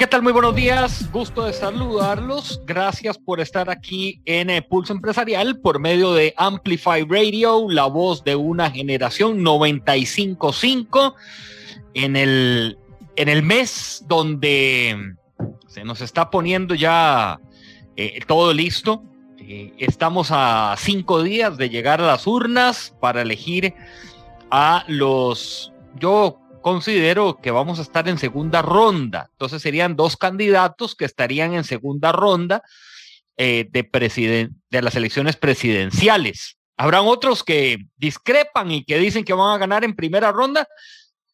¿Qué 0.00 0.06
tal? 0.06 0.22
Muy 0.22 0.32
buenos 0.32 0.54
días. 0.54 1.12
Gusto 1.12 1.44
de 1.44 1.52
saludarlos. 1.52 2.62
Gracias 2.64 3.18
por 3.18 3.38
estar 3.38 3.68
aquí 3.68 4.22
en 4.24 4.48
el 4.48 4.64
Pulso 4.64 4.94
Empresarial 4.94 5.60
por 5.60 5.78
medio 5.78 6.14
de 6.14 6.32
Amplify 6.38 7.04
Radio, 7.06 7.66
la 7.68 7.84
voz 7.84 8.24
de 8.24 8.34
una 8.34 8.70
generación 8.70 9.42
955 9.42 11.16
en 11.92 12.16
el, 12.16 12.78
en 13.16 13.28
el 13.28 13.42
mes 13.42 14.02
donde 14.08 15.16
se 15.68 15.84
nos 15.84 16.00
está 16.00 16.30
poniendo 16.30 16.74
ya 16.74 17.38
eh, 17.94 18.20
todo 18.26 18.54
listo. 18.54 19.04
Eh, 19.36 19.74
estamos 19.76 20.30
a 20.30 20.76
cinco 20.78 21.22
días 21.22 21.58
de 21.58 21.68
llegar 21.68 22.00
a 22.00 22.06
las 22.06 22.26
urnas 22.26 22.96
para 23.00 23.20
elegir 23.20 23.74
a 24.50 24.82
los, 24.88 25.74
yo 25.98 26.40
considero 26.60 27.38
que 27.42 27.50
vamos 27.50 27.78
a 27.78 27.82
estar 27.82 28.08
en 28.08 28.18
segunda 28.18 28.62
ronda. 28.62 29.28
Entonces 29.32 29.62
serían 29.62 29.96
dos 29.96 30.16
candidatos 30.16 30.94
que 30.94 31.04
estarían 31.04 31.54
en 31.54 31.64
segunda 31.64 32.12
ronda 32.12 32.62
eh, 33.36 33.68
de, 33.70 34.82
las 34.82 34.96
elecciones 34.96 35.36
presidenciales. 35.36 36.58
Habrán 36.76 37.06
otros 37.06 37.42
que 37.42 37.78
discrepan 37.96 38.70
y 38.70 38.84
que 38.84 38.98
dicen 38.98 39.24
que 39.24 39.32
van 39.32 39.54
a 39.54 39.58
ganar 39.58 39.84
en 39.84 39.96
primera 39.96 40.32
ronda. 40.32 40.66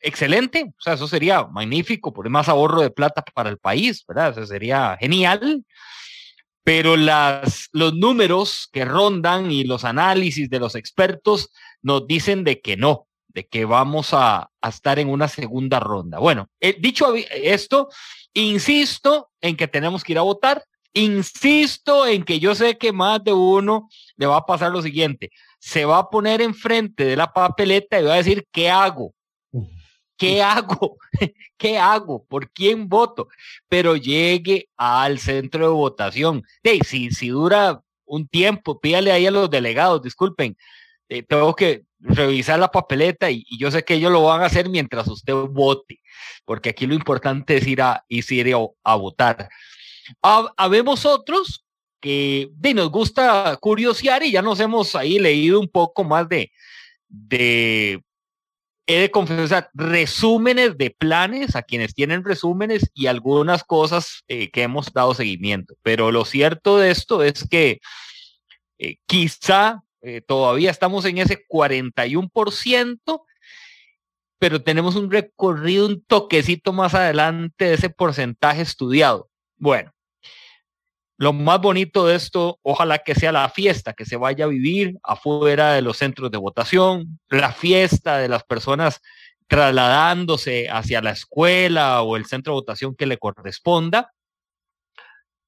Excelente, 0.01 0.67
o 0.69 0.81
sea, 0.81 0.93
eso 0.93 1.09
sería 1.09 1.45
magnífico, 1.45 2.13
por 2.13 2.29
más 2.29 2.49
ahorro 2.49 2.81
de 2.83 2.91
plata 2.91 3.25
para 3.35 3.51
el 3.51 3.59
país, 3.59 4.05
¿verdad? 4.07 4.31
Eso 4.31 4.47
sería 4.47 4.97
genial. 5.01 5.65
Pero 6.63 6.97
los 6.97 7.95
números 7.95 8.69
que 8.73 8.85
rondan 8.85 9.51
y 9.51 9.65
los 9.65 9.85
análisis 9.85 10.51
de 10.51 10.59
los 10.59 10.75
expertos 10.75 11.51
nos 11.83 12.07
dicen 12.07 12.43
de 12.43 12.61
que 12.61 12.77
no, 12.77 13.06
de 13.37 13.47
que 13.47 13.67
vamos 13.67 14.15
a, 14.15 14.51
estar 14.67 14.99
en 14.99 15.11
una 15.11 15.29
segunda 15.29 15.79
ronda. 15.79 16.19
Bueno, 16.19 16.49
eh, 16.59 16.75
dicho 16.81 17.15
esto, 17.31 17.89
insisto 18.33 19.29
en 19.43 19.57
que 19.57 19.69
tenemos 19.69 20.03
que 20.03 20.13
ir 20.13 20.19
a 20.19 20.23
votar. 20.23 20.65
Insisto 20.95 22.07
en 22.07 22.25
que 22.25 22.41
yo 22.41 22.55
sé 22.55 22.79
que 22.79 22.93
más 22.93 23.23
de 23.23 23.35
uno 23.35 23.91
le 24.17 24.25
va 24.25 24.39
a 24.39 24.47
pasar 24.47 24.73
lo 24.73 24.81
siguiente. 24.81 25.31
Se 25.61 25.85
va 25.85 25.99
a 25.99 26.09
poner 26.09 26.41
enfrente 26.41 27.05
de 27.05 27.15
la 27.15 27.31
papeleta 27.31 28.01
y 28.01 28.05
va 28.05 28.15
a 28.15 28.23
decir, 28.25 28.47
¿qué 28.51 28.71
hago? 28.71 29.15
¿Qué 30.17 30.43
hago? 30.43 30.97
¿Qué 31.59 31.79
hago? 31.79 32.25
¿Por 32.25 32.51
quién 32.51 32.89
voto? 32.89 33.29
Pero 33.69 33.97
llegue 33.97 34.71
al 34.79 35.19
centro 35.19 35.67
de 35.67 35.73
votación. 35.73 36.43
Hey, 36.63 36.81
si, 36.83 37.11
si 37.11 37.29
dura 37.29 37.83
un 38.07 38.27
tiempo, 38.27 38.81
pídale 38.81 39.13
ahí 39.13 39.27
a 39.27 39.31
los 39.31 39.51
delegados, 39.51 40.01
disculpen, 40.01 40.57
eh, 41.09 41.23
tengo 41.23 41.55
que 41.55 41.85
revisar 42.01 42.59
la 42.59 42.71
papeleta 42.71 43.31
y, 43.31 43.45
yo 43.59 43.71
sé 43.71 43.85
que 43.85 43.95
ellos 43.95 44.13
lo 44.13 44.23
van 44.25 44.43
a 44.43 44.47
hacer 44.47 44.69
mientras 44.69 45.09
usted 45.09 45.35
vote, 45.35 46.01
porque 46.45 46.71
aquí 46.71 46.87
lo 46.87 46.95
importante 46.95 47.57
es 47.57 47.67
ir 47.67 47.83
a, 47.83 48.05
ir 48.09 48.55
a, 48.85 48.95
votar. 48.97 49.49
Habemos 50.23 51.05
otros 51.05 51.65
que 52.01 52.51
nos 52.75 52.91
gusta 52.91 53.57
curiosear 53.61 54.23
y 54.23 54.33
ya 54.33 54.43
nos 54.43 54.61
hemos 54.61 54.95
ahí 54.95 55.19
leído 55.19 55.59
un 55.59 55.69
poco 55.69 56.05
más 56.05 56.29
de, 56.29 56.53
de, 57.09 58.03
he 58.87 59.01
de 59.01 59.11
confesar, 59.11 59.71
resúmenes 59.75 60.79
de 60.79 60.91
planes 60.91 61.57
a 61.57 61.63
quienes 61.63 61.95
tienen 61.95 62.25
resúmenes 62.25 62.91
y 62.95 63.07
algunas 63.07 63.65
cosas 63.65 64.23
eh, 64.29 64.51
que 64.51 64.63
hemos 64.63 64.93
dado 64.93 65.15
seguimiento. 65.15 65.75
Pero 65.83 66.13
lo 66.13 66.25
cierto 66.25 66.79
de 66.79 66.91
esto 66.91 67.23
es 67.23 67.49
que 67.49 67.81
eh, 68.79 68.97
quizá 69.07 69.83
eh, 70.07 70.21
todavía 70.21 70.71
estamos 70.71 71.05
en 71.05 71.19
ese 71.19 71.45
41%, 71.49 73.25
pero 74.39 74.63
tenemos 74.63 74.95
un 74.95 75.11
recorrido 75.11 75.87
un 75.87 76.05
toquecito 76.05 76.73
más 76.73 76.95
adelante 76.95 77.65
de 77.65 77.75
ese 77.75 77.91
porcentaje 77.91 78.63
estudiado. 78.63 79.29
Bueno, 79.57 79.93
lo 81.19 81.33
más 81.33 81.61
bonito 81.61 82.07
de 82.07 82.15
esto, 82.15 82.61
ojalá 82.63 82.99
que 82.99 83.17
sea 83.17 83.33
la 83.33 83.49
fiesta 83.49 83.95
que 83.95 84.05
se 84.05 84.17
vaya 84.17 84.45
a 84.45 84.49
vivir 84.49 84.97
afuera 85.03 85.73
de 85.73 85.83
los 85.83 85.97
centros 85.97 86.31
de 86.31 86.39
votación, 86.39 87.19
la 87.29 87.51
fiesta 87.51 88.19
de 88.19 88.29
las 88.29 88.45
personas 88.45 89.01
trasladándose 89.49 90.69
hacia 90.69 91.03
la 91.03 91.11
escuela 91.11 92.03
o 92.03 92.17
el 92.17 92.27
centro 92.27 92.53
de 92.53 92.61
votación 92.61 92.95
que 92.95 93.07
le 93.07 93.19
corresponda 93.19 94.13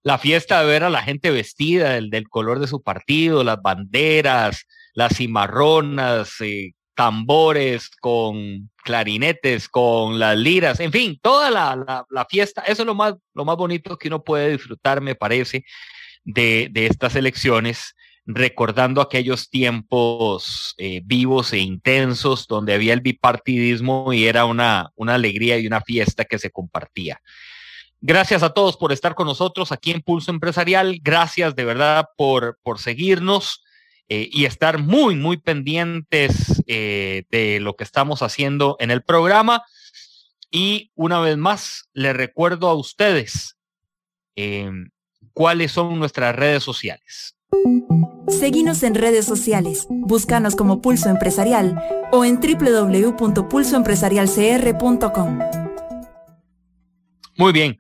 la 0.02 0.18
fiesta 0.18 0.60
de 0.60 0.66
ver 0.66 0.84
a 0.84 0.90
la 0.90 1.02
gente 1.02 1.30
vestida 1.30 1.90
del, 1.90 2.10
del 2.10 2.28
color 2.28 2.60
de 2.60 2.66
su 2.66 2.82
partido, 2.82 3.44
las 3.44 3.60
banderas, 3.60 4.66
las 4.94 5.16
cimarronas, 5.16 6.40
eh, 6.40 6.72
tambores 6.94 7.90
con 8.00 8.70
clarinetes, 8.82 9.68
con 9.68 10.18
las 10.18 10.36
liras, 10.36 10.80
en 10.80 10.90
fin, 10.90 11.16
toda 11.22 11.48
la, 11.50 12.04
la, 12.10 12.24
fiesta, 12.24 12.62
eso 12.62 12.82
es 12.82 12.86
lo 12.86 12.96
más, 12.96 13.14
lo 13.34 13.44
más 13.44 13.56
bonito 13.56 13.96
que 13.96 14.08
uno 14.08 14.24
puede 14.24 14.50
disfrutar, 14.50 15.00
me 15.00 15.14
parece, 15.14 15.64
de, 16.24 16.68
de 16.72 16.86
estas 16.86 17.14
elecciones, 17.14 17.94
recordando 18.26 19.00
aquellos 19.00 19.48
tiempos 19.48 20.74
eh, 20.76 21.00
vivos 21.04 21.52
e 21.52 21.58
intensos 21.58 22.48
donde 22.48 22.74
había 22.74 22.94
el 22.94 23.00
bipartidismo 23.00 24.12
y 24.12 24.26
era 24.26 24.44
una, 24.44 24.90
una 24.96 25.14
alegría 25.14 25.56
y 25.58 25.68
una 25.68 25.80
fiesta 25.80 26.24
que 26.24 26.38
se 26.40 26.50
compartía. 26.50 27.20
Gracias 28.00 28.44
a 28.44 28.50
todos 28.50 28.76
por 28.76 28.92
estar 28.92 29.14
con 29.14 29.26
nosotros 29.26 29.72
aquí 29.72 29.90
en 29.90 30.02
Pulso 30.02 30.30
Empresarial. 30.30 31.00
Gracias 31.02 31.56
de 31.56 31.64
verdad 31.64 32.06
por, 32.16 32.58
por 32.62 32.78
seguirnos 32.78 33.64
eh, 34.08 34.28
y 34.32 34.44
estar 34.44 34.78
muy, 34.78 35.16
muy 35.16 35.36
pendientes 35.36 36.62
eh, 36.66 37.24
de 37.30 37.60
lo 37.60 37.74
que 37.74 37.84
estamos 37.84 38.22
haciendo 38.22 38.76
en 38.78 38.90
el 38.90 39.02
programa. 39.02 39.64
Y 40.50 40.90
una 40.94 41.20
vez 41.20 41.36
más, 41.36 41.90
les 41.92 42.16
recuerdo 42.16 42.68
a 42.68 42.74
ustedes 42.74 43.58
em, 44.36 44.90
cuáles 45.34 45.72
son 45.72 45.98
nuestras 45.98 46.34
redes 46.34 46.62
sociales. 46.62 47.36
Seguimos 48.28 48.82
en 48.82 48.94
redes 48.94 49.26
sociales. 49.26 49.86
Búscanos 49.90 50.56
como 50.56 50.80
Pulso 50.80 51.08
Empresarial 51.08 51.78
o 52.12 52.24
en 52.24 52.40
www.pulsoempresarialcr.com. 52.40 55.38
Muy 57.36 57.52
bien. 57.52 57.78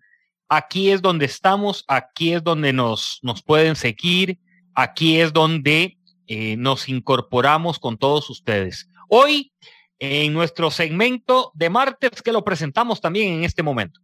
Aquí 0.48 0.90
es 0.90 1.02
donde 1.02 1.26
estamos, 1.26 1.84
aquí 1.88 2.32
es 2.32 2.42
donde 2.42 2.72
nos, 2.72 3.18
nos 3.22 3.42
pueden 3.42 3.76
seguir, 3.76 4.38
aquí 4.74 5.20
es 5.20 5.32
donde 5.34 5.98
eh, 6.26 6.56
nos 6.56 6.88
incorporamos 6.88 7.78
con 7.78 7.98
todos 7.98 8.30
ustedes. 8.30 8.88
Hoy, 9.10 9.52
en 9.98 10.32
nuestro 10.32 10.70
segmento 10.70 11.52
de 11.54 11.68
martes, 11.68 12.22
que 12.22 12.32
lo 12.32 12.44
presentamos 12.44 13.00
también 13.00 13.34
en 13.34 13.44
este 13.44 13.62
momento. 13.62 14.00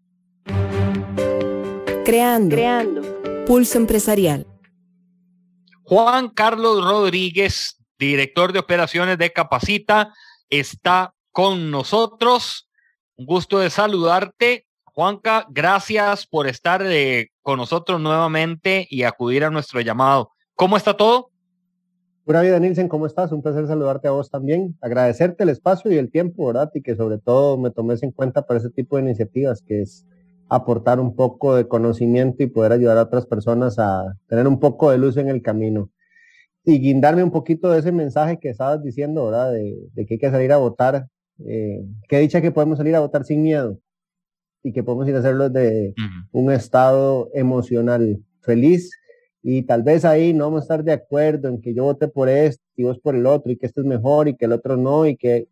Creando. 2.04 2.54
Creando. 2.54 3.44
Pulso 3.46 3.78
empresarial. 3.78 4.46
Juan 5.84 6.28
Carlos 6.28 6.84
Rodríguez, 6.84 7.78
director 7.98 8.52
de 8.52 8.58
operaciones 8.58 9.16
de 9.16 9.32
Capacita, 9.32 10.12
está 10.50 11.14
con 11.30 11.70
nosotros. 11.70 12.68
Un 13.16 13.24
gusto 13.24 13.60
de 13.60 13.70
saludarte. 13.70 14.66
Juanca, 14.94 15.44
gracias 15.50 16.24
por 16.24 16.46
estar 16.46 16.80
eh, 16.84 17.30
con 17.42 17.58
nosotros 17.58 18.00
nuevamente 18.00 18.86
y 18.88 19.02
acudir 19.02 19.42
a 19.42 19.50
nuestro 19.50 19.80
llamado. 19.80 20.30
¿Cómo 20.54 20.76
está 20.76 20.96
todo? 20.96 21.32
Pura 22.24 22.42
vida, 22.42 22.60
Nilsen, 22.60 22.86
¿cómo 22.86 23.06
estás? 23.06 23.32
Un 23.32 23.42
placer 23.42 23.66
saludarte 23.66 24.06
a 24.06 24.12
vos 24.12 24.30
también. 24.30 24.76
Agradecerte 24.80 25.42
el 25.42 25.48
espacio 25.48 25.90
y 25.90 25.96
el 25.96 26.12
tiempo, 26.12 26.46
¿verdad? 26.46 26.70
Y 26.74 26.80
que 26.80 26.94
sobre 26.94 27.18
todo 27.18 27.58
me 27.58 27.72
tomes 27.72 28.04
en 28.04 28.12
cuenta 28.12 28.46
para 28.46 28.60
ese 28.60 28.70
tipo 28.70 28.96
de 28.96 29.02
iniciativas, 29.02 29.62
que 29.62 29.82
es 29.82 30.06
aportar 30.48 31.00
un 31.00 31.16
poco 31.16 31.56
de 31.56 31.66
conocimiento 31.66 32.44
y 32.44 32.46
poder 32.46 32.70
ayudar 32.70 32.98
a 32.98 33.02
otras 33.02 33.26
personas 33.26 33.80
a 33.80 34.14
tener 34.28 34.46
un 34.46 34.60
poco 34.60 34.92
de 34.92 34.98
luz 34.98 35.16
en 35.16 35.28
el 35.28 35.42
camino. 35.42 35.90
Y 36.62 36.78
guindarme 36.78 37.24
un 37.24 37.32
poquito 37.32 37.68
de 37.68 37.80
ese 37.80 37.90
mensaje 37.90 38.38
que 38.38 38.50
estabas 38.50 38.80
diciendo, 38.84 39.24
¿verdad? 39.24 39.50
De, 39.50 40.06
que 40.06 40.14
hay 40.14 40.18
que 40.18 40.30
salir 40.30 40.52
a 40.52 40.58
votar. 40.58 41.08
Eh, 41.44 41.84
qué 42.08 42.20
dicha 42.20 42.40
que 42.40 42.52
podemos 42.52 42.78
salir 42.78 42.94
a 42.94 43.00
votar 43.00 43.24
sin 43.24 43.42
miedo 43.42 43.80
y 44.64 44.72
que 44.72 44.82
podemos 44.82 45.06
ir 45.06 45.14
a 45.14 45.18
hacerlo 45.20 45.50
de 45.50 45.94
un 46.32 46.50
estado 46.50 47.30
emocional 47.34 48.18
feliz 48.40 48.90
y 49.42 49.62
tal 49.62 49.82
vez 49.82 50.06
ahí 50.06 50.32
no 50.32 50.44
vamos 50.44 50.62
a 50.62 50.64
estar 50.64 50.82
de 50.82 50.92
acuerdo 50.92 51.48
en 51.48 51.60
que 51.60 51.74
yo 51.74 51.84
vote 51.84 52.08
por 52.08 52.30
este 52.30 52.64
y 52.76 52.82
vos 52.82 52.98
por 52.98 53.14
el 53.14 53.26
otro 53.26 53.52
y 53.52 53.56
que 53.56 53.66
este 53.66 53.82
es 53.82 53.86
mejor 53.86 54.26
y 54.26 54.36
que 54.36 54.46
el 54.46 54.52
otro 54.52 54.78
no 54.78 55.06
y 55.06 55.16
que 55.16 55.48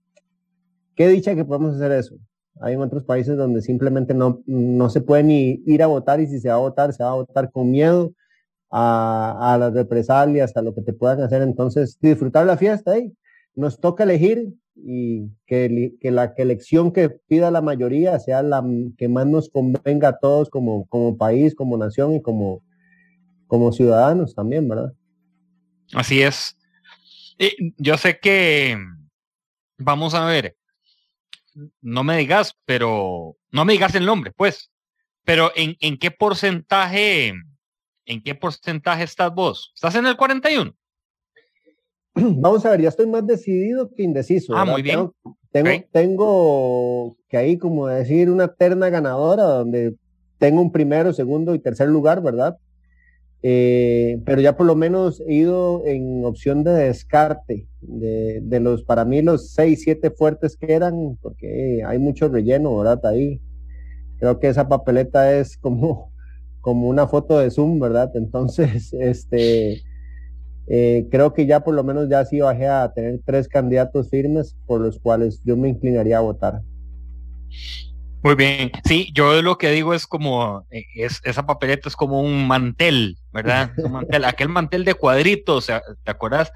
qué 0.97 1.09
dicha 1.09 1.35
que 1.35 1.44
podemos 1.44 1.76
hacer 1.76 1.93
eso. 1.93 2.17
Hay 2.61 2.73
en 2.73 2.81
otros 2.81 3.05
países 3.05 3.37
donde 3.37 3.61
simplemente 3.61 4.14
no, 4.14 4.43
no 4.47 4.88
se 4.88 5.03
puede 5.03 5.25
ni 5.25 5.62
ir 5.67 5.82
a 5.82 5.88
votar 5.88 6.20
y 6.20 6.26
si 6.26 6.41
se 6.41 6.49
va 6.49 6.55
a 6.55 6.59
votar, 6.59 6.94
se 6.94 7.05
va 7.05 7.11
a 7.11 7.14
votar 7.14 7.50
con 7.50 7.70
miedo 7.70 8.14
a, 8.70 9.53
a 9.53 9.59
las 9.59 9.75
represalias, 9.75 10.56
a 10.56 10.62
lo 10.62 10.75
que 10.75 10.81
te 10.81 10.94
puedan 10.94 11.20
hacer. 11.20 11.43
Entonces, 11.43 11.99
disfrutar 12.00 12.47
la 12.47 12.56
fiesta, 12.56 12.97
¿eh? 12.97 13.12
nos 13.55 13.79
toca 13.79 14.05
elegir 14.05 14.55
y 14.75 15.29
que, 15.47 15.93
la 16.03 16.33
elección 16.37 16.93
que 16.93 17.11
pida 17.11 17.51
la 17.51 17.61
mayoría 17.61 18.19
sea 18.19 18.43
la 18.43 18.65
que 18.97 19.09
más 19.09 19.27
nos 19.27 19.49
convenga 19.49 20.09
a 20.09 20.19
todos 20.19 20.51
como, 20.51 20.87
como 20.87 21.17
país, 21.17 21.55
como 21.55 21.77
nación 21.77 22.15
y 22.15 22.23
como, 22.23 22.63
como 23.47 23.73
ciudadanos 23.73 24.35
también, 24.35 24.69
¿verdad? 24.69 24.93
Así 25.93 26.23
es. 26.23 26.57
yo 27.77 27.97
sé 27.99 28.19
que, 28.19 28.79
vamos 29.79 30.15
a 30.15 30.25
ver, 30.25 30.57
no 31.81 32.03
me 32.03 32.17
digas, 32.17 32.57
pero 32.65 33.37
no 33.51 33.65
me 33.65 33.75
digas 33.75 33.95
el 33.95 34.07
nombre, 34.07 34.33
pues, 34.33 34.71
pero 35.25 35.53
¿en, 35.55 35.77
en 35.81 35.99
qué 35.99 36.11
porcentaje, 36.11 37.35
en 38.07 38.23
qué 38.23 38.35
porcentaje 38.35 39.05
estás 39.05 39.33
vos? 39.35 39.73
¿Estás 39.75 39.95
en 39.97 40.07
el 40.07 40.17
41? 40.17 40.75
Vamos 42.14 42.64
a 42.64 42.70
ver, 42.70 42.82
ya 42.82 42.88
estoy 42.88 43.06
más 43.06 43.26
decidido 43.26 43.91
que 43.91 44.03
indeciso. 44.03 44.55
Ah, 44.56 44.64
muy 44.64 44.82
bien. 44.82 45.11
Tengo, 45.50 45.85
tengo, 45.93 47.17
que 47.29 47.37
ahí 47.37 47.59
como 47.59 47.87
decir 47.87 48.31
una 48.31 48.49
terna 48.49 48.88
ganadora 48.88 49.43
donde 49.44 49.94
tengo 50.38 50.61
un 50.62 50.73
primero, 50.73 51.12
segundo 51.12 51.55
y 51.55 51.59
tercer 51.59 51.88
lugar, 51.88 52.23
¿verdad? 52.23 52.56
Eh, 53.44 54.20
pero 54.25 54.41
ya 54.41 54.56
por 54.56 54.67
lo 54.67 54.76
menos 54.76 55.20
he 55.26 55.35
ido 55.35 55.82
en 55.85 56.25
opción 56.25 56.62
de 56.62 56.73
descarte 56.73 57.67
de, 57.81 58.41
de, 58.41 58.61
los, 58.61 58.85
para 58.85 59.05
mí, 59.05 59.20
los 59.20 59.50
seis, 59.53 59.82
siete 59.82 60.11
fuertes 60.11 60.56
que 60.56 60.73
eran, 60.73 61.19
porque 61.20 61.82
hay 61.85 61.99
mucho 61.99 62.29
relleno, 62.29 62.76
¿verdad? 62.79 63.05
Ahí. 63.06 63.41
Creo 64.19 64.38
que 64.38 64.49
esa 64.49 64.69
papeleta 64.69 65.37
es 65.37 65.56
como, 65.59 66.12
como 66.61 66.88
una 66.88 67.09
foto 67.09 67.38
de 67.38 67.50
Zoom, 67.50 67.81
¿verdad? 67.81 68.12
Entonces, 68.14 68.93
este, 68.99 69.82
eh, 70.67 71.06
creo 71.11 71.32
que 71.32 71.47
ya 71.47 71.61
por 71.61 71.75
lo 71.75 71.85
menos 71.85 72.09
ya 72.09 72.25
sí 72.25 72.41
bajé 72.41 72.69
a 72.69 72.93
tener 72.93 73.20
tres 73.25 73.49
candidatos 73.49 74.11
firmes 74.11 74.56
por 74.67 74.81
los 74.81 74.99
cuales 74.99 75.41
yo 75.44 75.56
me 75.56 75.69
inclinaría 75.69 76.19
a 76.19 76.20
votar. 76.20 76.61
Muy 78.23 78.37
bien, 78.37 78.70
sí, 78.85 79.11
yo 79.12 79.43
lo 79.43 79.59
que 79.59 79.70
digo 79.73 79.94
es 79.94 80.06
como, 80.06 80.64
eh, 80.70 80.85
es, 80.94 81.20
esa 81.25 81.44
papeleta 81.44 81.88
es 81.88 81.97
como 81.97 82.20
un 82.20 82.47
mantel, 82.47 83.19
¿verdad? 83.32 83.73
Aquel 84.25 84.49
mantel 84.49 84.85
de 84.85 84.94
cuadritos, 84.94 85.67
¿te 85.67 86.11
acuerdas? 86.11 86.53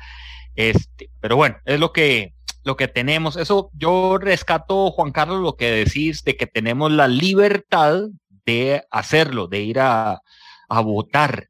Este, 0.55 1.11
pero 1.21 1.35
bueno, 1.35 1.57
es 1.65 1.81
lo 1.81 1.93
que, 1.93 2.35
lo 2.63 2.77
que 2.77 2.87
tenemos. 2.87 3.37
Eso 3.37 3.71
yo 3.75 4.17
rescato, 4.19 4.93
Juan 4.93 5.11
Carlos, 5.11 5.41
lo 5.41 5.57
que 5.57 5.73
decís 5.73 6.23
de 6.23 6.37
que 6.37 6.47
tenemos 6.47 6.93
la 6.93 7.09
libertad 7.09 8.03
de 8.45 8.85
hacerlo, 8.93 9.49
de 9.49 9.61
ir 9.63 9.81
a, 9.81 10.23
a 10.69 10.81
votar 10.81 11.49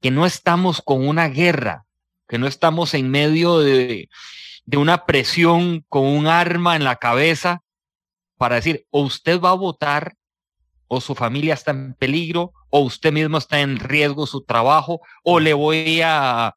que 0.00 0.10
no 0.10 0.26
estamos 0.26 0.82
con 0.82 1.06
una 1.06 1.28
guerra, 1.28 1.84
que 2.28 2.38
no 2.38 2.46
estamos 2.46 2.94
en 2.94 3.10
medio 3.10 3.58
de, 3.58 4.08
una 4.72 5.04
presión 5.04 5.84
con 5.88 6.04
un 6.04 6.26
arma 6.26 6.76
en 6.76 6.84
la 6.84 6.96
cabeza 6.96 7.62
para 8.36 8.56
decir, 8.56 8.86
o 8.90 9.02
usted 9.02 9.40
va 9.40 9.50
a 9.50 9.54
votar, 9.54 10.14
o 10.88 11.00
su 11.00 11.14
familia 11.14 11.54
está 11.54 11.72
en 11.72 11.94
peligro, 11.94 12.52
o 12.70 12.80
usted 12.80 13.12
mismo 13.12 13.38
está 13.38 13.60
en 13.60 13.78
riesgo 13.78 14.26
su 14.26 14.42
trabajo, 14.42 15.00
o 15.22 15.38
le 15.38 15.52
voy 15.52 16.00
a, 16.02 16.56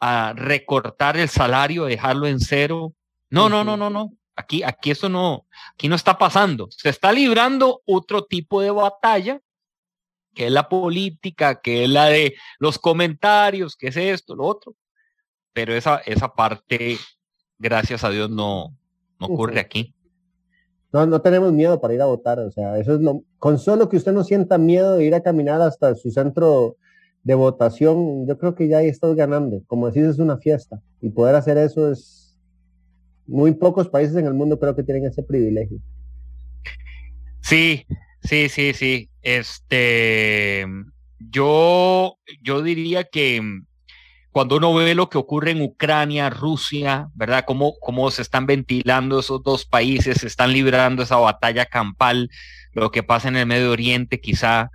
a 0.00 0.32
recortar 0.36 1.16
el 1.16 1.28
salario, 1.28 1.86
dejarlo 1.86 2.26
en 2.26 2.38
cero. 2.38 2.94
No, 3.30 3.48
no, 3.48 3.64
no, 3.64 3.76
no, 3.76 3.90
no. 3.90 4.12
Aquí, 4.36 4.62
aquí 4.62 4.90
eso 4.90 5.08
no, 5.08 5.46
aquí 5.72 5.88
no 5.88 5.96
está 5.96 6.18
pasando. 6.18 6.68
Se 6.70 6.88
está 6.88 7.12
librando 7.12 7.82
otro 7.86 8.24
tipo 8.24 8.60
de 8.60 8.70
batalla 8.70 9.40
que 10.34 10.46
es 10.46 10.52
la 10.52 10.68
política, 10.68 11.60
que 11.60 11.84
es 11.84 11.90
la 11.90 12.06
de 12.06 12.34
los 12.58 12.78
comentarios, 12.78 13.76
que 13.76 13.88
es 13.88 13.96
esto, 13.96 14.34
lo 14.34 14.44
otro. 14.44 14.74
Pero 15.52 15.74
esa, 15.74 15.98
esa 15.98 16.34
parte, 16.34 16.96
gracias 17.58 18.04
a 18.04 18.10
Dios, 18.10 18.30
no, 18.30 18.76
no 19.20 19.26
ocurre 19.26 19.60
aquí. 19.60 19.94
No, 20.92 21.06
no 21.06 21.20
tenemos 21.20 21.52
miedo 21.52 21.80
para 21.80 21.94
ir 21.94 22.02
a 22.02 22.06
votar, 22.06 22.38
o 22.38 22.50
sea, 22.50 22.78
eso 22.78 22.94
es 22.94 23.00
lo, 23.00 23.22
con 23.38 23.58
solo 23.58 23.88
que 23.88 23.96
usted 23.96 24.12
no 24.12 24.22
sienta 24.22 24.58
miedo 24.58 24.96
de 24.96 25.04
ir 25.04 25.14
a 25.14 25.22
caminar 25.22 25.60
hasta 25.60 25.94
su 25.96 26.10
centro 26.10 26.76
de 27.24 27.34
votación, 27.34 28.26
yo 28.28 28.38
creo 28.38 28.54
que 28.54 28.68
ya 28.68 28.78
ahí 28.78 28.88
estás 28.88 29.14
ganando. 29.16 29.62
Como 29.66 29.86
decís, 29.86 30.04
es 30.04 30.18
una 30.18 30.36
fiesta 30.36 30.80
y 31.00 31.10
poder 31.10 31.34
hacer 31.34 31.56
eso 31.58 31.90
es, 31.90 32.24
muy 33.26 33.52
pocos 33.52 33.88
países 33.88 34.16
en 34.16 34.26
el 34.26 34.34
mundo 34.34 34.58
creo 34.58 34.76
que 34.76 34.82
tienen 34.82 35.06
ese 35.06 35.22
privilegio. 35.22 35.78
Sí, 37.40 37.86
Sí, 38.24 38.48
sí, 38.48 38.72
sí. 38.72 39.10
Este, 39.22 40.66
yo, 41.18 42.16
yo 42.42 42.62
diría 42.62 43.04
que 43.04 43.42
cuando 44.30 44.56
uno 44.56 44.74
ve 44.74 44.94
lo 44.94 45.08
que 45.08 45.18
ocurre 45.18 45.52
en 45.52 45.62
Ucrania, 45.62 46.28
Rusia, 46.28 47.08
¿verdad? 47.14 47.44
Cómo, 47.46 47.74
cómo 47.80 48.10
se 48.10 48.22
están 48.22 48.46
ventilando 48.46 49.20
esos 49.20 49.42
dos 49.42 49.64
países, 49.64 50.18
se 50.18 50.26
están 50.26 50.52
librando 50.52 51.04
esa 51.04 51.16
batalla 51.16 51.66
campal, 51.66 52.30
lo 52.72 52.90
que 52.90 53.04
pasa 53.04 53.28
en 53.28 53.36
el 53.36 53.46
Medio 53.46 53.70
Oriente 53.70 54.20
quizá, 54.20 54.70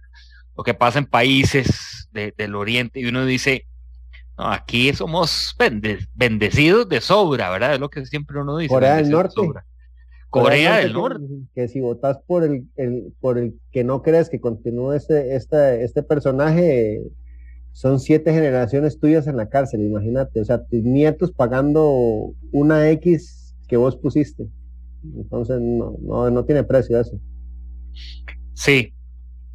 lo 0.55 0.63
que 0.63 0.73
pasa 0.73 0.99
en 0.99 1.07
países 1.07 2.07
del 2.13 2.55
Oriente, 2.55 3.01
y 3.01 3.05
uno 3.07 3.25
dice, 3.25 3.65
no, 4.37 4.49
aquí 4.49 4.93
somos 4.93 5.57
bendecidos 6.15 6.87
de 6.87 7.01
sobra, 7.01 7.49
¿verdad? 7.49 7.73
Es 7.73 7.79
lo 7.81 7.89
que 7.89 8.05
siempre 8.05 8.39
uno 8.39 8.57
dice. 8.57 8.73
Corea 8.73 8.95
del 8.95 9.09
Norte. 9.09 9.41
Corea 10.29 10.77
del 10.77 10.93
Norte. 10.93 11.25
Que, 11.55 11.67
si 11.67 11.81
votas 11.81 12.19
por 12.25 12.43
el, 12.43 12.65
por 13.19 13.37
el 13.37 13.55
que 13.71 13.83
no 13.83 14.01
crees 14.01 14.29
que 14.29 14.39
continúe 14.39 14.93
este, 14.93 15.35
este, 15.35 15.83
este 15.83 16.03
personaje, 16.03 17.01
son 17.71 17.99
siete 17.99 18.33
generaciones 18.33 18.99
tuyas 18.99 19.27
en 19.27 19.37
la 19.37 19.49
cárcel, 19.49 19.81
imagínate. 19.81 20.41
O 20.41 20.45
sea, 20.45 20.63
tus 20.63 20.83
nietos 20.83 21.31
pagando 21.31 22.33
una 22.51 22.89
X 22.91 23.55
que 23.67 23.77
vos 23.77 23.95
pusiste. 23.95 24.47
Entonces, 25.03 25.59
no, 25.61 25.95
no, 26.01 26.29
no 26.29 26.45
tiene 26.45 26.63
precio 26.63 26.99
eso. 26.99 27.19
Sí, 28.53 28.93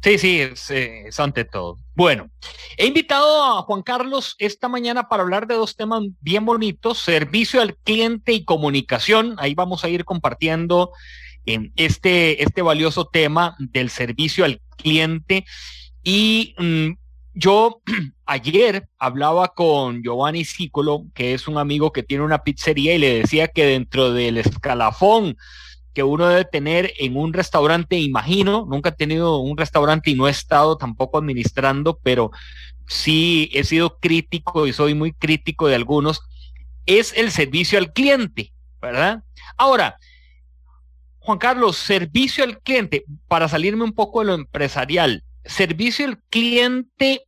Sí, 0.05 0.19
sí, 0.19 0.39
eh, 0.39 1.05
es, 1.07 1.19
ante 1.19 1.45
todo. 1.45 1.79
Bueno, 1.95 2.29
he 2.77 2.85
invitado 2.85 3.43
a 3.43 3.63
Juan 3.63 3.81
Carlos 3.81 4.35
esta 4.37 4.69
mañana 4.69 5.09
para 5.09 5.23
hablar 5.23 5.47
de 5.47 5.55
dos 5.55 5.75
temas 5.75 6.03
bien 6.21 6.45
bonitos, 6.45 6.99
servicio 6.99 7.59
al 7.59 7.75
cliente 7.77 8.31
y 8.31 8.45
comunicación. 8.45 9.33
Ahí 9.39 9.55
vamos 9.55 9.83
a 9.83 9.89
ir 9.89 10.05
compartiendo 10.05 10.91
en 11.47 11.73
este, 11.75 12.43
este 12.43 12.61
valioso 12.61 13.05
tema 13.05 13.55
del 13.57 13.89
servicio 13.89 14.45
al 14.45 14.61
cliente. 14.77 15.43
Y 16.03 16.53
mm, 16.59 16.99
yo 17.33 17.81
ayer 18.27 18.87
hablaba 18.99 19.55
con 19.55 20.03
Giovanni 20.03 20.45
Cicolo, 20.45 21.05
que 21.15 21.33
es 21.33 21.47
un 21.47 21.57
amigo 21.57 21.91
que 21.91 22.03
tiene 22.03 22.23
una 22.23 22.43
pizzería, 22.43 22.93
y 22.93 22.99
le 22.99 23.21
decía 23.21 23.47
que 23.47 23.65
dentro 23.65 24.13
del 24.13 24.37
escalafón 24.37 25.35
que 25.95 26.03
uno 26.03 26.27
debe 26.27 26.43
tener 26.43 26.93
en 26.99 27.15
un 27.15 27.33
restaurante, 27.33 27.97
imagino, 27.97 28.67
nunca 28.69 28.89
he 28.89 28.91
tenido 28.91 29.39
un 29.39 29.57
restaurante 29.57 30.11
y 30.11 30.15
no 30.15 30.27
he 30.27 30.31
estado 30.31 30.77
tampoco 30.77 31.17
administrando, 31.17 31.97
pero 32.03 32.31
sí 32.85 33.49
he 33.53 33.63
sido 33.63 33.97
crítico 33.97 34.67
y 34.67 34.73
soy 34.73 34.93
muy 34.93 35.13
crítico 35.13 35.67
de 35.67 35.75
algunos, 35.75 36.21
es 36.85 37.13
el 37.17 37.31
servicio 37.31 37.79
al 37.79 37.93
cliente, 37.93 38.51
¿verdad? 38.81 39.23
Ahora, 39.57 39.97
Juan 41.19 41.39
Carlos, 41.39 41.77
servicio 41.77 42.43
al 42.43 42.59
cliente, 42.59 43.05
para 43.29 43.47
salirme 43.47 43.85
un 43.85 43.93
poco 43.93 44.19
de 44.19 44.25
lo 44.25 44.33
empresarial, 44.33 45.23
servicio 45.45 46.05
al 46.05 46.21
cliente 46.29 47.23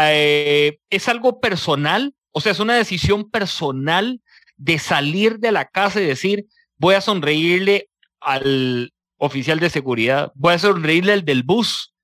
eh, 0.00 0.78
es 0.88 1.08
algo 1.08 1.40
personal, 1.40 2.14
o 2.30 2.40
sea, 2.40 2.52
es 2.52 2.60
una 2.60 2.76
decisión 2.76 3.28
personal 3.28 4.20
de 4.56 4.78
salir 4.78 5.40
de 5.40 5.50
la 5.50 5.64
casa 5.64 6.00
y 6.00 6.06
decir, 6.06 6.46
voy 6.82 6.96
a 6.96 7.00
sonreírle 7.00 7.88
al 8.20 8.92
oficial 9.16 9.60
de 9.60 9.70
seguridad, 9.70 10.32
voy 10.34 10.54
a 10.54 10.58
sonreírle 10.58 11.12
al 11.12 11.24
del 11.24 11.44
bus 11.44 11.94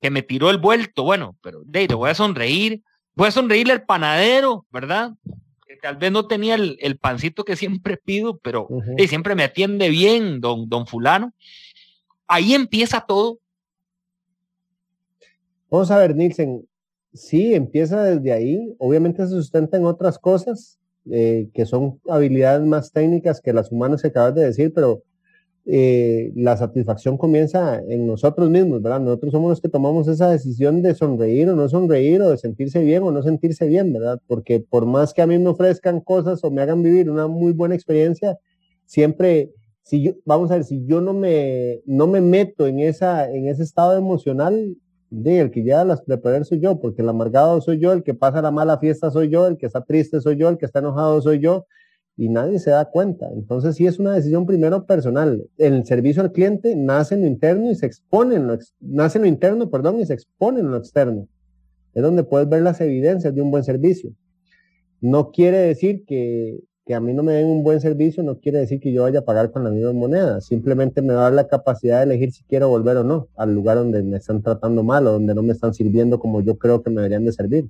que 0.00 0.08
me 0.08 0.22
tiró 0.22 0.50
el 0.50 0.58
vuelto, 0.58 1.02
bueno, 1.02 1.36
pero 1.42 1.62
de 1.64 1.88
voy 1.88 2.10
a 2.10 2.14
sonreír, 2.14 2.80
voy 3.16 3.26
a 3.26 3.32
sonreírle 3.32 3.72
al 3.72 3.84
panadero, 3.84 4.66
¿verdad? 4.70 5.14
Que 5.66 5.74
tal 5.76 5.96
vez 5.96 6.12
no 6.12 6.28
tenía 6.28 6.54
el, 6.54 6.96
pancito 6.98 7.44
que 7.44 7.56
siempre 7.56 7.96
pido, 7.96 8.38
pero 8.38 8.68
siempre 9.08 9.34
me 9.34 9.42
atiende 9.42 9.88
bien, 9.88 10.40
don, 10.40 10.68
don 10.68 10.86
fulano. 10.86 11.34
Ahí 12.28 12.54
empieza 12.54 13.00
todo. 13.00 13.40
Vamos 15.68 15.90
a 15.90 15.98
ver, 15.98 16.14
Nielsen, 16.14 16.68
sí, 17.12 17.52
empieza 17.52 18.00
desde 18.04 18.32
ahí, 18.32 18.76
obviamente 18.78 19.24
se 19.24 19.30
sustenta 19.30 19.76
en 19.76 19.86
otras 19.86 20.20
cosas, 20.20 20.78
eh, 21.10 21.48
que 21.52 21.66
son 21.66 22.00
habilidades 22.08 22.66
más 22.66 22.92
técnicas 22.92 23.40
que 23.40 23.52
las 23.52 23.70
humanas 23.70 24.02
que 24.02 24.08
acabas 24.08 24.34
de 24.34 24.46
decir, 24.46 24.72
pero 24.74 25.02
eh, 25.66 26.30
la 26.36 26.58
satisfacción 26.58 27.16
comienza 27.16 27.80
en 27.88 28.06
nosotros 28.06 28.50
mismos, 28.50 28.82
¿verdad? 28.82 29.00
Nosotros 29.00 29.32
somos 29.32 29.48
los 29.48 29.60
que 29.62 29.70
tomamos 29.70 30.06
esa 30.08 30.30
decisión 30.30 30.82
de 30.82 30.94
sonreír 30.94 31.48
o 31.48 31.56
no 31.56 31.68
sonreír 31.70 32.20
o 32.20 32.30
de 32.30 32.36
sentirse 32.36 32.80
bien 32.84 33.02
o 33.02 33.10
no 33.10 33.22
sentirse 33.22 33.66
bien, 33.66 33.92
¿verdad? 33.92 34.20
Porque 34.26 34.60
por 34.60 34.84
más 34.84 35.14
que 35.14 35.22
a 35.22 35.26
mí 35.26 35.38
me 35.38 35.48
ofrezcan 35.48 36.00
cosas 36.00 36.44
o 36.44 36.50
me 36.50 36.60
hagan 36.60 36.82
vivir 36.82 37.10
una 37.10 37.28
muy 37.28 37.52
buena 37.52 37.74
experiencia, 37.74 38.38
siempre, 38.84 39.52
si 39.82 40.02
yo, 40.02 40.12
vamos 40.26 40.50
a 40.50 40.56
ver, 40.56 40.64
si 40.64 40.84
yo 40.84 41.00
no 41.00 41.14
me, 41.14 41.80
no 41.86 42.06
me 42.08 42.20
meto 42.20 42.66
en, 42.66 42.80
esa, 42.80 43.30
en 43.30 43.48
ese 43.48 43.62
estado 43.62 43.96
emocional, 43.96 44.76
de 45.22 45.40
el 45.40 45.50
que 45.50 45.62
lleva 45.62 45.84
las 45.84 46.02
preparar 46.02 46.44
soy 46.44 46.60
yo, 46.60 46.80
porque 46.80 47.02
el 47.02 47.08
amargado 47.08 47.60
soy 47.60 47.78
yo, 47.78 47.92
el 47.92 48.02
que 48.02 48.14
pasa 48.14 48.42
la 48.42 48.50
mala 48.50 48.78
fiesta 48.78 49.10
soy 49.10 49.28
yo, 49.28 49.46
el 49.46 49.56
que 49.56 49.66
está 49.66 49.84
triste 49.84 50.20
soy 50.20 50.36
yo, 50.36 50.48
el 50.48 50.58
que 50.58 50.66
está 50.66 50.80
enojado 50.80 51.20
soy 51.22 51.38
yo. 51.38 51.66
y 52.16 52.28
nadie 52.28 52.60
se 52.60 52.70
da 52.70 52.84
cuenta. 52.84 53.28
Entonces 53.32 53.74
sí 53.76 53.86
es 53.86 53.98
una 53.98 54.12
decisión 54.12 54.46
primero 54.46 54.86
personal. 54.86 55.44
El 55.58 55.84
servicio 55.84 56.22
al 56.22 56.30
cliente 56.30 56.76
nace 56.76 57.16
en 57.16 57.22
lo 57.22 57.26
interno 57.26 57.70
y 57.70 57.74
se 57.74 57.86
expone 57.86 58.36
en 58.36 58.46
lo, 58.46 58.58
nace 58.80 59.18
en 59.18 59.22
lo 59.22 59.28
interno, 59.28 59.68
perdón, 59.68 59.98
y 60.00 60.06
se 60.06 60.14
expone 60.14 60.60
en 60.60 60.70
lo 60.70 60.76
externo. 60.76 61.26
Es 61.92 62.02
donde 62.02 62.22
puedes 62.24 62.48
ver 62.48 62.62
las 62.62 62.80
evidencias 62.80 63.34
de 63.34 63.42
un 63.42 63.50
buen 63.50 63.64
servicio. 63.64 64.12
No 65.00 65.32
quiere 65.32 65.58
decir 65.58 66.04
que, 66.06 66.60
que 66.86 66.94
a 66.94 67.00
mí 67.00 67.14
no 67.14 67.22
me 67.22 67.32
den 67.32 67.46
un 67.46 67.64
buen 67.64 67.80
servicio, 67.80 68.22
no 68.22 68.38
quiere 68.38 68.58
decir 68.58 68.78
que 68.78 68.92
yo 68.92 69.02
vaya 69.04 69.20
a 69.20 69.24
pagar 69.24 69.50
con 69.50 69.64
la 69.64 69.70
misma 69.70 69.92
moneda. 69.92 70.40
Simplemente 70.42 71.00
me 71.00 71.14
va 71.14 71.28
a 71.28 71.30
la 71.30 71.48
capacidad 71.48 71.98
de 71.98 72.04
elegir 72.04 72.32
si 72.32 72.44
quiero 72.44 72.68
volver 72.68 72.98
o 72.98 73.04
no 73.04 73.28
al 73.36 73.54
lugar 73.54 73.78
donde 73.78 74.02
me 74.02 74.18
están 74.18 74.42
tratando 74.42 74.82
mal 74.82 75.06
o 75.06 75.12
donde 75.12 75.34
no 75.34 75.42
me 75.42 75.52
están 75.52 75.72
sirviendo 75.72 76.18
como 76.18 76.42
yo 76.42 76.58
creo 76.58 76.82
que 76.82 76.90
me 76.90 76.96
deberían 76.96 77.24
de 77.24 77.32
servir. 77.32 77.68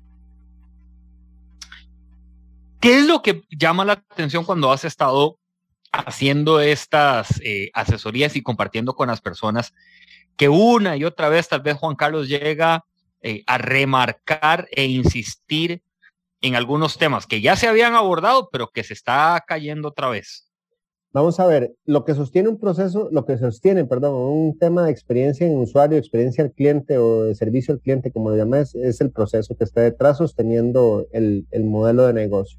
¿Qué 2.80 2.99
es 2.99 3.06
lo 3.06 3.23
que 3.23 3.44
llama 3.56 3.85
la 3.85 3.92
atención 3.92 4.44
cuando 4.44 4.73
has 4.73 4.85
estado 4.85 5.38
haciendo 5.92 6.61
estas 6.61 7.40
eh, 7.44 7.71
asesorías 7.73 8.35
y 8.35 8.42
compartiendo 8.42 8.94
con 8.94 9.09
las 9.09 9.21
personas 9.21 9.73
que 10.37 10.49
una 10.49 10.97
y 10.97 11.04
otra 11.04 11.28
vez 11.28 11.49
tal 11.49 11.62
vez 11.62 11.76
Juan 11.76 11.94
Carlos 11.94 12.28
llega 12.28 12.85
eh, 13.23 13.44
a 13.47 13.59
remarcar 13.59 14.66
e 14.73 14.87
insistir 14.87 15.83
en 16.44 16.56
algunos 16.56 16.98
temas 16.98 17.26
que 17.26 17.40
ya 17.40 17.56
se 17.56 17.66
habían 17.66 17.94
abordado, 17.94 18.50
pero 18.52 18.68
que 18.68 18.84
se 18.84 18.92
está 18.92 19.42
cayendo 19.46 19.88
otra 19.88 20.10
vez? 20.10 20.50
Vamos 21.12 21.40
a 21.40 21.46
ver, 21.46 21.72
lo 21.86 22.04
que 22.04 22.12
sostiene 22.14 22.48
un 22.48 22.58
proceso, 22.58 23.08
lo 23.10 23.24
que 23.24 23.38
sostiene, 23.38 23.84
perdón, 23.86 24.14
un 24.14 24.58
tema 24.58 24.84
de 24.84 24.90
experiencia 24.90 25.46
en 25.46 25.56
usuario, 25.56 25.96
experiencia 25.96 26.44
al 26.44 26.52
cliente 26.52 26.98
o 26.98 27.22
de 27.22 27.34
servicio 27.34 27.72
al 27.72 27.80
cliente, 27.80 28.12
como 28.12 28.30
lo 28.30 28.36
llamas, 28.36 28.74
es 28.74 29.00
el 29.00 29.10
proceso 29.10 29.56
que 29.56 29.64
está 29.64 29.80
detrás 29.80 30.18
sosteniendo 30.18 31.06
el 31.12 31.46
modelo 31.64 32.06
de 32.06 32.12
negocio. 32.12 32.58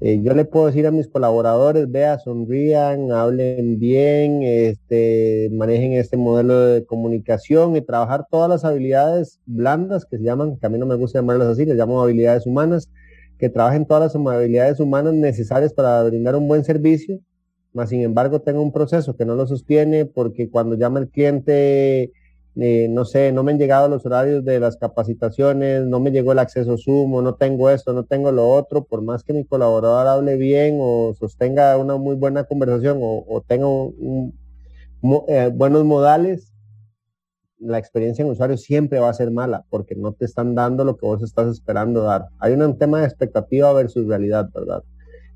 Eh, 0.00 0.20
yo 0.22 0.34
le 0.34 0.44
puedo 0.44 0.66
decir 0.66 0.86
a 0.86 0.90
mis 0.90 1.08
colaboradores, 1.08 1.90
vea, 1.90 2.18
sonrían, 2.18 3.12
hablen 3.12 3.78
bien, 3.78 4.42
este, 4.42 5.48
manejen 5.52 5.94
este 5.94 6.18
modelo 6.18 6.58
de 6.66 6.84
comunicación 6.84 7.76
y 7.76 7.80
trabajar 7.80 8.26
todas 8.30 8.50
las 8.50 8.64
habilidades 8.66 9.40
blandas 9.46 10.04
que 10.04 10.18
se 10.18 10.24
llaman, 10.24 10.58
que 10.58 10.66
a 10.66 10.68
mí 10.68 10.78
no 10.78 10.84
me 10.84 10.96
gusta 10.96 11.20
llamarlas 11.20 11.48
así, 11.48 11.64
les 11.64 11.78
llamo 11.78 12.02
habilidades 12.02 12.46
humanas, 12.46 12.90
que 13.38 13.48
trabajen 13.48 13.86
todas 13.86 14.14
las 14.14 14.34
habilidades 14.34 14.80
humanas 14.80 15.14
necesarias 15.14 15.72
para 15.72 16.02
brindar 16.02 16.36
un 16.36 16.46
buen 16.46 16.62
servicio, 16.62 17.18
más 17.72 17.88
sin 17.88 18.02
embargo 18.02 18.40
tenga 18.42 18.60
un 18.60 18.72
proceso 18.72 19.16
que 19.16 19.24
no 19.24 19.34
lo 19.34 19.46
sostiene 19.46 20.04
porque 20.04 20.50
cuando 20.50 20.76
llama 20.76 21.00
el 21.00 21.08
cliente 21.08 22.12
eh, 22.58 22.88
no 22.88 23.04
sé, 23.04 23.32
no 23.32 23.42
me 23.42 23.52
han 23.52 23.58
llegado 23.58 23.86
los 23.88 24.06
horarios 24.06 24.42
de 24.42 24.58
las 24.58 24.78
capacitaciones, 24.78 25.84
no 25.84 26.00
me 26.00 26.10
llegó 26.10 26.32
el 26.32 26.38
acceso 26.38 26.78
sumo, 26.78 27.20
no 27.20 27.34
tengo 27.34 27.68
esto, 27.68 27.92
no 27.92 28.04
tengo 28.04 28.32
lo 28.32 28.48
otro, 28.48 28.84
por 28.84 29.02
más 29.02 29.22
que 29.22 29.34
mi 29.34 29.44
colaborador 29.44 30.06
hable 30.06 30.36
bien 30.36 30.78
o 30.80 31.12
sostenga 31.18 31.76
una 31.76 31.96
muy 31.98 32.16
buena 32.16 32.44
conversación 32.44 32.98
o, 33.02 33.44
tenga 33.46 33.66
eh, 35.28 35.50
buenos 35.54 35.84
modales, 35.84 36.54
la 37.58 37.78
experiencia 37.78 38.24
en 38.24 38.30
usuario 38.30 38.56
siempre 38.56 39.00
va 39.00 39.10
a 39.10 39.14
ser 39.14 39.30
mala 39.30 39.64
porque 39.68 39.94
no 39.94 40.12
te 40.12 40.24
están 40.24 40.54
dando 40.54 40.82
lo 40.84 40.96
que 40.96 41.06
vos 41.06 41.22
estás 41.22 41.48
esperando 41.48 42.02
dar. 42.02 42.28
Hay 42.38 42.54
un 42.54 42.78
tema 42.78 43.00
de 43.00 43.06
expectativa 43.06 43.70
versus 43.74 44.06
realidad, 44.06 44.48
¿verdad? 44.54 44.82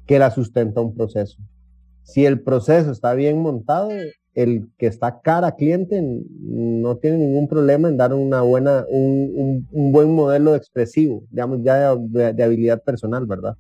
Que 0.06 0.18
la 0.18 0.30
sustenta 0.30 0.80
un 0.80 0.94
proceso. 0.94 1.38
Si 2.02 2.24
el 2.24 2.40
proceso 2.40 2.90
está 2.90 3.12
bien 3.12 3.40
montado, 3.42 3.90
el 4.42 4.68
que 4.78 4.86
está 4.86 5.20
cara 5.20 5.54
cliente 5.54 6.00
no 6.02 6.96
tiene 6.96 7.18
ningún 7.18 7.48
problema 7.48 7.88
en 7.88 7.96
dar 7.96 8.12
una 8.12 8.42
buena, 8.42 8.84
un, 8.88 9.66
buen 9.70 10.14
modelo 10.14 10.54
expresivo, 10.54 11.24
digamos, 11.30 11.60
ya 11.62 11.94
de, 11.96 12.42
habilidad 12.42 12.82
personal, 12.82 13.26
¿verdad? 13.26 13.56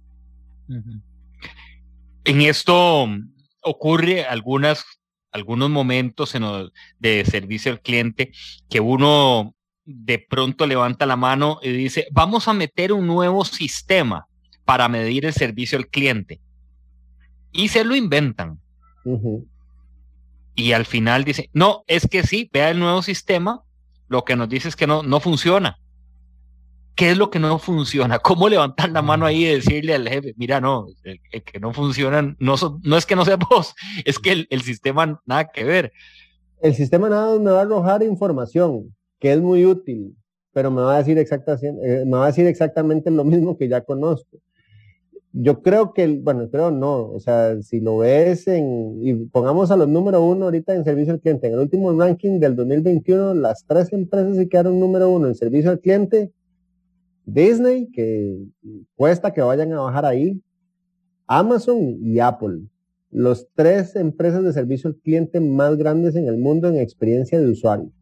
En 2.24 2.40
esto 2.42 3.08
ocurre 3.62 4.24
algunas, 4.24 4.84
algunos 5.32 5.70
momentos 5.70 6.34
en 6.34 6.44
de 6.98 7.24
servicio 7.24 7.72
al 7.72 7.80
cliente 7.80 8.32
que 8.68 8.80
uno 8.80 9.54
de 9.84 10.18
pronto 10.18 10.66
levanta 10.66 11.06
la 11.06 11.16
mano 11.16 11.58
y 11.62 11.70
dice, 11.70 12.06
vamos 12.12 12.46
a 12.46 12.54
meter 12.54 12.92
un 12.92 13.06
nuevo 13.06 13.44
sistema 13.44 14.26
para 14.64 14.88
medir 14.88 15.26
el 15.26 15.32
servicio 15.32 15.78
al 15.78 15.88
cliente. 15.88 16.40
Y 17.52 17.68
se 17.68 17.84
lo 17.84 17.96
inventan 17.96 18.60
y 20.54 20.72
al 20.72 20.84
final 20.84 21.24
dice, 21.24 21.50
no, 21.52 21.84
es 21.86 22.06
que 22.06 22.22
sí, 22.22 22.50
vea 22.52 22.70
el 22.70 22.78
nuevo 22.78 23.02
sistema, 23.02 23.62
lo 24.08 24.24
que 24.24 24.36
nos 24.36 24.48
dice 24.48 24.68
es 24.68 24.76
que 24.76 24.86
no, 24.86 25.02
no 25.02 25.20
funciona. 25.20 25.78
¿Qué 26.94 27.12
es 27.12 27.16
lo 27.16 27.30
que 27.30 27.38
no 27.38 27.58
funciona? 27.58 28.18
¿Cómo 28.20 28.48
levantar 28.48 28.90
la 28.90 29.02
mano 29.02 29.26
ahí 29.26 29.44
y 29.44 29.54
decirle 29.54 29.94
al 29.94 30.08
jefe, 30.08 30.34
mira, 30.36 30.60
no, 30.60 30.86
el, 31.04 31.20
que 31.42 31.60
no 31.60 31.72
funciona, 31.72 32.36
no, 32.38 32.54
no 32.82 32.96
es 32.96 33.06
que 33.06 33.16
no 33.16 33.24
sea 33.24 33.36
vos, 33.50 33.74
es 34.04 34.18
que 34.18 34.46
el, 34.48 34.62
sistema 34.62 35.20
nada 35.24 35.50
que 35.50 35.64
ver. 35.64 35.92
El 36.60 36.74
sistema 36.74 37.08
nada 37.08 37.38
me 37.38 37.50
va 37.50 37.60
a 37.60 37.62
arrojar 37.62 38.02
información, 38.02 38.94
que 39.18 39.32
es 39.32 39.40
muy 39.40 39.64
útil, 39.64 40.14
pero 40.52 40.70
me 40.70 40.82
va 40.82 40.96
a 40.96 40.98
decir, 40.98 41.16
exactamente, 41.16 41.68
eh, 41.82 42.04
me 42.04 42.18
va 42.18 42.24
a 42.24 42.28
decir 42.28 42.46
exactamente 42.46 43.10
lo 43.10 43.24
mismo 43.24 43.56
que 43.56 43.68
ya 43.68 43.80
conozco 43.82 44.38
yo 45.32 45.62
creo 45.62 45.92
que, 45.92 46.08
bueno, 46.22 46.48
creo 46.50 46.70
no, 46.70 47.04
o 47.04 47.20
sea, 47.20 47.60
si 47.62 47.80
lo 47.80 47.98
ves 47.98 48.48
en, 48.48 48.98
y 49.00 49.14
pongamos 49.26 49.70
a 49.70 49.76
los 49.76 49.88
número 49.88 50.24
uno 50.24 50.46
ahorita 50.46 50.74
en 50.74 50.84
servicio 50.84 51.12
al 51.12 51.20
cliente, 51.20 51.46
en 51.46 51.54
el 51.54 51.60
último 51.60 51.92
ranking 51.92 52.40
del 52.40 52.56
2021, 52.56 53.34
las 53.34 53.64
tres 53.64 53.92
empresas 53.92 54.36
que 54.36 54.48
quedaron 54.48 54.80
número 54.80 55.08
uno 55.08 55.28
en 55.28 55.34
servicio 55.36 55.70
al 55.70 55.80
cliente, 55.80 56.32
Disney, 57.26 57.88
que 57.92 58.38
cuesta 58.96 59.32
que 59.32 59.40
vayan 59.40 59.72
a 59.72 59.82
bajar 59.82 60.04
ahí, 60.04 60.40
Amazon 61.28 61.98
y 62.02 62.18
Apple, 62.18 62.62
los 63.12 63.46
tres 63.54 63.94
empresas 63.94 64.42
de 64.42 64.52
servicio 64.52 64.88
al 64.88 64.96
cliente 64.96 65.38
más 65.38 65.76
grandes 65.76 66.16
en 66.16 66.26
el 66.26 66.38
mundo 66.38 66.68
en 66.68 66.76
experiencia 66.76 67.40
de 67.40 67.48
usuario. 67.48 67.92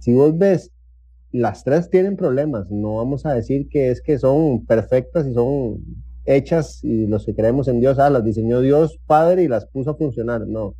Si 0.00 0.12
vos 0.12 0.36
ves, 0.36 0.70
las 1.30 1.64
tres 1.64 1.88
tienen 1.88 2.16
problemas, 2.16 2.70
no 2.70 2.96
vamos 2.96 3.24
a 3.24 3.32
decir 3.32 3.68
que 3.70 3.90
es 3.90 4.02
que 4.02 4.18
son 4.18 4.66
perfectas 4.66 5.26
y 5.26 5.32
son 5.32 5.82
hechas 6.24 6.82
y 6.82 7.06
los 7.06 7.26
que 7.26 7.34
creemos 7.34 7.68
en 7.68 7.80
Dios, 7.80 7.98
ah, 7.98 8.10
las 8.10 8.24
diseñó 8.24 8.60
Dios 8.60 8.98
Padre 9.06 9.42
y 9.42 9.48
las 9.48 9.66
puso 9.66 9.90
a 9.90 9.96
funcionar. 9.96 10.46
No, 10.46 10.74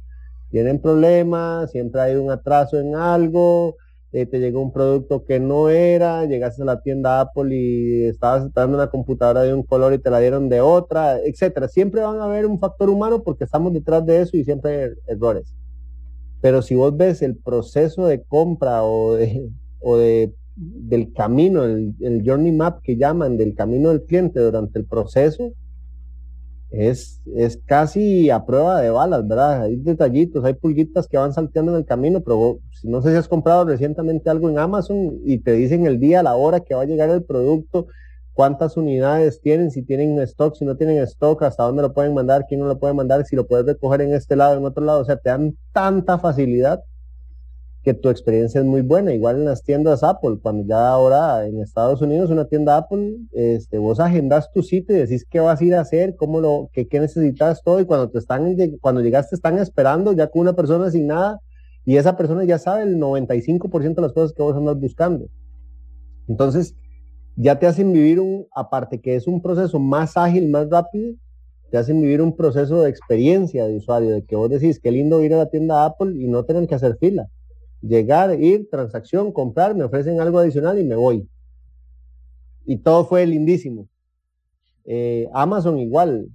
tienen 0.51 0.81
problemas, 0.81 1.71
siempre 1.71 2.01
hay 2.01 2.17
un 2.17 2.31
atraso 2.31 2.79
en 2.79 2.95
algo, 2.95 3.77
eh, 4.13 4.27
te 4.27 4.41
llegó 4.41 4.61
un 4.61 4.73
producto 4.73 5.25
que 5.25 5.41
no 5.41 5.71
era, 5.71 6.27
llegaste 6.27 6.61
a 6.61 6.67
la 6.67 6.83
tienda 6.83 7.21
Apple 7.21 7.57
y 7.57 8.05
estabas 8.05 8.45
esperando 8.45 8.77
una 8.77 8.91
computadora 8.91 9.43
de 9.43 9.55
un 9.55 9.63
color 9.63 9.95
y 9.95 9.99
te 9.99 10.11
la 10.11 10.19
dieron 10.19 10.51
de 10.51 10.61
otra, 10.61 11.19
etcétera. 11.19 11.69
Siempre 11.69 12.03
van 12.03 12.21
a 12.21 12.25
haber 12.25 12.45
un 12.45 12.61
factor 12.61 12.91
humano 12.91 13.23
porque 13.23 13.45
estamos 13.45 13.73
detrás 13.73 14.05
de 14.05 14.21
eso 14.21 14.37
y 14.37 14.45
siempre 14.45 14.85
hay 14.85 14.91
errores. 15.07 15.55
Pero 16.43 16.61
si 16.61 16.75
vos 16.75 16.95
ves 16.95 17.23
el 17.23 17.37
proceso 17.37 18.05
de 18.05 18.23
compra 18.23 18.83
o 18.83 19.15
de, 19.15 19.49
o 19.81 19.97
de 19.97 20.35
del 20.57 21.13
camino, 21.13 21.65
el, 21.65 22.23
journey 22.25 22.53
map 22.53 22.83
que 22.83 22.97
llaman 22.97 23.37
del 23.37 23.55
camino 23.55 23.91
del 23.91 24.03
cliente 24.03 24.41
durante 24.41 24.79
el 24.79 24.85
proceso, 24.85 25.53
es, 26.71 27.21
es 27.35 27.59
casi 27.67 28.31
a 28.31 28.45
prueba 28.47 28.81
de 28.81 28.91
balas, 28.91 29.27
¿verdad? 29.29 29.63
Hay 29.63 29.77
detallitos, 29.77 30.45
hay 30.45 30.55
pulguitas 30.55 31.07
que 31.07 31.19
van 31.19 31.35
salteando 31.35 31.73
en 31.73 31.79
el 31.79 31.85
camino, 31.85 32.23
pero 32.23 32.61
si 32.71 32.89
no 32.89 33.03
sé 33.03 33.11
si 33.11 33.17
has 33.17 33.29
comprado 33.29 33.67
recientemente 33.67 34.31
algo 34.31 34.49
en 34.49 34.59
Amazon 34.59 35.21
y 35.25 35.39
te 35.39 35.53
dicen 35.53 35.87
el 35.87 36.01
día, 36.01 36.23
la 36.23 36.35
hora 36.35 36.61
que 36.61 36.75
va 36.75 36.83
a 36.83 36.87
llegar 36.87 37.11
el 37.11 37.25
producto, 37.25 37.89
cuántas 38.33 38.79
unidades 38.79 39.41
tienen, 39.43 39.71
si 39.71 39.83
tienen 39.83 40.19
stock, 40.21 40.55
si 40.57 40.65
no 40.65 40.77
tienen 40.77 40.99
stock, 41.03 41.43
hasta 41.43 41.65
dónde 41.65 41.83
lo 41.83 41.93
pueden 41.93 42.15
mandar, 42.15 42.47
quién 42.49 42.61
no 42.61 42.67
lo 42.67 42.79
puede 42.79 42.95
mandar, 42.95 43.25
si 43.27 43.37
lo 43.37 43.47
puedes 43.47 43.67
recoger 43.67 44.01
en 44.01 44.15
este 44.15 44.37
lado, 44.37 44.57
en 44.57 44.65
otro 44.65 44.85
lado, 44.85 45.01
o 45.01 45.05
sea, 45.05 45.17
te 45.17 45.29
dan 45.29 45.55
tanta 45.73 46.19
facilidad 46.19 46.83
que 47.83 47.95
tu 47.95 48.09
experiencia 48.09 48.61
es 48.61 48.67
muy 48.67 48.83
buena. 48.83 49.13
Igual 49.13 49.37
en 49.37 49.45
las 49.45 49.63
tiendas 49.65 50.03
Apple, 50.03 50.39
cuando 50.41 50.65
ya 50.65 50.89
ahora 50.89 51.47
en 51.47 51.61
Estados 51.61 52.01
Unidos 52.01 52.31
una 52.31 52.47
tienda 52.47 52.77
Apple, 52.77 53.17
este, 53.33 53.79
vos 53.79 53.99
agendas 53.99 54.51
tu 54.53 54.63
sitio 54.63 54.97
y 54.97 55.01
decís 55.01 55.27
qué 55.29 55.41
vas 55.41 55.61
a 55.61 55.65
ir 55.65 55.75
a 55.75 55.81
hacer, 55.81 56.15
cómo 56.17 56.41
lo, 56.41 56.71
qué, 56.73 56.87
qué 56.87 57.01
necesitas 57.01 57.63
todo 57.63 57.81
y 57.81 57.85
cuando 57.85 58.09
te 58.11 58.19
están, 58.19 58.57
cuando 58.81 59.01
llegaste 59.01 59.35
están 59.35 59.59
esperando 59.59 60.13
ya 60.13 60.29
con 60.29 60.43
una 60.43 60.53
persona 60.53 60.87
asignada 60.87 61.41
y 61.85 61.97
esa 61.97 62.17
persona 62.17 62.45
ya 62.45 62.59
sabe 62.59 62.85
el 62.85 62.99
95% 62.99 63.95
de 63.95 64.03
las 64.03 64.13
cosas 64.13 64.33
que 64.33 64.43
vos 64.43 64.57
andas 64.57 64.79
buscando. 64.79 65.27
Entonces, 66.29 66.77
ya 67.35 67.59
te 67.59 67.67
hacen 67.67 67.93
vivir 67.93 68.21
un, 68.21 68.47
aparte 68.55 69.01
que 69.01 69.17
es 69.17 69.27
un 69.27 69.43
proceso 69.43 69.81
más 69.81 70.17
ágil, 70.17 70.49
más 70.49 70.71
rápido, 70.71 71.15
te 71.71 71.79
hacen 71.79 72.01
vivir 72.01 72.21
un 72.21 72.37
proceso 72.37 72.83
de 72.83 72.91
experiencia 72.91 73.67
de 73.67 73.79
usuario, 73.79 74.11
de 74.11 74.25
que 74.25 74.37
vos 74.37 74.51
decís, 74.51 74.79
qué 74.79 74.93
lindo 74.93 75.25
ir 75.25 75.35
a 75.35 75.39
la 75.39 75.51
tienda 75.51 75.85
Apple 75.85 76.15
y 76.15 76.29
no 76.29 76.45
tener 76.45 76.69
que 76.69 76.77
hacer 76.77 76.97
fila 77.01 77.29
llegar, 77.83 78.41
ir, 78.41 78.69
transacción, 78.71 79.33
comprar, 79.33 79.75
me 79.75 79.85
ofrecen 79.85 80.21
algo 80.21 80.39
adicional 80.39 80.79
y 80.79 80.85
me 80.85 80.97
voy. 80.97 81.29
Y 82.65 82.79
todo 82.79 83.05
fue 83.05 83.27
lindísimo. 83.27 83.89
Eh, 84.85 85.29
Amazon 85.35 85.79
igual. 85.79 86.29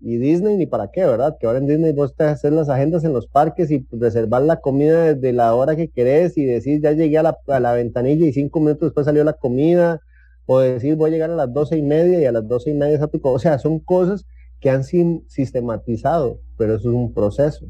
Y 0.00 0.16
Disney 0.18 0.56
ni 0.56 0.66
para 0.66 0.90
qué, 0.92 1.04
¿verdad? 1.04 1.36
Que 1.40 1.46
ahora 1.46 1.58
en 1.58 1.66
Disney 1.66 1.92
vos 1.92 2.14
te 2.14 2.24
haces 2.24 2.52
las 2.52 2.68
agendas 2.68 3.02
en 3.02 3.12
los 3.12 3.26
parques 3.26 3.70
y 3.70 3.84
reservar 3.90 4.42
la 4.42 4.60
comida 4.60 5.14
desde 5.14 5.32
la 5.32 5.54
hora 5.54 5.74
que 5.74 5.88
querés 5.88 6.38
y 6.38 6.44
decir 6.44 6.80
ya 6.80 6.92
llegué 6.92 7.18
a 7.18 7.24
la, 7.24 7.38
a 7.48 7.58
la 7.58 7.72
ventanilla 7.72 8.24
y 8.24 8.32
cinco 8.32 8.60
minutos 8.60 8.88
después 8.88 9.06
salió 9.06 9.24
la 9.24 9.32
comida. 9.32 10.00
O 10.46 10.60
decir 10.60 10.96
voy 10.96 11.10
a 11.10 11.12
llegar 11.12 11.30
a 11.30 11.36
las 11.36 11.52
doce 11.52 11.76
y 11.76 11.82
media 11.82 12.20
y 12.20 12.24
a 12.24 12.32
las 12.32 12.46
doce 12.46 12.70
y 12.70 12.74
media 12.74 12.94
está 12.94 13.08
tu 13.08 13.20
O 13.22 13.38
sea, 13.38 13.58
son 13.58 13.80
cosas 13.80 14.24
que 14.60 14.70
han 14.70 14.82
sistematizado, 14.84 16.40
pero 16.56 16.74
eso 16.74 16.88
es 16.88 16.94
un 16.94 17.12
proceso. 17.12 17.66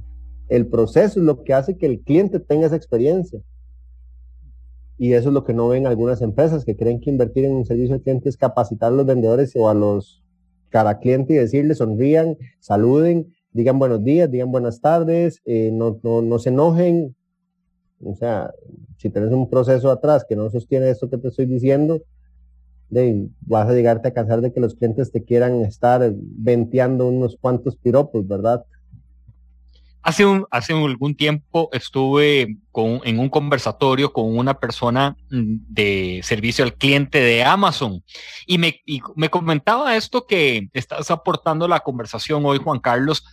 El 0.48 0.66
proceso 0.66 1.20
es 1.20 1.26
lo 1.26 1.44
que 1.44 1.54
hace 1.54 1.76
que 1.76 1.86
el 1.86 2.00
cliente 2.00 2.40
tenga 2.40 2.66
esa 2.66 2.76
experiencia. 2.76 3.40
Y 4.96 5.12
eso 5.12 5.28
es 5.28 5.34
lo 5.34 5.44
que 5.44 5.54
no 5.54 5.68
ven 5.68 5.86
algunas 5.86 6.22
empresas 6.22 6.64
que 6.64 6.76
creen 6.76 7.00
que 7.00 7.10
invertir 7.10 7.44
en 7.44 7.52
un 7.52 7.64
servicio 7.64 7.94
al 7.94 8.02
cliente 8.02 8.28
es 8.28 8.36
capacitar 8.36 8.92
a 8.92 8.96
los 8.96 9.06
vendedores 9.06 9.54
o 9.54 9.68
a 9.68 9.74
los 9.74 10.24
cara 10.70 10.98
cliente 10.98 11.34
y 11.34 11.36
decirle 11.36 11.74
sonrían, 11.74 12.36
saluden, 12.60 13.32
digan 13.52 13.78
buenos 13.78 14.04
días, 14.04 14.30
digan 14.30 14.50
buenas 14.50 14.80
tardes, 14.80 15.40
eh, 15.44 15.70
no, 15.72 15.98
no, 16.02 16.20
no 16.22 16.38
se 16.38 16.50
enojen. 16.50 17.14
O 18.02 18.14
sea, 18.14 18.52
si 18.96 19.10
tienes 19.10 19.32
un 19.32 19.48
proceso 19.48 19.90
atrás 19.90 20.24
que 20.28 20.36
no 20.36 20.50
sostiene 20.50 20.90
esto 20.90 21.08
que 21.08 21.18
te 21.18 21.28
estoy 21.28 21.46
diciendo, 21.46 22.02
vas 23.40 23.68
a 23.68 23.72
llegarte 23.72 24.08
a 24.08 24.12
cansar 24.12 24.40
de 24.40 24.52
que 24.52 24.60
los 24.60 24.74
clientes 24.74 25.10
te 25.10 25.22
quieran 25.22 25.62
estar 25.62 26.12
venteando 26.14 27.06
unos 27.06 27.36
cuantos 27.40 27.76
piropos, 27.76 28.26
¿verdad? 28.26 28.64
Hace, 30.02 30.24
un, 30.24 30.46
hace 30.50 30.72
algún 30.72 31.14
tiempo 31.14 31.68
estuve 31.72 32.56
con, 32.70 33.00
en 33.04 33.18
un 33.18 33.28
conversatorio 33.28 34.12
con 34.12 34.36
una 34.38 34.54
persona 34.54 35.16
mm, 35.30 35.56
de 35.68 36.20
servicio 36.22 36.64
al 36.64 36.74
cliente 36.74 37.20
de 37.20 37.44
Amazon 37.44 38.02
y 38.46 38.58
me, 38.58 38.80
y 38.86 39.00
me 39.16 39.28
comentaba 39.28 39.96
esto 39.96 40.26
que 40.26 40.68
estás 40.72 41.10
aportando 41.10 41.68
la 41.68 41.80
conversación 41.80 42.46
hoy, 42.46 42.58
Juan 42.58 42.78
Carlos. 42.80 43.24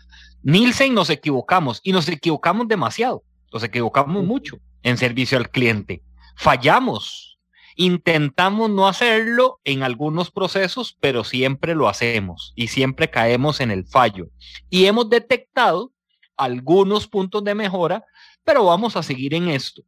Nielsen 0.43 0.93
nos 0.93 1.10
equivocamos 1.10 1.79
y 1.84 1.91
nos 1.91 2.07
equivocamos 2.10 2.67
demasiado, 2.67 3.24
nos 3.53 3.63
equivocamos 3.63 4.24
mucho 4.24 4.57
en 4.84 4.98
servicio 4.98 5.38
al 5.38 5.50
cliente. 5.50 6.03
Fallamos, 6.36 7.36
Intentamos 7.77 8.69
no 8.69 8.88
hacerlo 8.88 9.60
en 9.65 9.84
algunos 9.84 10.31
procesos, 10.31 10.98
pero 11.01 11.25
siempre 11.25 11.75
lo 11.75 11.89
hacemos 11.89 12.53
y 12.55 12.67
siempre 12.67 13.10
caemos 13.10 13.60
en 13.60 13.69
el 13.69 13.86
fallo. 13.86 14.29
Y 14.69 14.86
hemos 14.86 15.10
detectado 15.10 15.91
algunos 16.37 17.07
puntos 17.07 17.43
de 17.43 17.55
mejora, 17.55 18.03
pero 18.43 18.65
vamos 18.65 18.95
a 18.95 19.03
seguir 19.03 19.33
en 19.33 19.49
esto. 19.49 19.83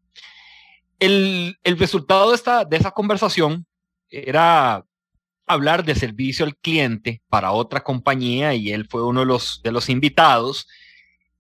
El, 1.00 1.58
resultado 1.64 2.30
de, 2.30 2.36
esta, 2.36 2.66
de 2.66 2.78
esa 2.78 2.92
conversación 2.92 3.66
era 4.10 4.86
hablar 5.46 5.86
de 5.86 5.96
servicio 5.96 6.46
al 6.46 6.56
cliente 6.58 7.22
para 7.30 7.52
otra 7.52 7.84
compañía 7.84 8.54
y 8.54 8.72
él 8.72 8.88
fue 8.90 9.04
uno 9.04 9.22
de 9.22 9.26
los, 9.28 9.62
de 9.64 9.72
los 9.72 9.90
invitados. 9.90 10.68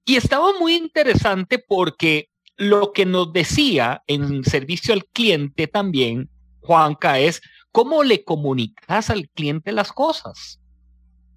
Y 0.05 0.15
estaba 0.15 0.53
muy 0.59 0.75
interesante 0.75 1.59
porque 1.59 2.29
lo 2.55 2.91
que 2.93 3.05
nos 3.05 3.33
decía 3.33 4.03
en 4.07 4.43
servicio 4.43 4.93
al 4.93 5.05
cliente 5.05 5.67
también 5.67 6.29
Juanca, 6.67 7.17
es 7.17 7.41
cómo 7.71 8.03
le 8.03 8.23
comunicas 8.23 9.09
al 9.09 9.29
cliente 9.29 9.71
las 9.71 9.93
cosas, 9.93 10.59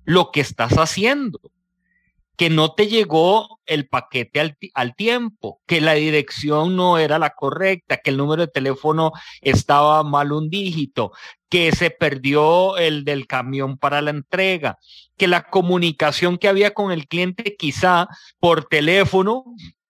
lo 0.05 0.33
que 0.33 0.41
estás 0.41 0.73
haciendo, 0.73 1.41
que 2.41 2.49
no 2.49 2.73
te 2.73 2.87
llegó 2.87 3.61
el 3.67 3.87
paquete 3.87 4.41
al, 4.73 4.95
tiempo, 4.95 5.61
que 5.67 5.83
la 5.83 5.93
dirección 5.93 6.75
no 6.75 6.97
era 6.97 7.19
la 7.19 7.35
correcta, 7.35 7.99
que 7.99 8.09
el 8.09 8.17
número 8.17 8.47
de 8.47 8.51
teléfono 8.51 9.13
estaba 9.43 10.03
mal 10.05 10.33
un 10.33 10.49
dígito, 10.49 11.13
que 11.51 11.71
se 11.73 11.91
perdió 11.91 12.79
el 12.79 13.05
del 13.05 13.27
camión 13.27 13.77
para 13.77 14.01
la 14.01 14.13
entrega, 14.13 14.79
que 15.19 15.29
la 15.29 15.51
comunicación 15.51 16.39
que 16.39 16.49
había 16.49 16.73
con 16.73 16.93
el 16.93 17.09
cliente 17.09 17.57
quizá 17.59 18.09
por 18.39 18.65
teléfono, 18.65 19.45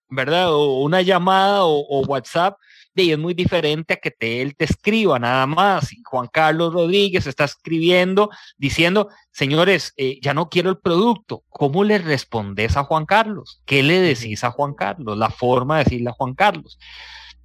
¿verdad? 0.09 0.53
O 0.53 0.81
una 0.81 1.01
llamada 1.01 1.63
o 1.63 2.05
WhatsApp 2.05 2.57
y 2.95 3.11
es 3.11 3.17
muy 3.17 3.33
diferente 3.33 3.93
a 3.93 3.97
que 3.97 4.11
te, 4.11 4.41
él 4.41 4.55
te 4.55 4.65
escriba 4.65 5.17
nada 5.19 5.47
más. 5.47 5.93
Y 5.93 6.01
Juan 6.03 6.27
Carlos 6.31 6.73
Rodríguez 6.73 7.25
está 7.27 7.45
escribiendo 7.45 8.29
diciendo, 8.57 9.09
señores, 9.31 9.93
eh, 9.97 10.19
ya 10.21 10.33
no 10.33 10.49
quiero 10.49 10.69
el 10.69 10.79
producto. 10.79 11.43
¿Cómo 11.49 11.83
le 11.83 11.97
respondes 11.97 12.75
a 12.77 12.83
Juan 12.83 13.05
Carlos? 13.05 13.61
¿Qué 13.65 13.83
le 13.83 14.01
decís 14.01 14.43
a 14.43 14.51
Juan 14.51 14.73
Carlos? 14.73 15.17
La 15.17 15.29
forma 15.29 15.77
de 15.77 15.83
decirle 15.85 16.09
a 16.09 16.13
Juan 16.13 16.33
Carlos. 16.33 16.77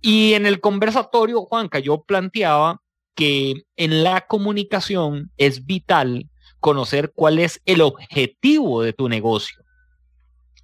Y 0.00 0.34
en 0.34 0.46
el 0.46 0.60
conversatorio, 0.60 1.42
Juanca, 1.42 1.78
yo 1.78 2.02
planteaba 2.02 2.82
que 3.14 3.62
en 3.76 4.02
la 4.02 4.22
comunicación 4.22 5.30
es 5.36 5.64
vital 5.64 6.28
conocer 6.60 7.12
cuál 7.14 7.38
es 7.38 7.60
el 7.64 7.80
objetivo 7.80 8.82
de 8.82 8.92
tu 8.92 9.08
negocio 9.08 9.65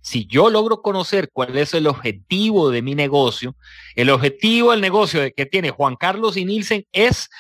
si 0.03 0.27
yo 0.27 0.51
logro 0.51 0.83
conocer 0.83 1.31
cuál 1.33 1.57
es 1.57 1.73
el 1.75 1.87
objetivo 1.87 2.71
de 2.71 2.83
mi 2.83 2.95
negocio, 2.95 3.55
el 3.95 4.11
objetivo 4.11 4.73
del 4.73 4.81
negocio 4.81 5.21
que 5.35 5.47
tiene 5.47 5.71
Juan 5.71 5.97
Carlos 5.97 6.37
y 6.37 6.45
Nielsen 6.45 6.87
es 6.93 7.31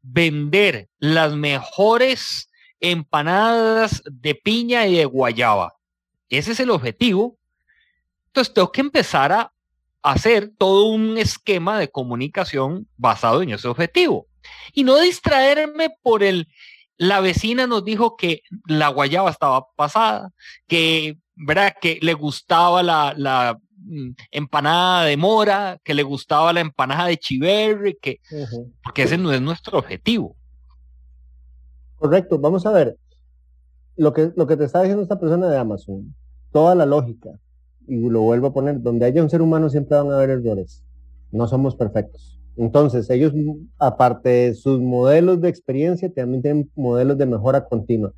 vender 0.00 0.88
las 0.98 1.34
mejores 1.34 2.48
empanadas 2.80 4.02
de 4.06 4.34
piña 4.34 4.86
y 4.86 4.96
de 4.96 5.04
guayaba. 5.04 5.74
Ese 6.28 6.52
es 6.52 6.60
el 6.60 6.70
objetivo. 6.70 7.36
Entonces 8.28 8.54
tengo 8.54 8.72
que 8.72 8.80
empezar 8.80 9.32
a 9.32 9.52
hacer 10.02 10.50
todo 10.56 10.86
un 10.86 11.18
esquema 11.18 11.78
de 11.78 11.90
comunicación 11.90 12.88
basado 12.96 13.42
en 13.42 13.50
ese 13.50 13.68
objetivo 13.68 14.26
y 14.72 14.84
no 14.84 14.98
distraerme 14.98 15.90
por 16.02 16.22
el 16.22 16.48
la 17.02 17.20
vecina 17.20 17.66
nos 17.66 17.84
dijo 17.84 18.16
que 18.16 18.42
la 18.66 18.86
guayaba 18.88 19.30
estaba 19.30 19.66
pasada, 19.74 20.30
que 20.68 21.18
¿verdad? 21.36 21.72
Que 21.80 21.98
le 22.02 22.14
gustaba 22.14 22.82
la, 22.82 23.58
mm, 23.78 24.10
empanada 24.30 25.04
de 25.04 25.16
mora, 25.16 25.78
que 25.82 25.94
le 25.94 26.02
gustaba 26.02 26.52
la 26.52 26.60
empanada 26.60 27.06
de 27.06 27.16
chiverri, 27.16 27.98
que, 28.00 28.20
porque 28.82 29.04
ese 29.04 29.18
no 29.18 29.32
es 29.32 29.40
nuestro 29.40 29.78
objetivo. 29.78 30.36
Correcto, 31.96 32.38
vamos 32.38 32.66
a 32.66 32.72
ver. 32.72 32.96
Lo 33.96 34.12
que, 34.12 34.32
lo 34.36 34.46
que 34.46 34.56
te 34.56 34.64
está 34.64 34.80
diciendo 34.80 35.02
esta 35.02 35.20
persona 35.20 35.48
de 35.48 35.58
Amazon, 35.58 36.14
toda 36.50 36.74
la 36.74 36.86
lógica, 36.86 37.30
y 37.86 38.08
lo 38.08 38.22
vuelvo 38.22 38.48
a 38.48 38.52
poner, 38.52 38.80
donde 38.80 39.06
haya 39.06 39.22
un 39.22 39.30
ser 39.30 39.42
humano 39.42 39.68
siempre 39.68 39.96
van 39.96 40.10
a 40.10 40.16
haber 40.16 40.30
errores. 40.30 40.84
No 41.30 41.46
somos 41.46 41.76
perfectos. 41.76 42.38
Entonces, 42.56 43.08
ellos, 43.10 43.32
aparte 43.78 44.28
de 44.28 44.54
sus 44.54 44.80
modelos 44.80 45.40
de 45.40 45.48
experiencia, 45.48 46.12
también 46.12 46.42
tienen 46.42 46.70
modelos 46.74 47.16
de 47.18 47.26
mejora 47.26 47.64
continua 47.64 48.12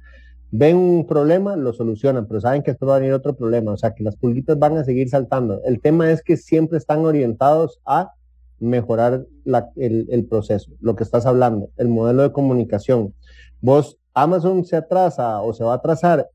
ven 0.56 0.76
un 0.76 1.04
problema, 1.04 1.56
lo 1.56 1.72
solucionan, 1.72 2.28
pero 2.28 2.40
saben 2.40 2.62
que 2.62 2.70
esto 2.70 2.86
va 2.86 2.94
a 2.94 2.98
venir 3.00 3.12
otro 3.12 3.34
problema, 3.34 3.72
o 3.72 3.76
sea 3.76 3.92
que 3.92 4.04
las 4.04 4.14
pulguitas 4.14 4.56
van 4.56 4.78
a 4.78 4.84
seguir 4.84 5.08
saltando. 5.08 5.60
El 5.64 5.80
tema 5.80 6.12
es 6.12 6.22
que 6.22 6.36
siempre 6.36 6.78
están 6.78 7.04
orientados 7.04 7.80
a 7.84 8.12
mejorar 8.60 9.26
el, 9.74 10.26
proceso, 10.30 10.70
lo 10.80 10.94
que 10.94 11.02
estás 11.02 11.26
hablando, 11.26 11.70
el 11.76 11.88
modelo 11.88 12.22
de 12.22 12.30
comunicación. 12.30 13.14
Vos, 13.60 13.98
Amazon 14.14 14.64
se 14.64 14.76
atrasa 14.76 15.40
o 15.40 15.52
se 15.54 15.64
va 15.64 15.72
a 15.72 15.76
atrasar 15.76 16.30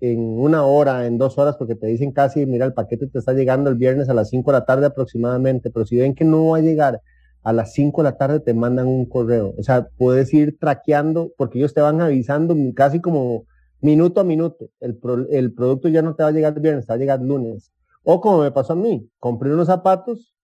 en 0.00 0.18
una 0.18 0.64
hora, 0.64 1.04
en 1.04 1.18
dos 1.18 1.36
horas, 1.36 1.56
porque 1.56 1.74
te 1.74 1.88
dicen 1.88 2.10
casi, 2.10 2.46
mira, 2.46 2.64
el 2.64 2.72
paquete 2.72 3.06
te 3.06 3.18
está 3.18 3.34
llegando 3.34 3.68
el 3.68 3.76
viernes 3.76 4.08
a 4.08 4.14
las 4.14 4.30
5 4.30 4.50
de 4.50 4.58
la 4.60 4.64
tarde 4.64 4.86
aproximadamente, 4.86 5.70
pero 5.70 5.84
si 5.84 5.98
ven 5.98 6.14
que 6.14 6.24
no 6.24 6.46
va 6.46 6.56
a 6.56 6.62
llegar 6.62 7.02
a 7.42 7.52
las 7.52 7.74
5 7.74 8.02
de 8.02 8.04
la 8.08 8.16
tarde, 8.16 8.40
te 8.40 8.54
mandan 8.54 8.86
un 8.86 9.04
correo. 9.04 9.52
O 9.58 9.62
sea, 9.62 9.88
puedes 9.98 10.32
ir 10.32 10.56
traqueando, 10.58 11.32
porque 11.36 11.58
ellos 11.58 11.74
te 11.74 11.82
van 11.82 12.00
avisando 12.00 12.56
casi 12.74 13.02
como 13.02 13.44
minuto 13.80 14.20
a 14.20 14.24
minuto. 14.24 14.68
El, 14.80 14.98
el 15.30 15.52
producto 15.52 15.88
ya 15.88 16.02
no 16.02 16.14
te 16.14 16.22
va 16.22 16.30
a 16.30 16.32
llegar 16.32 16.54
el 16.54 16.60
viernes, 16.60 16.86
te 16.86 16.92
va 16.92 16.96
a 16.96 16.98
llegar 16.98 17.20
lunes. 17.20 17.72
O 18.02 18.20
como 18.20 18.42
me 18.42 18.50
pasó 18.50 18.72
a 18.72 18.76
mí, 18.76 19.08
compré 19.18 19.52
unos 19.52 19.66
zapatos 19.66 20.34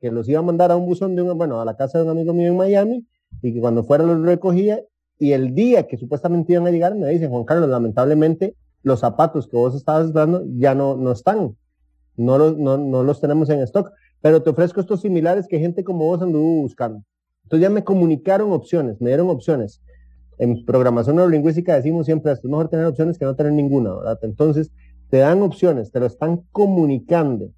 que 0.00 0.10
los 0.10 0.28
iba 0.28 0.40
a 0.40 0.42
mandar 0.42 0.72
a 0.72 0.76
un 0.76 0.86
buzón 0.86 1.14
de 1.14 1.22
un, 1.22 1.36
bueno, 1.36 1.60
a 1.60 1.64
la 1.64 1.76
casa 1.76 1.98
de 1.98 2.04
un 2.04 2.10
amigo 2.10 2.32
mío 2.32 2.48
en 2.48 2.56
Miami 2.56 3.06
y 3.40 3.54
que 3.54 3.60
cuando 3.60 3.84
fuera 3.84 4.04
los 4.04 4.20
recogía 4.22 4.80
y 5.18 5.32
el 5.32 5.54
día 5.54 5.86
que 5.86 5.96
supuestamente 5.96 6.52
iban 6.52 6.66
a 6.66 6.70
llegar 6.70 6.94
me 6.94 7.08
dicen, 7.08 7.30
Juan 7.30 7.44
Carlos, 7.44 7.68
lamentablemente 7.68 8.56
los 8.82 9.00
zapatos 9.00 9.46
que 9.46 9.56
vos 9.56 9.74
estabas 9.74 10.06
esperando 10.06 10.44
ya 10.56 10.74
no, 10.74 10.96
no 10.96 11.12
están, 11.12 11.56
no 12.16 12.38
los, 12.38 12.58
no, 12.58 12.78
no 12.78 13.04
los 13.04 13.20
tenemos 13.20 13.48
en 13.50 13.60
stock, 13.60 13.92
pero 14.20 14.42
te 14.42 14.50
ofrezco 14.50 14.80
estos 14.80 15.02
similares 15.02 15.46
que 15.46 15.60
gente 15.60 15.84
como 15.84 16.06
vos 16.06 16.20
anduvo 16.20 16.62
buscando. 16.62 17.04
Entonces 17.44 17.62
ya 17.62 17.70
me 17.70 17.84
comunicaron 17.84 18.52
opciones, 18.52 19.00
me 19.00 19.10
dieron 19.10 19.30
opciones 19.30 19.80
en 20.42 20.64
programación 20.64 21.14
neurolingüística 21.14 21.76
decimos 21.76 22.04
siempre 22.04 22.32
es 22.32 22.44
mejor 22.44 22.68
tener 22.68 22.86
opciones 22.86 23.16
que 23.16 23.24
no 23.24 23.36
tener 23.36 23.52
ninguna. 23.52 23.94
Entonces, 24.22 24.72
te 25.08 25.18
dan 25.18 25.40
opciones, 25.40 25.92
te 25.92 26.00
lo 26.00 26.06
están 26.06 26.42
comunicando. 26.50 27.50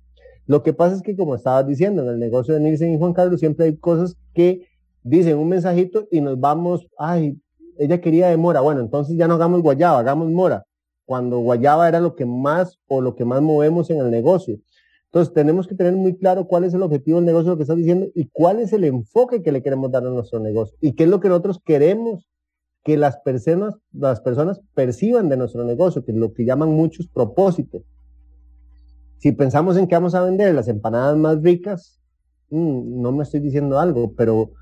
Lo 0.46 0.62
que 0.62 0.74
pasa 0.74 0.94
es 0.96 1.00
que, 1.00 1.16
como 1.16 1.34
estabas 1.34 1.66
diciendo, 1.66 2.02
en 2.02 2.10
el 2.10 2.18
negocio 2.18 2.52
de 2.52 2.60
Nielsen 2.60 2.92
y 2.92 2.98
Juan 2.98 3.14
Carlos 3.14 3.40
siempre 3.40 3.64
hay 3.64 3.76
cosas 3.78 4.18
que 4.34 4.68
dicen 5.02 5.38
un 5.38 5.48
mensajito 5.48 6.06
y 6.10 6.20
nos 6.20 6.38
vamos, 6.38 6.86
ay, 6.98 7.40
ella 7.78 8.02
quería 8.02 8.28
de 8.28 8.36
mora, 8.36 8.60
bueno, 8.60 8.82
entonces 8.82 9.16
ya 9.16 9.26
no 9.26 9.34
hagamos 9.34 9.62
guayaba, 9.62 10.00
hagamos 10.00 10.30
mora, 10.30 10.66
cuando 11.06 11.38
guayaba 11.38 11.88
era 11.88 12.00
lo 12.00 12.14
que 12.14 12.26
más 12.26 12.78
o 12.86 13.00
lo 13.00 13.14
que 13.14 13.24
más 13.24 13.40
movemos 13.40 13.88
en 13.88 13.96
el 13.96 14.10
negocio. 14.10 14.58
Entonces 15.06 15.32
tenemos 15.32 15.66
que 15.66 15.74
tener 15.74 15.94
muy 15.94 16.18
claro 16.18 16.46
cuál 16.46 16.64
es 16.64 16.74
el 16.74 16.82
objetivo 16.82 17.16
del 17.16 17.24
negocio, 17.24 17.52
lo 17.52 17.56
que 17.56 17.62
estás 17.62 17.78
diciendo, 17.78 18.08
y 18.14 18.28
cuál 18.30 18.60
es 18.60 18.74
el 18.74 18.84
enfoque 18.84 19.42
que 19.42 19.52
le 19.52 19.62
queremos 19.62 19.90
dar 19.90 20.06
a 20.06 20.10
nuestro 20.10 20.38
negocio, 20.38 20.76
y 20.82 20.92
qué 20.92 21.04
es 21.04 21.08
lo 21.08 21.20
que 21.20 21.30
nosotros 21.30 21.62
queremos 21.64 22.28
que 22.84 22.98
las 22.98 23.16
personas, 23.16 23.74
las 23.92 24.20
personas 24.20 24.60
perciban 24.74 25.28
de 25.30 25.38
nuestro 25.38 25.64
negocio, 25.64 26.04
que 26.04 26.12
es 26.12 26.18
lo 26.18 26.34
que 26.34 26.44
llaman 26.44 26.70
muchos 26.70 27.08
propósitos. 27.08 27.82
Si 29.18 29.32
pensamos 29.32 29.78
en 29.78 29.88
que 29.88 29.94
vamos 29.94 30.14
a 30.14 30.20
vender 30.20 30.54
las 30.54 30.68
empanadas 30.68 31.16
más 31.16 31.42
ricas, 31.42 31.98
mm, 32.50 33.00
no 33.00 33.10
me 33.10 33.22
estoy 33.22 33.40
diciendo 33.40 33.80
algo, 33.80 34.12
pero 34.14 34.52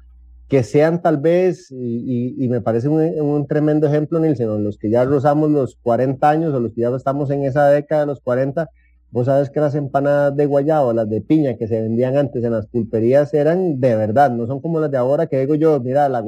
que 0.49 0.63
sean 0.63 1.03
tal 1.03 1.17
vez, 1.17 1.71
y, 1.73 2.47
me 2.49 2.61
parece 2.61 2.89
un, 2.89 3.47
tremendo 3.49 3.89
ejemplo, 3.89 4.21
Nilsen, 4.21 4.63
los 4.63 4.79
que 4.79 4.91
ya 4.91 5.05
rozamos 5.05 5.51
los 5.51 5.77
40 5.83 6.29
años 6.29 6.55
o 6.55 6.61
los 6.61 6.73
que 6.75 6.83
ya 6.83 6.95
estamos 6.95 7.31
en 7.31 7.43
esa 7.43 7.67
década 7.69 8.03
de 8.03 8.07
los 8.07 8.21
40, 8.21 8.69
vos 9.11 9.27
sabes 9.27 9.51
que 9.51 9.61
las 9.61 9.75
empanadas 9.75 10.37
de 10.37 10.47
guayabo, 10.47 10.93
las 10.93 11.09
de 11.09 11.23
piña 11.23 11.57
que 11.57 11.67
se 11.67 11.81
vendían 11.81 12.17
antes 12.17 12.45
en 12.45 12.53
las 12.53 12.67
pulperías 12.67 13.35
eran 13.35 13.81
de 13.81 13.97
verdad, 13.97 14.31
no 14.31 14.47
son 14.47 14.61
como 14.61 14.79
las 14.79 14.91
de 14.91 14.99
ahora 14.99 15.27
que 15.27 15.41
digo 15.41 15.55
yo, 15.55 15.81
mira, 15.81 16.09
la, 16.09 16.23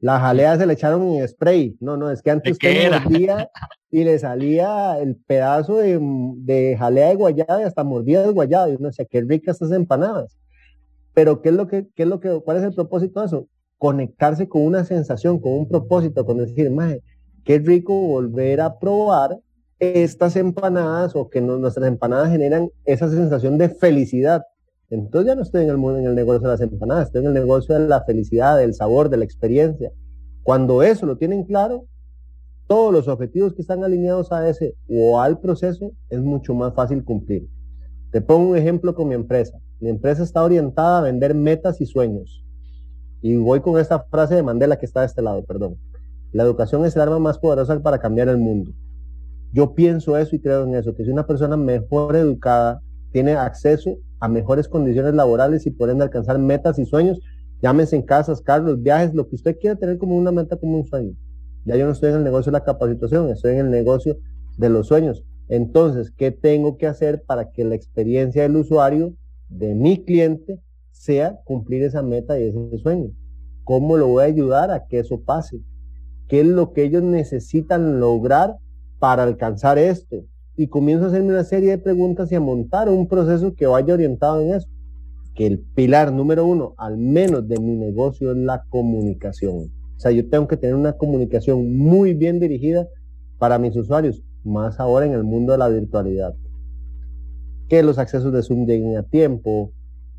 la 0.00 0.20
jalea 0.20 0.58
se 0.58 0.66
le 0.66 0.74
echaron 0.74 1.02
en 1.14 1.26
spray, 1.26 1.76
no, 1.80 1.96
no, 1.96 2.10
es 2.10 2.20
que 2.22 2.30
antes 2.30 2.52
usted 2.52 2.90
mordía 2.90 3.50
y 3.90 4.04
le 4.04 4.18
salía 4.18 4.98
el 4.98 5.16
pedazo 5.16 5.76
de, 5.76 6.76
jalea 6.78 7.08
de 7.08 7.14
guayaba 7.14 7.60
y 7.60 7.64
hasta 7.64 7.84
mordía 7.84 8.22
de 8.22 8.30
guayaba, 8.30 8.68
y 8.68 8.76
uno 8.76 8.88
decía, 8.88 9.06
qué 9.08 9.22
ricas 9.22 9.56
estas 9.56 9.72
empanadas. 9.72 10.36
Pero 11.14 11.40
¿qué 11.42 11.50
es 11.50 11.54
lo 11.54 11.68
que, 11.68 11.86
qué 11.94 12.02
es 12.02 12.08
lo 12.08 12.20
que, 12.20 12.40
cuál 12.44 12.56
es 12.56 12.64
el 12.64 12.74
propósito 12.74 13.20
de 13.20 13.26
eso? 13.26 13.48
conectarse 13.84 14.48
con 14.48 14.62
una 14.62 14.84
sensación, 14.84 15.38
con 15.38 15.52
un 15.52 15.68
propósito, 15.68 16.24
con 16.24 16.38
decir, 16.38 16.70
maje, 16.70 17.02
qué 17.44 17.58
rico 17.58 17.92
volver 17.92 18.62
a 18.62 18.78
probar 18.78 19.38
estas 19.78 20.36
empanadas 20.36 21.14
o 21.14 21.28
que 21.28 21.42
nuestras 21.42 21.86
empanadas 21.86 22.30
generan 22.30 22.70
esa 22.86 23.10
sensación 23.10 23.58
de 23.58 23.68
felicidad. 23.68 24.42
Entonces 24.90 25.28
ya 25.28 25.34
no 25.34 25.42
estoy 25.42 25.64
en 25.64 25.70
el 25.70 25.76
en 25.76 26.06
el 26.06 26.14
negocio 26.14 26.42
de 26.42 26.48
las 26.48 26.60
empanadas, 26.60 27.06
estoy 27.06 27.22
en 27.22 27.28
el 27.28 27.34
negocio 27.34 27.78
de 27.78 27.88
la 27.88 28.04
felicidad, 28.04 28.58
del 28.58 28.74
sabor, 28.74 29.08
de 29.08 29.16
la 29.16 29.24
experiencia. 29.24 29.92
Cuando 30.42 30.82
eso 30.82 31.06
lo 31.06 31.16
tienen 31.16 31.44
claro, 31.44 31.86
todos 32.66 32.92
los 32.92 33.08
objetivos 33.08 33.54
que 33.54 33.62
están 33.62 33.84
alineados 33.84 34.32
a 34.32 34.48
ese 34.48 34.74
o 34.88 35.20
al 35.20 35.40
proceso 35.40 35.92
es 36.10 36.20
mucho 36.20 36.54
más 36.54 36.74
fácil 36.74 37.04
cumplir. 37.04 37.48
Te 38.10 38.20
pongo 38.20 38.50
un 38.50 38.56
ejemplo 38.56 38.94
con 38.94 39.08
mi 39.08 39.14
empresa. 39.14 39.58
Mi 39.80 39.88
empresa 39.88 40.22
está 40.22 40.42
orientada 40.42 40.98
a 40.98 41.02
vender 41.02 41.34
metas 41.34 41.80
y 41.80 41.86
sueños. 41.86 42.44
Y 43.20 43.36
voy 43.36 43.60
con 43.60 43.78
esta 43.78 44.04
frase 44.04 44.34
de 44.34 44.42
Mandela 44.42 44.78
que 44.78 44.86
está 44.86 45.00
de 45.00 45.06
este 45.06 45.22
lado, 45.22 45.44
perdón. 45.44 45.76
La 46.32 46.42
educación 46.42 46.84
es 46.84 46.94
el 46.94 47.02
arma 47.02 47.18
más 47.18 47.38
poderosa 47.38 47.78
para 47.80 47.98
cambiar 47.98 48.28
el 48.28 48.38
mundo. 48.38 48.72
Yo 49.52 49.74
pienso 49.74 50.16
eso 50.16 50.34
y 50.36 50.40
creo 50.40 50.64
en 50.64 50.74
eso, 50.74 50.94
que 50.94 51.04
si 51.04 51.10
una 51.10 51.26
persona 51.26 51.56
mejor 51.56 52.16
educada 52.16 52.82
tiene 53.12 53.34
acceso 53.34 53.98
a 54.24 54.28
mejores 54.28 54.68
condiciones 54.68 55.14
laborales 55.14 55.66
y 55.66 55.70
pueden 55.70 56.00
alcanzar 56.00 56.38
metas 56.38 56.78
y 56.78 56.86
sueños, 56.86 57.20
llámense 57.60 57.94
en 57.94 58.02
casas, 58.02 58.40
carros, 58.40 58.82
viajes, 58.82 59.12
lo 59.14 59.28
que 59.28 59.36
usted 59.36 59.58
quiera 59.58 59.76
tener 59.76 59.98
como 59.98 60.16
una 60.16 60.32
meta, 60.32 60.56
como 60.56 60.78
un 60.78 60.86
sueño. 60.86 61.12
Ya 61.66 61.76
yo 61.76 61.84
no 61.84 61.92
estoy 61.92 62.10
en 62.10 62.16
el 62.16 62.24
negocio 62.24 62.50
de 62.50 62.58
la 62.58 62.64
capacitación, 62.64 63.28
estoy 63.28 63.52
en 63.52 63.66
el 63.66 63.70
negocio 63.70 64.16
de 64.56 64.70
los 64.70 64.86
sueños. 64.86 65.24
Entonces, 65.48 66.10
¿qué 66.10 66.30
tengo 66.30 66.78
que 66.78 66.86
hacer 66.86 67.22
para 67.26 67.50
que 67.50 67.64
la 67.64 67.74
experiencia 67.74 68.42
del 68.42 68.56
usuario, 68.56 69.14
de 69.48 69.74
mi 69.74 70.02
cliente, 70.02 70.58
sea 70.90 71.38
cumplir 71.44 71.82
esa 71.82 72.02
meta 72.02 72.40
y 72.40 72.44
ese 72.44 72.78
sueño. 72.78 73.10
¿Cómo 73.64 73.98
lo 73.98 74.08
voy 74.08 74.22
a 74.22 74.26
ayudar 74.26 74.70
a 74.70 74.86
que 74.86 75.00
eso 75.00 75.20
pase? 75.20 75.60
¿Qué 76.28 76.40
es 76.40 76.46
lo 76.46 76.72
que 76.72 76.84
ellos 76.84 77.02
necesitan 77.02 78.00
lograr 78.00 78.56
para 78.98 79.24
alcanzar 79.24 79.76
esto? 79.76 80.24
Y 80.56 80.68
comienzo 80.68 81.04
a 81.04 81.08
hacerme 81.08 81.30
una 81.30 81.44
serie 81.44 81.70
de 81.70 81.78
preguntas 81.78 82.30
y 82.30 82.34
a 82.34 82.40
montar 82.40 82.88
un 82.88 83.08
proceso 83.08 83.54
que 83.54 83.66
vaya 83.66 83.94
orientado 83.94 84.40
en 84.40 84.54
eso. 84.54 84.68
Que 85.34 85.46
el 85.46 85.58
pilar 85.58 86.12
número 86.12 86.46
uno, 86.46 86.74
al 86.78 86.96
menos 86.96 87.48
de 87.48 87.58
mi 87.58 87.76
negocio, 87.76 88.30
es 88.30 88.36
la 88.36 88.62
comunicación. 88.68 89.72
O 89.96 90.00
sea, 90.00 90.12
yo 90.12 90.28
tengo 90.28 90.46
que 90.46 90.56
tener 90.56 90.76
una 90.76 90.92
comunicación 90.92 91.76
muy 91.76 92.14
bien 92.14 92.38
dirigida 92.38 92.86
para 93.38 93.58
mis 93.58 93.76
usuarios, 93.76 94.22
más 94.44 94.78
ahora 94.78 95.06
en 95.06 95.12
el 95.12 95.24
mundo 95.24 95.52
de 95.52 95.58
la 95.58 95.68
virtualidad. 95.68 96.34
Que 97.68 97.82
los 97.82 97.98
accesos 97.98 98.32
de 98.32 98.42
Zoom 98.42 98.66
lleguen 98.66 98.96
a 98.96 99.02
tiempo, 99.02 99.72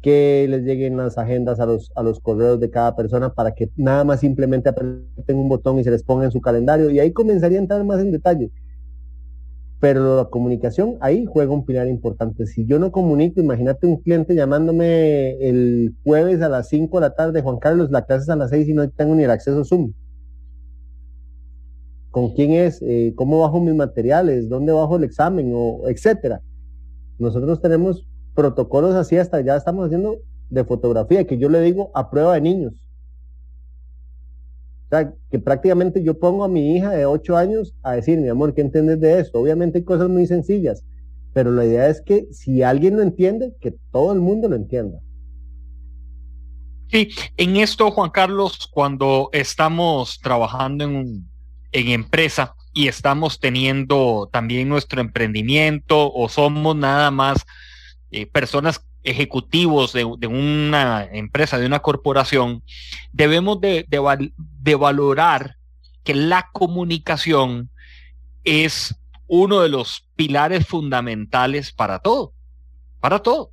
que 0.05 0.45
les 0.47 0.63
lleguen 0.63 0.97
las 0.97 1.17
agendas 1.17 1.59
a 1.59 1.65
los, 1.65 1.91
a 1.95 2.03
los 2.03 2.19
correos 2.19 2.59
de 2.59 2.69
cada 2.69 2.95
persona 2.95 3.33
para 3.33 3.55
que 3.55 3.71
nada 3.75 4.03
más 4.03 4.19
simplemente 4.19 4.69
aprieten 4.69 5.35
un 5.35 5.49
botón 5.49 5.79
y 5.79 5.83
se 5.83 5.89
les 5.89 6.03
ponga 6.03 6.25
en 6.25 6.31
su 6.31 6.41
calendario 6.41 6.91
y 6.91 6.99
ahí 6.99 7.11
comenzaría 7.11 7.57
a 7.57 7.61
entrar 7.61 7.83
más 7.83 7.99
en 7.99 8.11
detalle. 8.11 8.51
Pero 9.79 10.17
la 10.17 10.25
comunicación 10.25 10.97
ahí 11.01 11.25
juega 11.25 11.53
un 11.53 11.65
pilar 11.65 11.87
importante. 11.87 12.45
Si 12.45 12.65
yo 12.65 12.79
no 12.79 12.91
comunico, 12.91 13.41
imagínate 13.41 13.87
un 13.87 13.97
cliente 13.97 14.33
llamándome 14.33 15.37
el 15.47 15.93
jueves 16.03 16.41
a 16.41 16.49
las 16.49 16.69
5 16.69 16.97
de 16.97 17.01
la 17.01 17.15
tarde, 17.15 17.41
Juan 17.41 17.59
Carlos, 17.59 17.91
la 17.91 18.05
clase 18.05 18.23
es 18.23 18.29
a 18.29 18.35
las 18.35 18.51
6 18.51 18.69
y 18.69 18.73
no 18.73 18.89
tengo 18.89 19.15
ni 19.15 19.23
el 19.23 19.31
acceso 19.31 19.61
a 19.61 19.65
Zoom. 19.65 19.91
¿Con 22.09 22.33
quién 22.33 22.51
es? 22.51 22.81
Eh, 22.81 23.13
¿Cómo 23.15 23.41
bajo 23.41 23.59
mis 23.59 23.75
materiales? 23.75 24.47
¿Dónde 24.47 24.71
bajo 24.71 24.95
el 24.95 25.03
examen? 25.03 25.51
O 25.53 25.89
etcétera. 25.89 26.41
Nosotros 27.19 27.61
tenemos 27.61 28.07
protocolos 28.33 28.95
así 28.95 29.17
hasta 29.17 29.41
ya 29.41 29.57
estamos 29.57 29.85
haciendo 29.85 30.19
de 30.49 30.63
fotografía, 30.63 31.25
que 31.25 31.37
yo 31.37 31.49
le 31.49 31.61
digo 31.61 31.91
a 31.93 32.09
prueba 32.09 32.35
de 32.35 32.41
niños. 32.41 32.84
Que 35.29 35.39
prácticamente 35.39 36.03
yo 36.03 36.17
pongo 36.17 36.43
a 36.43 36.47
mi 36.47 36.75
hija 36.75 36.91
de 36.91 37.05
8 37.05 37.37
años 37.37 37.75
a 37.83 37.93
decir, 37.93 38.19
mi 38.19 38.29
amor, 38.29 38.53
¿qué 38.53 38.61
entiendes 38.61 38.99
de 38.99 39.19
esto? 39.19 39.39
Obviamente 39.39 39.79
hay 39.79 39.83
cosas 39.83 40.09
muy 40.09 40.27
sencillas, 40.27 40.83
pero 41.33 41.51
la 41.51 41.65
idea 41.65 41.89
es 41.89 42.01
que 42.01 42.27
si 42.31 42.63
alguien 42.63 42.95
lo 42.95 43.01
entiende, 43.01 43.53
que 43.59 43.75
todo 43.91 44.13
el 44.13 44.19
mundo 44.19 44.47
lo 44.47 44.55
entienda. 44.55 44.99
Sí, 46.87 47.09
en 47.37 47.57
esto, 47.57 47.91
Juan 47.91 48.11
Carlos, 48.11 48.69
cuando 48.71 49.29
estamos 49.33 50.19
trabajando 50.21 50.83
en, 50.83 51.25
en 51.71 51.87
empresa 51.89 52.55
y 52.73 52.87
estamos 52.87 53.39
teniendo 53.39 54.29
también 54.31 54.69
nuestro 54.69 55.01
emprendimiento 55.01 56.13
o 56.13 56.29
somos 56.29 56.75
nada 56.75 57.09
más 57.09 57.45
eh, 58.11 58.27
personas 58.27 58.85
ejecutivos 59.05 59.93
de, 59.93 60.03
una 60.03 61.05
empresa, 61.05 61.57
de 61.57 61.67
una 61.67 61.79
corporación, 61.79 62.63
debemos 63.13 63.61
de, 63.61 63.85
de, 63.87 64.75
valorar 64.75 65.57
que 66.03 66.15
la 66.15 66.49
comunicación 66.51 67.69
es 68.43 68.95
uno 69.27 69.61
de 69.61 69.69
los 69.69 70.07
pilares 70.15 70.67
fundamentales 70.67 71.71
para 71.71 71.99
todo, 71.99 72.33
para 72.99 73.19
todo. 73.19 73.51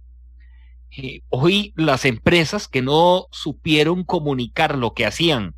Eh, 0.97 1.23
hoy 1.29 1.73
las 1.77 2.05
empresas 2.07 2.67
que 2.67 2.83
no 2.83 3.27
supieron 3.31 4.05
comunicar 4.05 4.77
lo 4.77 4.95
que 4.95 5.07
hacían 5.07 5.55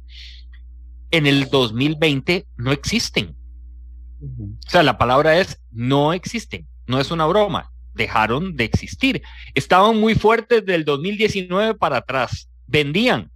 en 1.11 1.27
el 1.27 1.49
2020 1.49 2.47
no 2.57 2.73
existen. 2.73 3.37
O 4.21 4.71
sea, 4.71 4.83
la 4.83 4.99
palabra 4.99 5.39
es 5.39 5.61
no 5.71 6.13
existen, 6.13 6.67
no 6.87 7.01
es 7.01 7.11
una 7.11 7.27
broma 7.27 7.74
dejaron 7.95 8.57
de 8.57 8.65
existir. 8.65 9.23
Estaban 9.55 9.99
muy 9.99 10.15
fuertes 10.15 10.65
del 10.65 10.85
2019 10.85 11.75
para 11.75 11.99
atrás, 11.99 12.49
vendían, 12.67 13.31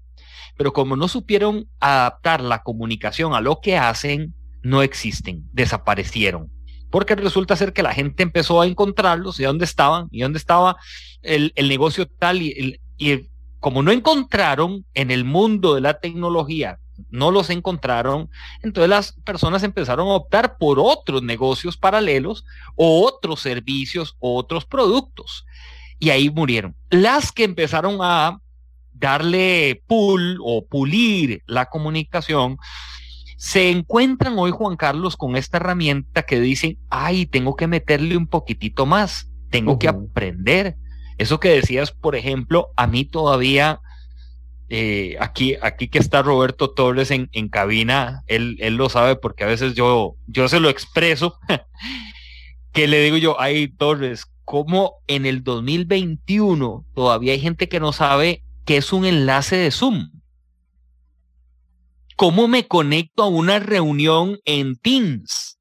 pero 0.57 0.73
como 0.73 0.97
no 0.97 1.09
supieron 1.09 1.69
adaptar 1.81 2.41
la 2.41 2.63
comunicación 2.63 3.35
a 3.35 3.41
lo 3.41 3.61
que 3.61 3.77
hacen, 3.77 4.35
no 4.63 4.83
existen, 4.83 5.45
desaparecieron. 5.53 6.51
Porque 6.91 7.15
resulta 7.15 7.55
ser 7.55 7.73
que 7.73 7.83
la 7.83 7.95
gente 7.95 8.23
empezó 8.23 8.61
a 8.61 8.67
encontrarlos 8.67 9.39
y 9.39 9.45
dónde 9.45 9.65
estaban 9.65 10.09
y 10.11 10.23
dónde 10.23 10.39
estaba 10.39 10.77
el, 11.23 11.53
negocio 11.57 12.07
tal 12.07 12.41
y 12.43 12.81
como 13.61 13.83
no 13.83 13.93
encontraron 13.93 14.85
en 14.95 15.11
el 15.11 15.25
mundo 15.25 15.75
de 15.75 15.81
la 15.81 16.01
tecnología 16.01 16.79
no 17.11 17.31
los 17.31 17.51
encontraron, 17.51 18.31
entonces 18.63 18.89
las 18.89 19.13
personas 19.25 19.63
empezaron 19.63 20.09
a 20.09 20.15
optar 20.15 20.59
por 20.59 20.79
otros 20.79 21.23
negocios 21.23 21.77
paralelos 21.77 22.45
o 22.77 23.07
otros 23.07 23.41
servicios 23.41 24.17
o 24.19 24.37
otros 24.37 24.65
productos. 24.65 25.45
Y 25.99 26.11
ahí 26.11 26.31
murieron. 26.31 26.77
Las 26.91 27.33
que 27.33 27.45
empezaron 27.45 27.99
a 28.01 28.41
darle 28.93 29.83
pull 29.87 30.39
o 30.43 30.67
pulir 30.67 31.43
la 31.47 31.67
comunicación, 31.67 32.59
se 33.37 33.71
encuentran 33.71 34.37
hoy, 34.39 34.51
Juan 34.51 34.77
Carlos, 34.77 35.17
con 35.17 35.37
esta 35.37 35.59
herramienta 35.59 36.23
que 36.25 36.41
dicen, 36.41 36.77
ay, 36.91 37.25
tengo 37.25 37.55
que 37.55 37.69
meterle 37.69 38.17
un 38.17 38.27
poquitito 38.27 38.85
más, 38.85 39.31
tengo 39.51 39.79
que 39.79 39.89
aprender. 39.89 40.77
Eso 41.19 41.39
que 41.39 41.51
decías, 41.51 41.93
por 41.93 42.17
ejemplo, 42.17 42.71
a 42.77 42.87
mí 42.89 43.05
todavía 43.05 43.81
eh, 44.71 45.17
aquí, 45.19 45.57
aquí 45.63 45.89
que 45.89 45.99
está 45.99 46.23
Roberto 46.23 46.71
Torres 46.71 47.11
en, 47.11 47.31
en 47.33 47.49
cabina, 47.49 48.23
él, 48.27 48.57
él, 48.61 48.77
lo 48.77 48.91
sabe 48.91 49.17
porque 49.17 49.45
a 49.45 49.47
veces 49.47 49.75
yo, 49.75 50.17
yo 50.27 50.49
se 50.49 50.61
lo 50.61 50.69
expreso, 50.69 51.39
que 52.73 52.87
le 52.87 53.03
digo 53.03 53.17
yo, 53.17 53.41
ay 53.41 53.69
Torres, 53.69 54.27
¿cómo 54.45 54.97
en 55.07 55.25
el 55.25 55.43
2021 55.43 56.85
todavía 56.95 57.33
hay 57.33 57.41
gente 57.41 57.69
que 57.69 57.81
no 57.81 57.93
sabe 57.95 58.43
qué 58.67 58.77
es 58.77 58.93
un 58.93 59.07
enlace 59.07 59.57
de 59.57 59.71
Zoom? 59.71 60.11
¿Cómo 62.17 62.47
me 62.47 62.67
conecto 62.67 63.23
a 63.23 63.29
una 63.29 63.61
reunión 63.61 64.39
en 64.45 64.77
Teams? 64.77 65.59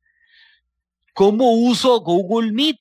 ¿Cómo 1.14 1.54
uso 1.54 2.02
Google 2.02 2.52
Meet? 2.52 2.80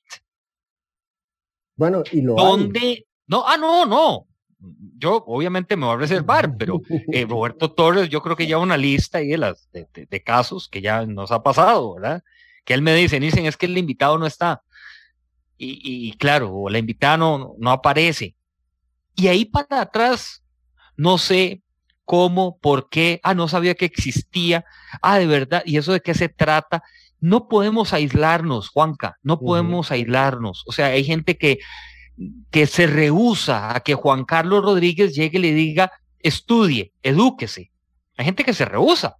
Bueno, 1.75 2.03
y 2.11 2.21
lo 2.21 2.35
¿Dónde? 2.35 3.05
No, 3.27 3.45
ah, 3.47 3.55
no, 3.55 3.85
no 3.85 4.27
yo 4.97 5.23
obviamente 5.27 5.75
me 5.75 5.85
voy 5.85 5.95
a 5.95 5.99
reservar, 5.99 6.55
pero 6.57 6.81
eh, 7.11 7.25
Roberto 7.27 7.71
Torres, 7.71 8.09
yo 8.09 8.21
creo 8.21 8.35
que 8.35 8.47
lleva 8.47 8.61
una 8.61 8.77
lista 8.77 9.19
ahí 9.19 9.27
de, 9.27 9.37
las, 9.37 9.69
de, 9.71 10.23
casos 10.23 10.67
que 10.67 10.81
ya 10.81 11.05
nos 11.05 11.31
ha 11.31 11.43
pasado, 11.43 11.95
¿verdad? 11.95 12.23
Que 12.65 12.73
él 12.73 12.81
me 12.81 12.93
dice, 12.95 13.19
dicen, 13.19 13.45
es 13.45 13.57
que 13.57 13.67
el 13.67 13.77
invitado 13.77 14.17
no 14.17 14.25
está. 14.25 14.61
Y, 15.59 16.11
claro, 16.17 16.53
o 16.53 16.69
la 16.69 16.77
invitada 16.77 17.17
no, 17.17 17.55
no 17.57 17.71
aparece. 17.71 18.35
Y 19.15 19.27
ahí 19.27 19.43
para 19.43 19.81
atrás, 19.81 20.43
no 20.95 21.17
sé 21.17 21.63
¿Cómo? 22.07 22.57
¿Por 22.59 22.87
qué? 22.87 23.19
Ah, 23.21 23.33
no 23.33 23.49
sabía 23.49 23.75
que 23.75 23.83
existía. 23.83 24.63
Ah, 25.01 25.19
de 25.19 25.27
verdad. 25.27 25.61
¿Y 25.65 25.75
eso 25.75 25.91
de 25.91 25.99
qué 25.99 26.13
se 26.13 26.29
trata? 26.29 26.81
No 27.19 27.49
podemos 27.49 27.91
aislarnos, 27.91 28.69
Juanca, 28.69 29.17
no 29.23 29.41
podemos 29.41 29.91
aislarnos. 29.91 30.63
O 30.67 30.71
sea, 30.71 30.85
hay 30.85 31.03
gente 31.03 31.37
que, 31.37 31.59
que 32.49 32.65
se 32.65 32.87
rehúsa 32.87 33.75
a 33.75 33.79
que 33.81 33.93
Juan 33.93 34.25
Carlos 34.25 34.63
Rodríguez 34.63 35.15
llegue 35.15 35.37
y 35.37 35.41
le 35.41 35.53
diga, 35.53 35.91
estudie, 36.19 36.93
edúquese. 37.03 37.71
Hay 38.17 38.25
gente 38.25 38.43
que 38.43 38.53
se 38.53 38.65
rehúsa. 38.65 39.17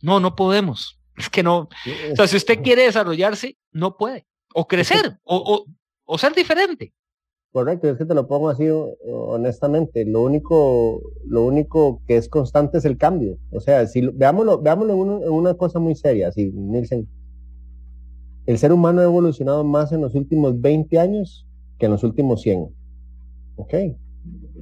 No, 0.00 0.20
no 0.20 0.34
podemos. 0.34 0.98
Es 1.14 1.28
que 1.28 1.42
no. 1.42 1.68
O 2.12 2.16
sea, 2.16 2.26
si 2.26 2.38
usted 2.38 2.62
quiere 2.62 2.84
desarrollarse, 2.84 3.58
no 3.70 3.98
puede. 3.98 4.26
O 4.54 4.66
crecer, 4.66 5.18
o, 5.24 5.66
o 6.04 6.18
ser 6.18 6.34
diferente. 6.34 6.94
Correcto, 7.52 7.86
es 7.90 7.98
que 7.98 8.06
te 8.06 8.14
lo 8.14 8.26
pongo 8.26 8.48
así 8.48 8.66
honestamente. 9.06 10.06
Lo 10.06 10.22
único, 10.22 11.02
lo 11.26 11.44
único 11.44 12.00
que 12.06 12.16
es 12.16 12.30
constante 12.30 12.78
es 12.78 12.86
el 12.86 12.96
cambio. 12.96 13.36
O 13.52 13.60
sea, 13.60 13.86
si 13.86 14.00
veámoslo, 14.00 14.62
veámoslo 14.62 14.94
en, 14.94 15.30
una 15.30 15.54
cosa 15.54 15.78
muy 15.78 15.94
seria, 15.94 16.28
así, 16.28 16.50
Nielsen. 16.50 17.06
El 18.46 18.56
ser 18.56 18.72
humano 18.72 19.02
ha 19.02 19.04
evolucionado 19.04 19.64
más 19.64 19.92
en 19.92 20.00
los 20.00 20.14
últimos 20.14 20.58
20 20.62 20.98
años 20.98 21.46
que 21.82 21.86
en 21.86 21.92
los 21.92 22.04
últimos 22.04 22.42
100. 22.42 22.68
¿Ok? 23.56 23.74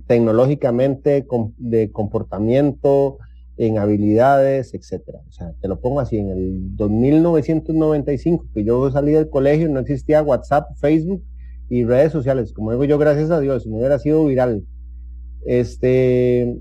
Tecnológicamente, 0.07 1.27
de 1.59 1.93
comportamiento, 1.93 3.19
en 3.59 3.77
habilidades, 3.77 4.73
etcétera. 4.73 5.21
O 5.29 5.31
sea, 5.31 5.53
te 5.61 5.69
lo 5.69 5.83
pongo 5.83 6.01
así, 6.01 6.17
en 6.17 6.31
el 6.31 6.71
1995, 6.79 8.47
que 8.55 8.65
yo 8.65 8.91
salí 8.91 9.13
del 9.13 9.29
colegio, 9.29 9.69
no 9.69 9.81
existía 9.81 10.23
WhatsApp, 10.23 10.71
Facebook, 10.77 11.23
y 11.69 11.85
redes 11.85 12.11
sociales, 12.11 12.55
como 12.55 12.73
digo 12.73 12.85
yo, 12.85 12.97
gracias 12.97 13.31
a 13.31 13.39
Dios, 13.39 13.65
si 13.65 13.69
no 13.69 13.77
hubiera 13.77 13.99
sido 13.99 14.25
viral. 14.25 14.65
Este, 15.45 16.57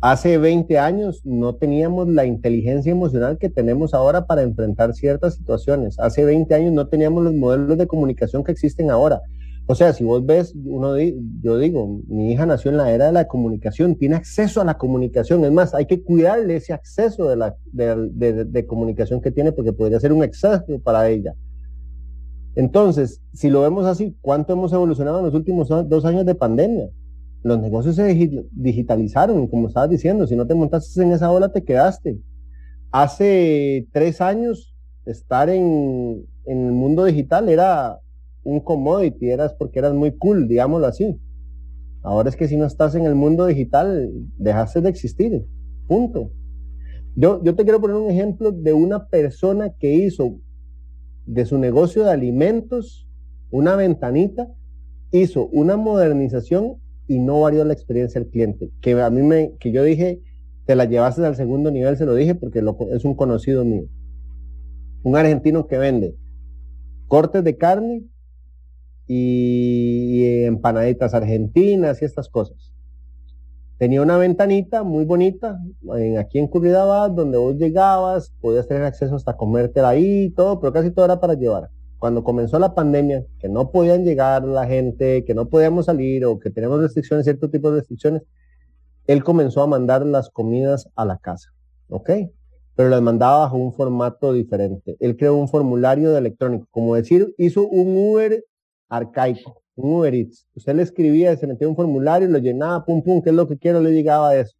hace 0.00 0.38
20 0.38 0.78
años 0.78 1.22
no 1.24 1.56
teníamos 1.56 2.08
la 2.08 2.24
inteligencia 2.24 2.92
emocional 2.92 3.38
que 3.38 3.48
tenemos 3.48 3.94
ahora 3.94 4.26
para 4.26 4.42
enfrentar 4.42 4.94
ciertas 4.94 5.34
situaciones. 5.34 5.98
Hace 5.98 6.24
20 6.24 6.54
años 6.54 6.72
no 6.72 6.88
teníamos 6.88 7.24
los 7.24 7.34
modelos 7.34 7.76
de 7.78 7.86
comunicación 7.86 8.44
que 8.44 8.52
existen 8.52 8.90
ahora. 8.90 9.22
O 9.66 9.74
sea, 9.74 9.92
si 9.92 10.02
vos 10.02 10.24
ves, 10.24 10.54
uno 10.64 10.96
yo 11.42 11.58
digo, 11.58 12.00
mi 12.08 12.32
hija 12.32 12.46
nació 12.46 12.70
en 12.70 12.78
la 12.78 12.90
era 12.90 13.06
de 13.06 13.12
la 13.12 13.28
comunicación, 13.28 13.96
tiene 13.96 14.16
acceso 14.16 14.62
a 14.62 14.64
la 14.64 14.78
comunicación. 14.78 15.44
Es 15.44 15.52
más, 15.52 15.74
hay 15.74 15.84
que 15.84 16.02
cuidarle 16.02 16.56
ese 16.56 16.72
acceso 16.72 17.28
de, 17.28 17.36
la, 17.36 17.54
de 17.72 18.66
comunicación 18.66 19.20
que 19.20 19.30
tiene 19.30 19.52
porque 19.52 19.74
podría 19.74 20.00
ser 20.00 20.12
un 20.14 20.24
exceso 20.24 20.64
para 20.82 21.08
ella. 21.10 21.34
Entonces, 22.54 23.20
si 23.34 23.50
lo 23.50 23.60
vemos 23.60 23.86
así, 23.86 24.16
¿cuánto 24.20 24.52
hemos 24.52 24.72
evolucionado 24.72 25.18
en 25.18 25.26
los 25.26 25.34
últimos 25.34 25.68
dos 25.68 26.04
años 26.04 26.24
de 26.24 26.34
pandemia? 26.34 26.88
Los 27.42 27.60
negocios 27.60 27.96
se 27.96 28.42
digitalizaron 28.52 29.46
como 29.46 29.68
estabas 29.68 29.90
diciendo, 29.90 30.26
si 30.26 30.34
no 30.34 30.46
te 30.46 30.54
montaste 30.54 31.02
en 31.02 31.12
esa 31.12 31.30
ola, 31.30 31.52
te 31.52 31.64
quedaste. 31.64 32.18
Hace 32.90 33.86
tres 33.92 34.20
años, 34.20 34.74
estar 35.04 35.48
en, 35.48 36.26
el 36.46 36.72
mundo 36.72 37.04
digital 37.04 37.48
era 37.48 38.00
un 38.42 38.60
commodity, 38.60 39.30
eras 39.30 39.54
porque 39.54 39.78
eras 39.78 39.92
muy 39.94 40.16
cool, 40.16 40.48
digámoslo 40.48 40.86
así. 40.86 41.20
Ahora 42.02 42.28
es 42.28 42.36
que 42.36 42.48
si 42.48 42.56
no 42.56 42.64
estás 42.64 42.94
en 42.94 43.04
el 43.04 43.14
mundo 43.14 43.46
digital, 43.46 44.10
dejaste 44.38 44.80
de 44.80 44.88
existir. 44.88 45.46
Punto. 45.86 46.32
Yo, 47.14 47.42
yo 47.42 47.54
te 47.54 47.64
quiero 47.64 47.80
poner 47.80 47.96
un 47.96 48.10
ejemplo 48.10 48.52
de 48.52 48.72
una 48.72 49.06
persona 49.06 49.70
que 49.78 49.92
hizo 49.92 50.38
de 51.26 51.44
su 51.44 51.58
negocio 51.58 52.04
de 52.04 52.12
alimentos, 52.12 53.06
una 53.50 53.76
ventanita, 53.76 54.48
hizo 55.10 55.46
una 55.48 55.76
modernización 55.76 56.78
y 57.08 57.18
no 57.18 57.40
varió 57.40 57.64
la 57.64 57.72
experiencia 57.72 58.20
del 58.20 58.30
cliente. 58.30 58.70
Que 58.80 59.00
a 59.00 59.10
mí 59.10 59.22
me, 59.22 59.56
que 59.58 59.72
yo 59.72 59.82
dije, 59.82 60.20
te 60.66 60.76
la 60.76 60.84
llevaste 60.84 61.24
al 61.24 61.34
segundo 61.34 61.70
nivel, 61.70 61.96
se 61.96 62.06
lo 62.06 62.14
dije 62.14 62.34
porque 62.34 62.62
es 62.92 63.04
un 63.04 63.14
conocido 63.14 63.64
mío. 63.64 63.84
Un 65.02 65.16
argentino 65.16 65.66
que 65.66 65.78
vende 65.78 66.14
cortes 67.08 67.42
de 67.42 67.56
carne 67.56 68.04
y 69.06 70.44
empanaditas 70.44 71.14
argentinas 71.14 72.02
y 72.02 72.04
estas 72.04 72.28
cosas 72.28 72.74
tenía 73.78 74.02
una 74.02 74.18
ventanita 74.18 74.82
muy 74.82 75.04
bonita 75.04 75.58
en, 75.96 76.18
aquí 76.18 76.38
en 76.38 76.48
Curridabad, 76.48 77.10
donde 77.12 77.38
vos 77.38 77.56
llegabas, 77.56 78.32
podías 78.40 78.66
tener 78.66 78.82
acceso 78.82 79.14
hasta 79.14 79.36
comértela 79.36 79.90
ahí 79.90 80.24
y 80.24 80.30
todo, 80.30 80.60
pero 80.60 80.72
casi 80.72 80.90
todo 80.90 81.04
era 81.04 81.20
para 81.20 81.34
llevar. 81.34 81.70
Cuando 81.98 82.22
comenzó 82.22 82.58
la 82.58 82.74
pandemia, 82.74 83.24
que 83.38 83.48
no 83.48 83.70
podían 83.70 84.04
llegar 84.04 84.44
la 84.44 84.66
gente, 84.66 85.24
que 85.24 85.34
no 85.34 85.48
podíamos 85.48 85.86
salir 85.86 86.24
o 86.24 86.38
que 86.38 86.50
tenemos 86.50 86.80
restricciones, 86.80 87.24
cierto 87.24 87.50
tipo 87.50 87.70
de 87.70 87.78
restricciones, 87.78 88.22
él 89.06 89.24
comenzó 89.24 89.62
a 89.62 89.66
mandar 89.66 90.06
las 90.06 90.30
comidas 90.30 90.88
a 90.94 91.04
la 91.04 91.18
casa, 91.18 91.50
¿ok? 91.88 92.10
Pero 92.76 92.88
las 92.88 93.02
mandaba 93.02 93.38
bajo 93.38 93.56
un 93.56 93.72
formato 93.72 94.32
diferente. 94.32 94.96
Él 95.00 95.16
creó 95.16 95.34
un 95.34 95.48
formulario 95.48 96.12
de 96.12 96.18
electrónico, 96.18 96.68
como 96.70 96.94
decir, 96.94 97.34
hizo 97.38 97.66
un 97.66 97.96
Uber 97.96 98.44
arcaico 98.88 99.62
un 99.78 99.92
Uber 99.92 100.14
Eats. 100.14 100.46
Usted 100.54 100.74
le 100.74 100.82
escribía, 100.82 101.36
se 101.36 101.46
metía 101.46 101.68
un 101.68 101.76
formulario, 101.76 102.28
lo 102.28 102.38
llenaba, 102.38 102.84
pum, 102.84 103.02
pum, 103.02 103.22
qué 103.22 103.30
es 103.30 103.36
lo 103.36 103.46
que 103.46 103.56
quiero, 103.56 103.80
le 103.80 103.92
llegaba 103.92 104.36
eso. 104.36 104.56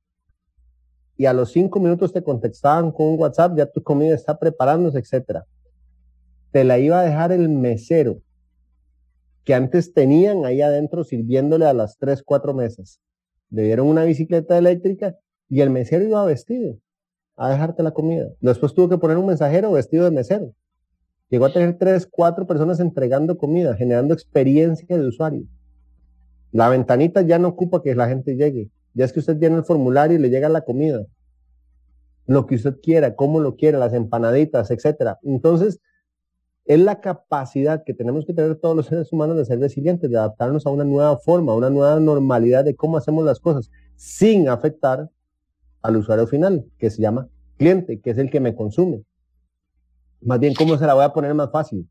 Y 1.17 1.27
a 1.27 1.33
los 1.33 1.51
cinco 1.51 1.81
minutos 1.81 2.13
te 2.13 2.23
contestaban 2.23 2.93
con 2.93 3.07
un 3.07 3.19
WhatsApp, 3.19 3.57
ya 3.57 3.67
tu 3.67 3.83
comida 3.83 4.15
está 4.15 4.39
preparándose, 4.39 4.99
etcétera. 4.99 5.45
Te 6.51 6.65
la 6.65 6.79
iba 6.79 7.01
a 7.01 7.05
dejar 7.05 7.33
el 7.33 7.49
mesero 7.49 8.23
que 9.45 9.55
antes 9.55 9.95
tenían 9.95 10.45
ahí 10.45 10.61
adentro 10.61 11.05
sirviéndole 11.05 11.67
a 11.67 11.73
las 11.73 11.97
tres, 11.99 12.23
cuatro 12.23 12.53
mesas. 12.55 13.01
Le 13.51 13.63
dieron 13.63 13.87
una 13.87 14.05
bicicleta 14.05 14.59
eléctrica 14.59 15.17
y 15.49 15.61
el 15.61 15.71
mesero 15.71 16.05
iba 16.05 16.25
vestido 16.25 16.77
a 17.37 17.49
dejarte 17.51 17.83
la 17.83 17.93
comida. 17.93 18.29
Después 18.41 18.75
tuvo 18.75 18.89
que 18.89 18.99
poner 18.99 19.17
un 19.17 19.27
mensajero 19.27 19.73
vestido 19.73 20.05
de 20.05 20.11
mesero. 20.11 20.53
Llegó 21.31 21.47
a 21.47 21.53
tener 21.53 21.79
tres, 21.79 22.07
cuatro 22.11 22.47
personas 22.47 22.81
entregando 22.81 23.39
comida, 23.39 23.77
generando 23.77 24.13
experiencia 24.13 24.99
de 24.99 25.07
usuario. 25.07 25.47
La 26.53 26.69
ventanita 26.69 27.23
ya 27.23 27.39
no 27.39 27.49
ocupa 27.49 27.83
que 27.83 27.95
la 27.95 28.09
gente 28.09 28.37
llegue. 28.37 28.71
Ya 28.95 29.05
es 29.05 29.13
que 29.13 29.21
usted 29.21 29.39
tiene 29.39 29.57
el 29.57 29.65
formulario 29.65 30.19
y 30.19 30.21
le 30.21 30.31
llega 30.31 30.49
la 30.49 30.63
comida. 30.63 31.05
Lo 32.27 32.47
que 32.47 32.57
usted 32.57 32.77
quiera, 32.83 33.15
cómo 33.15 33.41
lo 33.41 33.57
quiera, 33.57 33.79
las 33.79 33.93
empanaditas, 33.93 34.71
etcétera. 34.71 35.19
Entonces, 35.23 35.81
es 36.69 36.79
la 36.79 37.01
capacidad 37.01 37.83
que 37.83 37.95
tenemos 37.95 38.27
que 38.27 38.35
tener 38.35 38.55
todos 38.57 38.77
los 38.77 38.87
seres 38.87 39.11
humanos 39.11 39.39
de 39.39 39.47
ser 39.47 39.59
resilientes, 39.59 40.11
de 40.11 40.19
adaptarnos 40.19 40.67
a 40.67 40.71
una 40.71 40.85
nueva 40.85 41.17
forma, 41.17 41.53
a 41.53 41.57
una 41.57 41.71
nueva 41.71 41.99
normalidad 41.99 42.63
de 42.63 42.77
cómo 42.77 42.99
hacemos 42.99 43.25
las 43.25 43.41
cosas, 43.41 43.71
sin 43.97 44.51
afectar 44.51 45.09
al 45.81 45.97
usuario 45.97 46.27
final, 46.27 46.67
que 46.79 46.91
se 46.91 47.01
llama 47.01 47.27
cliente, 47.57 48.03
que 48.03 48.11
es 48.11 48.19
el 48.19 48.31
que 48.31 48.41
me 48.41 48.55
consume. 48.55 49.03
Más 50.21 50.39
bien, 50.41 50.53
¿cómo 50.55 50.77
se 50.77 50.85
la 50.85 50.93
voy 50.93 51.05
a 51.05 51.13
poner 51.15 51.33
más 51.33 51.51
fácil? 51.51 51.89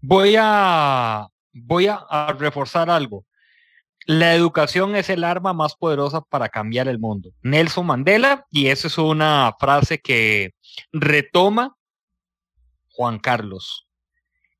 Voy 0.00 0.34
a, 0.38 1.28
voy 1.52 1.86
a, 1.86 2.34
reforzar 2.38 2.88
algo. 2.88 3.26
La 4.06 4.34
educación 4.34 4.96
es 4.96 5.10
el 5.10 5.22
arma 5.22 5.52
más 5.52 5.76
poderosa 5.76 6.22
para 6.22 6.48
cambiar 6.48 6.88
el 6.88 6.98
mundo. 6.98 7.30
Nelson 7.42 7.84
Mandela, 7.84 8.46
y 8.50 8.68
esa 8.68 8.88
es 8.88 8.96
una 8.96 9.54
frase 9.60 10.00
que 10.00 10.54
retoma 10.92 11.76
Juan 12.92 13.18
Carlos. 13.18 13.88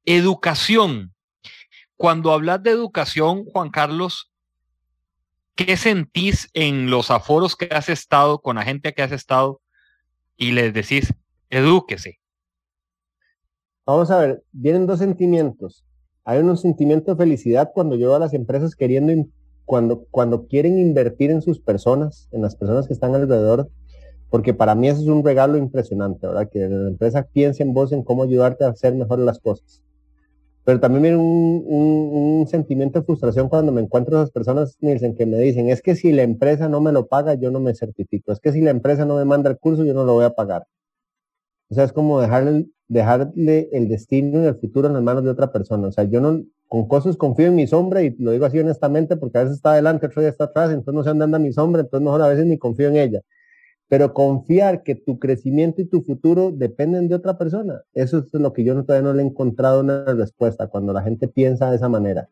Educación. 0.04 1.14
Cuando 1.96 2.32
hablas 2.32 2.62
de 2.62 2.70
educación, 2.70 3.44
Juan 3.44 3.70
Carlos, 3.70 4.32
¿qué 5.54 5.76
sentís 5.76 6.50
en 6.52 6.90
los 6.90 7.10
aforos 7.10 7.56
que 7.56 7.68
has 7.70 7.88
estado, 7.88 8.40
con 8.40 8.56
la 8.56 8.64
gente 8.64 8.92
que 8.92 9.02
has 9.02 9.12
estado? 9.12 9.62
y 10.42 10.50
les 10.50 10.74
decís, 10.74 11.14
edúquese. 11.50 12.18
Vamos 13.86 14.10
a 14.10 14.18
ver, 14.18 14.42
vienen 14.50 14.86
dos 14.86 14.98
sentimientos. 14.98 15.84
Hay 16.24 16.40
un 16.40 16.56
sentimiento 16.56 17.12
de 17.12 17.16
felicidad 17.16 17.70
cuando 17.72 17.96
yo 17.96 18.14
a 18.14 18.18
las 18.18 18.34
empresas 18.34 18.74
queriendo, 18.74 19.28
cuando, 19.64 20.04
cuando 20.10 20.46
quieren 20.48 20.78
invertir 20.78 21.30
en 21.30 21.42
sus 21.42 21.60
personas, 21.60 22.28
en 22.32 22.42
las 22.42 22.56
personas 22.56 22.88
que 22.88 22.92
están 22.92 23.14
alrededor, 23.14 23.70
porque 24.32 24.54
para 24.54 24.74
mí 24.74 24.88
eso 24.88 25.02
es 25.02 25.08
un 25.08 25.22
regalo 25.22 25.58
impresionante, 25.58 26.26
¿verdad? 26.26 26.48
Que 26.48 26.60
la 26.60 26.88
empresa 26.88 27.28
piense 27.30 27.62
en 27.62 27.74
vos 27.74 27.92
en 27.92 28.02
cómo 28.02 28.22
ayudarte 28.22 28.64
a 28.64 28.68
hacer 28.68 28.94
mejor 28.94 29.18
las 29.18 29.38
cosas. 29.38 29.84
Pero 30.64 30.80
también 30.80 31.02
viene 31.02 31.18
un, 31.18 31.62
un, 31.66 32.46
sentimiento 32.46 32.98
de 32.98 33.04
frustración 33.04 33.50
cuando 33.50 33.72
me 33.72 33.82
encuentro 33.82 34.16
esas 34.16 34.30
personas, 34.30 34.78
Nielsen, 34.80 35.16
que 35.16 35.26
me 35.26 35.36
dicen, 35.36 35.68
es 35.68 35.82
que 35.82 35.94
si 35.96 36.12
la 36.12 36.22
empresa 36.22 36.70
no 36.70 36.80
me 36.80 36.92
lo 36.92 37.08
paga, 37.08 37.34
yo 37.34 37.50
no 37.50 37.60
me 37.60 37.74
certifico. 37.74 38.32
Es 38.32 38.40
que 38.40 38.52
si 38.52 38.62
la 38.62 38.70
empresa 38.70 39.04
no 39.04 39.16
me 39.16 39.26
manda 39.26 39.50
el 39.50 39.58
curso, 39.58 39.84
yo 39.84 39.92
no 39.92 40.06
lo 40.06 40.14
voy 40.14 40.24
a 40.24 40.30
pagar. 40.30 40.66
O 41.68 41.74
sea, 41.74 41.84
es 41.84 41.92
como 41.92 42.18
dejarle, 42.18 42.68
dejarle 42.88 43.68
el 43.72 43.86
destino 43.90 44.42
y 44.42 44.46
el 44.46 44.54
futuro 44.54 44.88
en 44.88 44.94
las 44.94 45.02
manos 45.02 45.24
de 45.24 45.30
otra 45.30 45.52
persona. 45.52 45.88
O 45.88 45.92
sea, 45.92 46.04
yo 46.04 46.22
no, 46.22 46.42
con 46.68 46.88
cosas 46.88 47.18
confío 47.18 47.48
en 47.48 47.54
mi 47.54 47.66
sombra 47.66 48.02
y 48.02 48.16
lo 48.16 48.30
digo 48.30 48.46
así 48.46 48.58
honestamente 48.58 49.18
porque 49.18 49.36
a 49.36 49.42
veces 49.42 49.56
está 49.56 49.72
adelante, 49.72 50.06
otro 50.06 50.22
día 50.22 50.30
está 50.30 50.44
atrás, 50.44 50.70
entonces 50.70 50.94
no 50.94 51.04
se 51.04 51.10
anda 51.10 51.36
a 51.36 51.38
mi 51.38 51.52
sombra, 51.52 51.82
entonces 51.82 52.02
mejor 52.02 52.22
a 52.22 52.28
veces 52.28 52.46
ni 52.46 52.56
confío 52.56 52.88
en 52.88 52.96
ella. 52.96 53.20
Pero 53.92 54.14
confiar 54.14 54.84
que 54.84 54.94
tu 54.94 55.18
crecimiento 55.18 55.82
y 55.82 55.84
tu 55.84 56.00
futuro 56.00 56.50
dependen 56.50 57.08
de 57.08 57.14
otra 57.14 57.36
persona, 57.36 57.82
eso 57.92 58.20
es 58.20 58.32
lo 58.32 58.54
que 58.54 58.64
yo 58.64 58.72
todavía 58.84 59.06
no 59.06 59.12
le 59.12 59.22
he 59.22 59.26
encontrado 59.26 59.80
una 59.80 60.06
respuesta 60.06 60.68
cuando 60.68 60.94
la 60.94 61.02
gente 61.02 61.28
piensa 61.28 61.68
de 61.68 61.76
esa 61.76 61.90
manera. 61.90 62.30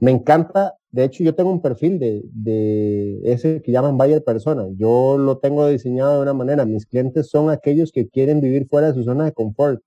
Me 0.00 0.10
encanta 0.10 0.74
De 0.90 1.04
hecho, 1.04 1.24
yo 1.24 1.34
tengo 1.34 1.50
un 1.50 1.62
perfil 1.62 1.98
de, 1.98 2.20
de 2.30 3.20
ese 3.24 3.62
que 3.62 3.72
llaman 3.72 3.96
buyer 3.96 4.22
persona. 4.22 4.66
Yo 4.76 5.16
lo 5.16 5.38
tengo 5.38 5.66
diseñado 5.66 6.16
de 6.16 6.20
una 6.20 6.34
manera. 6.34 6.66
Mis 6.66 6.84
clientes 6.84 7.30
son 7.30 7.48
aquellos 7.48 7.90
que 7.90 8.08
quieren 8.10 8.42
vivir 8.42 8.68
fuera 8.68 8.88
de 8.88 8.94
su 8.94 9.02
zona 9.02 9.24
de 9.24 9.32
confort, 9.32 9.82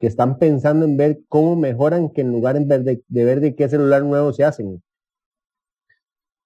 que 0.00 0.08
están 0.08 0.38
pensando 0.40 0.84
en 0.84 0.96
ver 0.96 1.20
cómo 1.28 1.54
mejoran 1.54 2.08
que 2.08 2.22
en 2.22 2.32
lugar 2.32 2.58
de, 2.58 3.02
de 3.06 3.24
ver 3.24 3.38
de 3.38 3.54
qué 3.54 3.68
celular 3.68 4.02
nuevo 4.02 4.32
se 4.32 4.42
hacen. 4.42 4.82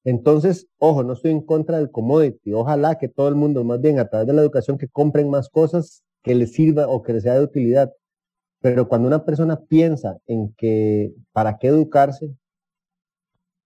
Entonces, 0.08 0.66
ojo, 0.78 1.02
no 1.02 1.12
estoy 1.12 1.32
en 1.32 1.42
contra 1.42 1.76
del 1.76 1.90
commodity. 1.90 2.54
Ojalá 2.54 2.96
que 2.96 3.08
todo 3.08 3.28
el 3.28 3.34
mundo, 3.34 3.62
más 3.62 3.78
bien 3.78 3.98
a 3.98 4.08
través 4.08 4.26
de 4.26 4.32
la 4.32 4.40
educación, 4.40 4.78
que 4.78 4.88
compren 4.88 5.28
más 5.28 5.50
cosas 5.50 6.02
que 6.22 6.34
les 6.34 6.54
sirva 6.54 6.88
o 6.88 7.02
que 7.02 7.12
les 7.12 7.24
sea 7.24 7.34
de 7.34 7.44
utilidad. 7.44 7.92
Pero 8.62 8.88
cuando 8.88 9.06
una 9.06 9.26
persona 9.26 9.60
piensa 9.60 10.16
en 10.26 10.54
que 10.56 11.12
para 11.32 11.58
qué 11.58 11.66
educarse, 11.66 12.30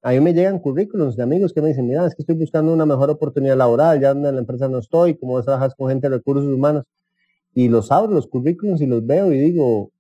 a 0.03 0.11
mí 0.11 0.19
me 0.19 0.35
llegan 0.35 0.59
currículums 0.59 1.15
de 1.15 1.23
amigos 1.23 1.53
que 1.53 1.63
me 1.63 1.69
dicen, 1.69 1.87
mira, 1.87 2.05
es 2.07 2.17
que 2.17 2.23
estoy 2.23 2.35
buscando 2.35 2.73
una 2.73 2.87
mejor 2.87 3.09
oportunidad 3.11 3.57
laboral, 3.57 4.01
ya 4.01 4.11
en 4.11 4.23
la 4.23 4.31
empresa 4.31 4.69
no 4.69 4.79
estoy, 4.79 5.17
cómo 5.17 5.41
trabajas 5.45 5.77
con 5.77 5.91
gente 5.91 6.09
de 6.09 6.17
recursos 6.17 6.45
humanos. 6.45 6.83
Y 7.55 7.69
los 7.69 7.93
abro, 7.93 8.11
los 8.11 8.27
currículums, 8.27 8.81
y 8.81 8.87
los 8.87 9.07
veo 9.07 9.33
y 9.33 9.39
digo, 9.39 9.93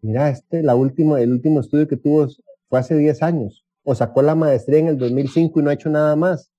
mira, 0.00 0.30
este, 0.30 0.62
la 0.62 0.74
última, 0.74 1.20
el 1.20 1.32
último 1.32 1.60
estudio 1.60 1.86
que 1.86 1.98
tuvo 1.98 2.28
fue 2.70 2.78
hace 2.78 2.96
10 2.96 3.22
años 3.22 3.62
o 3.90 3.94
sacó 3.96 4.22
la 4.22 4.36
maestría 4.36 4.78
en 4.78 4.86
el 4.86 4.98
2005 4.98 5.58
y 5.58 5.62
no 5.64 5.70
ha 5.70 5.74
hecho 5.74 5.90
nada 5.90 6.14
más. 6.14 6.52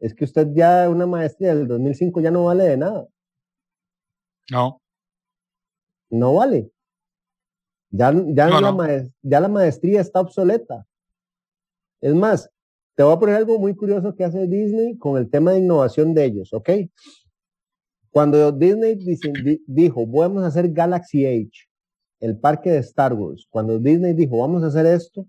Es 0.00 0.14
que 0.14 0.24
usted 0.24 0.48
ya 0.52 0.88
una 0.90 1.06
maestría 1.06 1.54
del 1.54 1.68
2005 1.68 2.20
ya 2.20 2.32
no 2.32 2.46
vale 2.46 2.64
de 2.64 2.76
nada. 2.76 3.06
No. 4.50 4.82
No 6.10 6.34
vale. 6.34 6.72
Ya, 7.90 8.12
ya, 8.12 8.48
la, 8.48 9.06
ya 9.22 9.40
la 9.40 9.48
maestría 9.48 10.00
está 10.00 10.20
obsoleta. 10.20 10.84
Es 12.00 12.14
más, 12.14 12.50
te 12.96 13.04
voy 13.04 13.14
a 13.14 13.18
poner 13.20 13.36
algo 13.36 13.56
muy 13.60 13.76
curioso 13.76 14.12
que 14.16 14.24
hace 14.24 14.48
Disney 14.48 14.98
con 14.98 15.16
el 15.16 15.30
tema 15.30 15.52
de 15.52 15.60
innovación 15.60 16.14
de 16.14 16.24
ellos, 16.24 16.52
¿ok? 16.52 16.70
Cuando 18.10 18.50
Disney 18.50 18.98
dijo, 19.68 20.04
vamos 20.04 20.42
a 20.42 20.48
hacer 20.48 20.72
Galaxy 20.72 21.26
Age, 21.26 21.68
el 22.18 22.40
parque 22.40 22.72
de 22.72 22.78
Star 22.78 23.12
Wars, 23.12 23.46
cuando 23.48 23.78
Disney 23.78 24.14
dijo, 24.14 24.38
vamos 24.38 24.64
a 24.64 24.66
hacer 24.66 24.86
esto, 24.86 25.28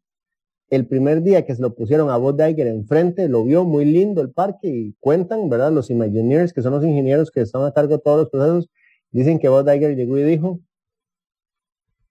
el 0.69 0.87
primer 0.87 1.21
día 1.21 1.45
que 1.45 1.55
se 1.55 1.61
lo 1.61 1.75
pusieron 1.75 2.09
a 2.09 2.17
Bob 2.17 2.39
enfrente, 2.39 3.29
lo 3.29 3.43
vio 3.43 3.65
muy 3.65 3.85
lindo 3.85 4.21
el 4.21 4.31
parque 4.31 4.67
y 4.67 4.93
cuentan, 4.99 5.49
¿verdad? 5.49 5.71
Los 5.71 5.89
Imagineers, 5.89 6.53
que 6.53 6.61
son 6.61 6.73
los 6.73 6.83
ingenieros 6.83 7.31
que 7.31 7.41
están 7.41 7.63
a 7.63 7.71
cargo 7.71 7.97
de 7.97 8.01
todos 8.01 8.17
los 8.17 8.29
procesos, 8.29 8.69
dicen 9.11 9.39
que 9.39 9.49
Bob 9.49 9.69
llegó 9.69 10.17
y 10.17 10.23
dijo, 10.23 10.59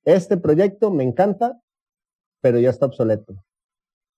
este 0.04 0.36
proyecto 0.36 0.90
me 0.90 1.02
encanta, 1.02 1.60
pero 2.40 2.58
ya 2.60 2.70
está 2.70 2.86
obsoleto. 2.86 3.34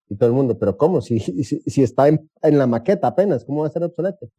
Y 0.09 0.17
todo 0.17 0.29
el 0.29 0.35
mundo, 0.35 0.59
pero 0.59 0.77
¿cómo? 0.77 1.01
Si, 1.01 1.19
si, 1.19 1.83
está 1.83 2.09
en, 2.09 2.29
la 2.43 2.67
maqueta 2.67 3.09
apenas, 3.09 3.45
¿cómo 3.45 3.63
va 3.63 3.69
a 3.69 3.71
ser 3.71 3.83
obsoleto? 3.83 4.31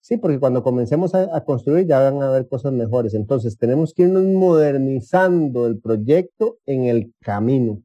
Sí, 0.00 0.16
porque 0.16 0.40
cuando 0.40 0.62
comencemos 0.62 1.14
a, 1.14 1.36
a, 1.36 1.44
construir 1.44 1.86
ya 1.86 2.00
van 2.00 2.22
a 2.22 2.28
haber 2.28 2.48
cosas 2.48 2.72
mejores. 2.72 3.14
Entonces 3.14 3.58
tenemos 3.58 3.92
que 3.92 4.04
irnos 4.04 4.24
modernizando 4.24 5.66
el 5.66 5.78
proyecto 5.80 6.58
en 6.66 6.84
el 6.84 7.12
camino. 7.20 7.82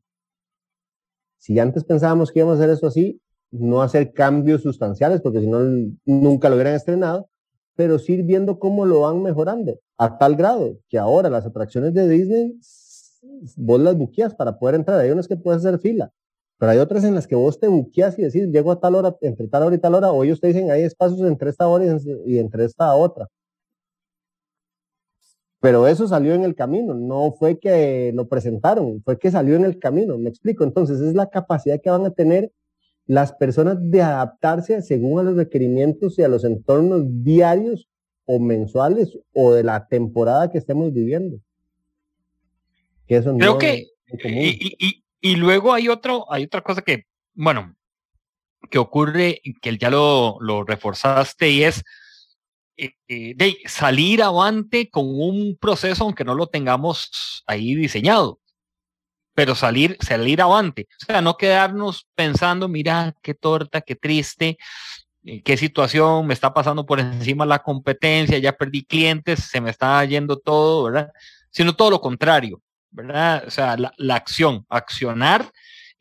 Si 1.43 1.60
antes 1.60 1.84
pensábamos 1.84 2.32
que 2.32 2.39
íbamos 2.39 2.58
a 2.58 2.63
hacer 2.63 2.73
eso 2.73 2.88
así, 2.88 3.19
no 3.51 3.82
hacer 3.82 4.13
cambios 4.13 4.62
sustanciales, 4.62 5.19
porque 5.19 5.41
si 5.41 5.47
no, 5.47 5.60
nunca 6.06 6.47
lo 6.47 6.56
hubieran 6.56 6.73
estrenado, 6.73 7.27
pero 7.75 7.99
sí 7.99 8.13
ir 8.13 8.23
viendo 8.23 8.60
cómo 8.60 8.86
lo 8.86 9.01
van 9.01 9.21
mejorando, 9.21 9.77
a 9.97 10.17
tal 10.17 10.38
grado 10.38 10.77
que 10.88 10.97
ahora 10.97 11.29
las 11.29 11.45
atracciones 11.45 11.93
de 11.93 12.08
Disney, 12.08 12.58
vos 13.58 13.82
las 13.82 13.97
buqueas 13.97 14.34
para 14.34 14.58
poder 14.58 14.75
entrar. 14.75 14.97
Hay 15.01 15.12
unas 15.12 15.27
que 15.27 15.36
puedes 15.36 15.65
hacer 15.65 15.79
fila, 15.79 16.13
pero 16.58 16.71
hay 16.71 16.77
otras 16.77 17.03
en 17.03 17.13
las 17.13 17.27
que 17.27 17.36
vos 17.36 17.60
te 17.60 17.67
buqueas 17.67 18.17
y 18.17 18.21
decís, 18.21 18.47
llego 18.47 18.71
a 18.71 18.79
tal 18.79 18.95
hora, 18.95 19.13
entre 19.19 19.49
tal 19.49 19.63
hora 19.63 19.75
y 19.75 19.79
tal 19.79 19.95
hora, 19.95 20.13
o 20.13 20.23
ellos 20.23 20.39
te 20.39 20.47
dicen, 20.47 20.71
hay 20.71 20.84
espacios 20.84 21.19
entre 21.27 21.49
esta 21.49 21.67
hora 21.67 21.84
y 22.25 22.38
entre 22.38 22.63
esta 22.63 22.95
otra. 22.95 23.27
Pero 25.63 25.88
eso 25.88 26.10
salió 26.10 26.34
en 26.34 26.43
el 26.43 26.56
camino, 26.56 26.93
no 26.93 27.32
fue 27.39 27.58
que 27.58 28.12
lo 28.13 28.28
presentaron, 28.28 29.02
fue 29.02 29.17
que 29.17 29.32
salió 29.32 29.56
en 29.56 29.63
el 29.63 29.80
camino, 29.80 30.17
me 30.17 30.30
explico. 30.30 30.65
Entonces 30.65 30.99
es 30.99 31.13
la 31.13 31.30
capacidad 31.30 31.80
que 31.82 31.89
van 31.89 32.06
a 32.06 32.12
tener 32.12 32.52
las 33.06 33.32
personas 33.32 33.78
de 33.80 34.02
adaptarse 34.02 34.82
según 34.82 35.21
a 35.21 35.23
los 35.23 35.38
requerimientos 35.38 36.19
y 36.19 36.23
a 36.23 36.28
los 36.28 36.43
entornos 36.43 37.06
diarios 37.23 37.88
o 38.26 38.41
mensuales 38.41 39.17
o 39.32 39.54
de 39.54 39.63
la 39.63 39.88
temporada 39.88 40.52
que 40.52 40.58
estemos 40.58 40.91
viviendo. 40.91 41.38
Que 43.08 43.15
eso 43.15 43.34
Creo 43.38 43.58
que 43.58 43.88
y, 45.21 45.36
luego 45.38 45.71
hay 45.71 45.88
otro, 45.88 46.30
hay 46.30 46.43
otra 46.43 46.60
cosa 46.60 46.82
que, 46.82 47.06
bueno, 47.36 47.73
que 48.69 48.80
ocurre, 48.80 49.39
que 49.62 49.78
ya 49.78 49.89
lo, 49.89 50.36
lo 50.41 50.65
reforzaste 50.65 51.52
y 51.52 51.63
es 51.63 51.86
eh, 52.77 52.93
eh, 53.07 53.33
de 53.36 53.57
salir 53.65 54.23
avante 54.23 54.89
con 54.89 55.05
un 55.07 55.57
proceso 55.59 56.03
aunque 56.03 56.23
no 56.23 56.33
lo 56.33 56.47
tengamos 56.47 57.43
ahí 57.45 57.75
diseñado 57.75 58.39
pero 59.36 59.55
salir 59.55 59.97
salir 60.01 60.41
avante. 60.41 60.88
O 61.01 61.05
sea 61.05 61.21
no 61.21 61.38
quedarnos 61.38 62.07
pensando 62.15 62.67
mira 62.67 63.15
qué 63.21 63.33
torta 63.36 63.81
qué 63.81 63.95
triste 63.95 64.57
eh, 65.23 65.43
qué 65.43 65.55
situación 65.57 66.25
me 66.25 66.33
está 66.33 66.53
pasando 66.53 66.86
por 66.86 66.99
encima 66.99 67.45
la 67.45 67.59
competencia 67.59 68.39
ya 68.39 68.53
perdí 68.53 68.83
clientes 68.86 69.43
se 69.43 69.62
me 69.62 69.69
está 69.69 70.03
yendo 70.05 70.39
todo 70.39 70.83
verdad 70.86 71.12
sino 71.51 71.75
todo 71.75 71.91
lo 71.91 72.01
contrario 72.01 72.62
verdad 72.89 73.43
o 73.47 73.51
sea 73.51 73.77
la, 73.77 73.93
la 73.97 74.15
acción 74.15 74.65
accionar 74.69 75.51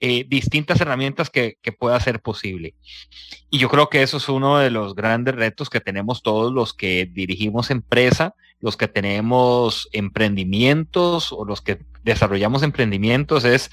eh, 0.04 0.24
distintas 0.28 0.80
herramientas 0.80 1.30
que, 1.30 1.56
pueda 1.78 2.00
ser 2.00 2.20
posible. 2.20 2.74
Y 3.50 3.60
yo 3.60 3.68
creo 3.68 3.88
que 3.88 4.02
eso 4.02 4.16
es 4.16 4.28
uno 4.28 4.58
de 4.58 4.68
los 4.68 4.96
grandes 4.96 5.36
retos 5.36 5.70
que 5.70 5.78
tenemos 5.78 6.24
todos 6.24 6.52
los 6.52 6.74
que 6.74 7.06
dirigimos 7.06 7.70
empresa, 7.70 8.34
los 8.58 8.76
que 8.76 8.88
tenemos 8.88 9.88
emprendimientos 9.92 11.32
o 11.32 11.44
los 11.44 11.60
que 11.60 11.86
desarrollamos 12.02 12.64
emprendimientos, 12.64 13.44
es 13.44 13.70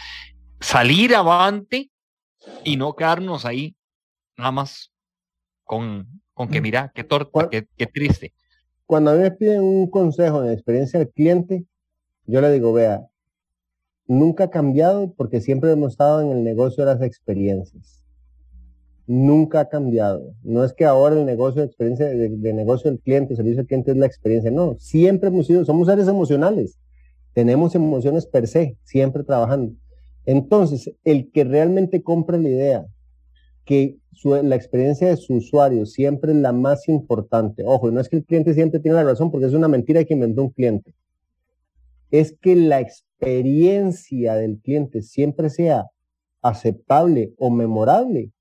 salir 0.60 1.16
avante 1.16 1.90
y 2.64 2.78
no 2.78 2.96
quedarnos 2.96 3.46
ahí 3.46 3.76
nada 4.38 4.52
más 4.52 4.92
con, 5.64 6.22
con 6.36 6.48
que 6.50 6.60
mm. 6.60 6.64
mira, 6.64 6.92
qué 6.94 7.04
torta, 7.04 7.50
qué, 7.50 7.66
qué 7.76 7.88
triste. 7.88 8.34
Cuando 8.86 9.10
a 9.10 9.16
mí 9.16 9.22
me 9.22 9.32
piden 9.32 9.62
un 9.64 9.90
consejo 9.90 10.44
en 10.44 10.52
experiencia 10.52 11.00
del 11.00 11.10
cliente, 11.10 11.66
yo 12.28 12.40
le 12.40 12.52
digo, 12.52 12.72
vea, 12.72 13.09
nunca 14.10 14.46
ha 14.46 14.50
cambiado 14.50 15.14
porque 15.16 15.40
siempre 15.40 15.72
hemos 15.72 15.92
estado 15.92 16.22
en 16.22 16.32
el 16.36 16.44
negocio 16.44 16.84
de 16.84 16.94
las 16.94 17.02
experiencias. 17.02 18.04
Nunca 19.06 19.62
ha 19.62 19.70
cambiado. 19.70 20.34
No 20.44 20.64
es 20.66 20.74
que 20.74 20.86
ahora 20.86 21.16
el 21.18 21.26
negocio 21.26 21.62
de 21.62 21.68
experiencia, 21.68 22.08
de, 22.08 22.54
negocio 22.54 22.90
del 22.90 23.00
cliente, 23.00 23.36
servicio 23.36 23.62
al 23.62 23.68
cliente 23.68 23.92
es 23.92 23.98
la 23.98 24.08
experiencia. 24.08 24.52
No, 24.52 24.76
siempre 24.80 25.30
hemos 25.30 25.46
sido, 25.46 25.64
somos 25.64 25.88
seres 25.88 26.08
emocionales. 26.08 26.80
Tenemos 27.34 27.76
emociones 27.76 28.26
per 28.26 28.48
se, 28.48 28.78
siempre 28.84 29.24
trabajando. 29.24 29.74
Entonces, 30.26 30.92
el 31.04 31.32
que 31.32 31.44
realmente 31.44 32.02
compre 32.02 32.40
la 32.40 32.50
idea 32.50 32.86
que 33.64 33.98
la 34.24 34.56
experiencia 34.56 35.08
de 35.08 35.18
su 35.18 35.36
usuario 35.36 35.86
siempre 35.86 36.32
es 36.32 36.38
la 36.38 36.52
más 36.52 36.90
importante. 36.90 37.64
Ojo, 37.64 37.92
no 37.92 38.02
es 38.02 38.10
que 38.10 38.18
el 38.18 38.26
cliente 38.26 38.56
siempre 38.56 38.80
tiene 38.80 38.96
la 38.96 39.04
razón 39.04 39.30
porque 39.30 39.46
es 39.46 39.54
una 39.54 39.68
mentira 39.68 40.04
que 40.04 40.16
inventó 40.16 40.42
un 40.42 40.50
cliente. 40.50 40.94
Es 42.12 42.36
que 42.40 42.56
la 42.56 42.80
experiencia 42.80 44.36
del 44.36 44.60
cliente 44.60 45.02
siempre 45.02 45.50
sea 45.50 45.88
aceptable 46.42 47.34
o 47.38 47.50
memorable, 47.50 48.32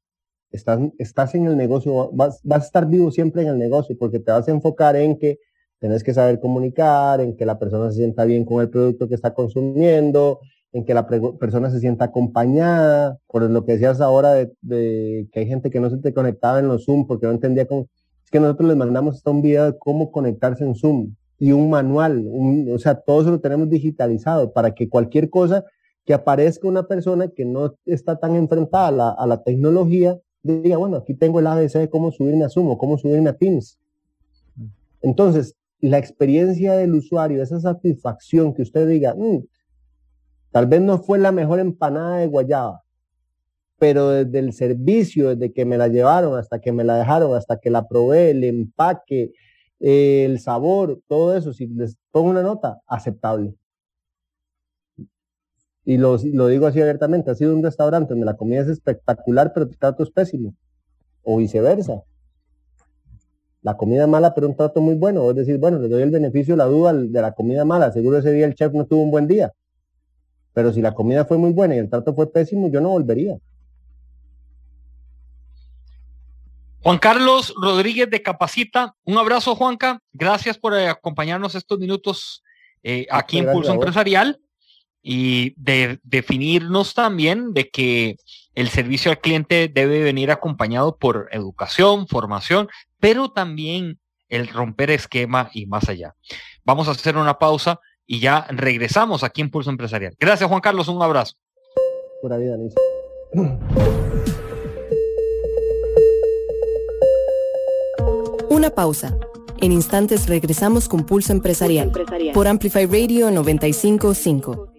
estás, 0.50 0.80
estás 0.98 1.34
en 1.34 1.46
el 1.46 1.56
negocio, 1.56 2.10
vas, 2.12 2.40
a 2.48 2.56
estar 2.56 2.86
vivo 2.86 3.10
siempre 3.10 3.42
en 3.42 3.48
el 3.48 3.58
negocio 3.58 3.96
porque 3.98 4.20
te 4.20 4.32
vas 4.32 4.48
a 4.48 4.52
enfocar 4.52 4.96
en 4.96 5.18
que 5.18 5.38
tienes 5.80 6.02
que 6.02 6.14
saber 6.14 6.40
comunicar, 6.40 7.20
en 7.20 7.36
que 7.36 7.46
la 7.46 7.58
persona 7.58 7.90
se 7.90 7.98
sienta 7.98 8.24
bien 8.24 8.44
con 8.44 8.60
el 8.60 8.70
producto 8.70 9.08
que 9.08 9.14
está 9.14 9.34
consumiendo, 9.34 10.40
en 10.72 10.84
que 10.84 10.94
la 10.94 11.06
persona 11.06 11.70
se 11.70 11.80
sienta 11.80 12.06
acompañada, 12.06 13.18
por 13.26 13.42
lo 13.42 13.64
que 13.64 13.72
decías 13.72 14.00
ahora 14.00 14.34
de, 14.34 14.52
de, 14.60 15.28
que 15.32 15.40
hay 15.40 15.46
gente 15.46 15.70
que 15.70 15.80
no 15.80 15.88
se 15.90 15.98
te 15.98 16.12
conectaba 16.12 16.58
en 16.58 16.68
los 16.68 16.84
Zoom 16.84 17.06
porque 17.06 17.26
no 17.26 17.32
entendía 17.32 17.66
cómo, 17.66 17.88
es 18.24 18.30
que 18.30 18.40
nosotros 18.40 18.68
les 18.68 18.76
mandamos 18.76 19.16
hasta 19.16 19.30
un 19.30 19.40
video 19.40 19.64
de 19.64 19.78
cómo 19.78 20.10
conectarse 20.10 20.64
en 20.64 20.74
Zoom 20.74 21.14
y 21.38 21.52
un 21.52 21.70
manual, 21.70 22.26
o 22.72 22.78
sea, 22.78 22.96
todo 22.96 23.20
eso 23.20 23.30
lo 23.30 23.40
tenemos 23.40 23.70
digitalizado 23.70 24.52
para 24.52 24.74
que 24.74 24.88
cualquier 24.88 25.30
cosa 25.30 25.64
que 26.04 26.14
aparezca 26.14 26.66
una 26.66 26.88
persona 26.88 27.28
que 27.28 27.44
no 27.44 27.76
está 27.86 28.18
tan 28.18 28.34
enfrentada 28.34 28.88
a 28.88 28.92
la, 28.92 29.10
a 29.10 29.26
la 29.26 29.42
tecnología, 29.42 30.18
diga, 30.42 30.76
bueno, 30.76 30.96
aquí 30.96 31.14
tengo 31.14 31.38
el 31.38 31.46
ABC 31.46 31.74
de 31.74 31.90
cómo 31.90 32.10
subirme 32.10 32.44
a 32.44 32.48
Zoom 32.48 32.68
o 32.70 32.78
cómo 32.78 32.98
subirme 32.98 33.30
a 33.30 33.36
Teams. 33.36 33.78
Entonces, 35.02 35.54
la 35.80 35.98
experiencia 35.98 36.72
del 36.72 36.94
usuario, 36.94 37.42
esa 37.42 37.60
satisfacción 37.60 38.54
que 38.54 38.62
usted 38.62 38.88
diga, 38.88 39.14
mm, 39.14 39.44
tal 40.50 40.66
vez 40.66 40.80
no 40.80 40.98
fue 40.98 41.18
la 41.18 41.30
mejor 41.30 41.60
empanada 41.60 42.18
de 42.18 42.26
guayaba, 42.26 42.82
pero 43.78 44.08
desde 44.08 44.38
el 44.40 44.52
servicio, 44.52 45.36
desde 45.36 45.52
que 45.52 45.64
me 45.64 45.78
la 45.78 45.88
llevaron 45.88 46.36
hasta 46.36 46.60
que 46.60 46.72
me 46.72 46.84
la 46.84 46.96
dejaron, 46.96 47.36
hasta 47.36 47.58
que 47.60 47.70
la 47.70 47.86
probé, 47.86 48.30
el 48.30 48.42
empaque, 48.42 49.32
el 49.80 50.40
sabor, 50.40 51.00
todo 51.08 51.36
eso, 51.36 51.52
si 51.52 51.66
les 51.68 51.96
pongo 52.10 52.30
una 52.30 52.42
nota, 52.42 52.80
aceptable. 52.86 53.54
y 55.84 55.96
lo, 55.96 56.18
digo 56.18 56.66
así 56.66 56.80
abiertamente, 56.80 57.30
ha 57.30 57.34
sido 57.34 57.54
un 57.54 57.62
restaurante 57.62 58.10
donde 58.12 58.26
la 58.26 58.36
comida 58.36 58.60
es 58.60 58.68
espectacular, 58.68 59.52
pero 59.54 59.66
el 59.66 59.76
trato 59.78 60.02
es 60.02 60.10
pésimo, 60.10 60.54
o 61.22 61.38
viceversa. 61.38 62.02
La 63.62 63.76
comida 63.76 64.06
mala, 64.06 64.34
pero 64.34 64.48
un 64.48 64.56
trato 64.56 64.80
muy 64.80 64.94
bueno. 64.94 65.28
Es 65.30 65.36
decir, 65.36 65.58
bueno, 65.58 65.78
le 65.78 65.88
doy 65.88 66.02
el 66.02 66.10
beneficio 66.10 66.56
la 66.56 66.66
duda 66.66 66.92
de 66.92 67.22
la 67.22 67.32
comida 67.32 67.64
mala. 67.64 67.90
Seguro 67.92 68.18
ese 68.18 68.32
día 68.32 68.46
el 68.46 68.54
chef 68.54 68.72
no 68.72 68.86
tuvo 68.86 69.02
un 69.02 69.10
buen 69.10 69.26
día. 69.26 69.52
Pero 70.54 70.72
si 70.72 70.80
la 70.80 70.94
comida 70.94 71.24
fue 71.24 71.38
muy 71.38 71.52
buena 71.52 71.74
y 71.74 71.78
el 71.78 71.90
trato 71.90 72.14
fue 72.14 72.30
pésimo, 72.32 72.70
yo 72.70 72.80
no 72.80 72.90
volvería. 72.90 73.38
Juan 76.82 76.98
Carlos 76.98 77.52
Rodríguez 77.60 78.08
de 78.08 78.22
Capacita, 78.22 78.94
un 79.04 79.18
abrazo 79.18 79.56
Juanca, 79.56 80.00
gracias 80.12 80.58
por 80.58 80.74
eh, 80.74 80.88
acompañarnos 80.88 81.54
estos 81.54 81.78
minutos 81.78 82.44
eh, 82.82 83.06
aquí 83.10 83.38
en 83.38 83.50
Pulso 83.50 83.72
Empresarial 83.72 84.40
y 85.02 85.54
de 85.56 85.98
definirnos 86.04 86.94
también 86.94 87.52
de 87.52 87.68
que 87.68 88.16
el 88.54 88.68
servicio 88.68 89.10
al 89.10 89.20
cliente 89.20 89.68
debe 89.68 90.02
venir 90.02 90.30
acompañado 90.30 90.96
por 90.96 91.28
educación, 91.32 92.06
formación, 92.06 92.68
pero 93.00 93.30
también 93.30 93.98
el 94.28 94.46
romper 94.48 94.90
esquema 94.90 95.50
y 95.52 95.66
más 95.66 95.88
allá. 95.88 96.14
Vamos 96.64 96.86
a 96.88 96.92
hacer 96.92 97.16
una 97.16 97.38
pausa 97.38 97.80
y 98.06 98.20
ya 98.20 98.46
regresamos 98.50 99.24
aquí 99.24 99.40
en 99.40 99.50
Pulso 99.50 99.70
Empresarial. 99.70 100.14
Gracias 100.18 100.48
Juan 100.48 100.60
Carlos, 100.60 100.86
un 100.88 101.02
abrazo. 101.02 101.34
Pura 102.22 102.36
vida, 102.36 102.56
Una 108.58 108.70
pausa. 108.70 109.16
En 109.60 109.70
instantes 109.70 110.28
regresamos 110.28 110.88
con 110.88 111.06
Pulso 111.06 111.32
Empresarial, 111.32 111.92
por 112.34 112.48
Amplify 112.48 112.86
Radio 112.86 113.30
955. 113.30 114.72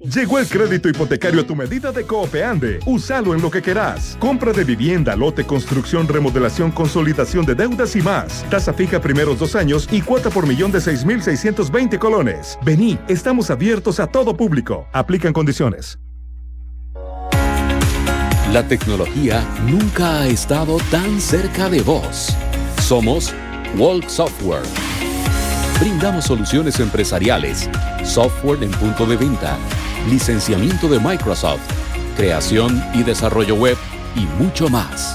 Llegó 0.00 0.38
el 0.38 0.46
crédito 0.46 0.90
hipotecario 0.90 1.40
a 1.40 1.46
tu 1.46 1.56
medida 1.56 1.90
de 1.90 2.04
Coopeande. 2.04 2.80
Úsalo 2.84 3.34
en 3.34 3.40
lo 3.40 3.50
que 3.50 3.62
querás. 3.62 4.18
Compra 4.20 4.52
de 4.52 4.64
vivienda, 4.64 5.16
lote, 5.16 5.46
construcción, 5.46 6.06
remodelación, 6.06 6.70
consolidación 6.70 7.46
de 7.46 7.54
deudas 7.54 7.96
y 7.96 8.02
más. 8.02 8.44
Tasa 8.50 8.74
fija 8.74 9.00
primeros 9.00 9.38
dos 9.38 9.56
años 9.56 9.88
y 9.90 10.02
cuota 10.02 10.28
por 10.28 10.46
millón 10.46 10.70
de 10.70 10.80
6.620 10.80 11.98
colones. 11.98 12.58
Vení, 12.62 12.98
estamos 13.08 13.48
abiertos 13.48 14.00
a 14.00 14.06
todo 14.06 14.36
público. 14.36 14.86
Aplican 14.92 15.32
condiciones. 15.32 15.98
La 18.52 18.68
tecnología 18.68 19.42
nunca 19.66 20.20
ha 20.20 20.26
estado 20.26 20.76
tan 20.90 21.18
cerca 21.22 21.70
de 21.70 21.80
vos. 21.80 22.36
Somos 22.84 23.32
Walk 23.78 24.10
Software. 24.10 24.62
Brindamos 25.80 26.26
soluciones 26.26 26.78
empresariales, 26.80 27.70
software 28.04 28.62
en 28.62 28.70
punto 28.72 29.06
de 29.06 29.16
venta 29.16 29.56
licenciamiento 30.10 30.86
de 30.88 31.00
Microsoft, 31.00 31.62
creación 32.14 32.84
y 32.92 33.02
desarrollo 33.02 33.54
web 33.54 33.78
y 34.14 34.26
mucho 34.42 34.68
más. 34.68 35.14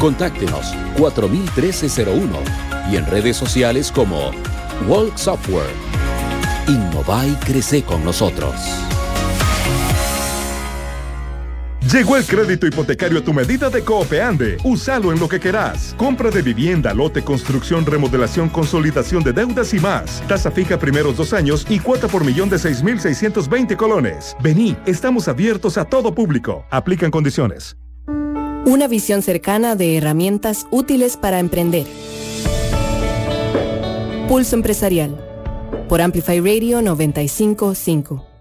Contáctenos 0.00 0.74
401301 0.98 2.36
y 2.90 2.96
en 2.96 3.06
redes 3.06 3.36
sociales 3.36 3.92
como 3.92 4.32
Walk 4.88 5.16
Software. 5.16 5.70
Innova 6.66 7.24
y 7.26 7.34
crece 7.36 7.84
con 7.84 8.04
nosotros. 8.04 8.56
Llegó 11.92 12.16
el 12.16 12.24
crédito 12.24 12.66
hipotecario 12.66 13.20
a 13.20 13.22
tu 13.22 13.32
medida 13.32 13.70
de 13.70 13.84
Coopeande. 13.84 14.56
Úsalo 14.64 15.12
en 15.12 15.20
lo 15.20 15.28
que 15.28 15.38
querás. 15.38 15.94
Compra 15.96 16.30
de 16.30 16.42
vivienda, 16.42 16.92
lote, 16.92 17.22
construcción, 17.22 17.86
remodelación, 17.86 18.48
consolidación 18.48 19.22
de 19.22 19.32
deudas 19.32 19.72
y 19.72 19.78
más. 19.78 20.20
Tasa 20.26 20.50
fija 20.50 20.80
primeros 20.80 21.16
dos 21.16 21.32
años 21.32 21.64
y 21.68 21.78
cuota 21.78 22.08
por 22.08 22.24
millón 22.24 22.48
de 22.48 22.56
6.620 22.56 23.76
colones. 23.76 24.36
Vení, 24.42 24.76
estamos 24.84 25.28
abiertos 25.28 25.78
a 25.78 25.84
todo 25.84 26.12
público. 26.12 26.64
Aplican 26.70 27.12
condiciones. 27.12 27.76
Una 28.64 28.88
visión 28.88 29.22
cercana 29.22 29.76
de 29.76 29.96
herramientas 29.96 30.66
útiles 30.72 31.16
para 31.16 31.38
emprender. 31.38 31.86
Pulso 34.26 34.56
Empresarial. 34.56 35.16
Por 35.88 36.00
Amplify 36.00 36.40
Radio 36.40 36.82
955. 36.82 38.35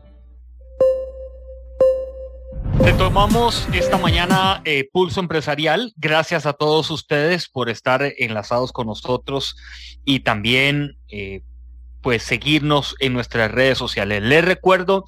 Retomamos 3.16 3.66
esta 3.72 3.97
mañana 3.97 4.61
eh, 4.66 4.89
Pulso 4.91 5.22
Empresarial. 5.22 5.93
Gracias 5.95 6.45
a 6.45 6.51
todos 6.51 6.91
ustedes 6.91 7.47
por 7.47 7.70
estar 7.70 8.03
enlazados 8.18 8.74
con 8.74 8.88
nosotros 8.88 9.55
y 10.03 10.20
también 10.20 10.97
eh, 11.07 11.41
pues 12.01 12.24
seguirnos 12.24 12.93
en 12.99 13.13
nuestras 13.13 13.49
redes 13.49 13.78
sociales. 13.78 14.22
Les 14.22 14.43
recuerdo 14.43 15.05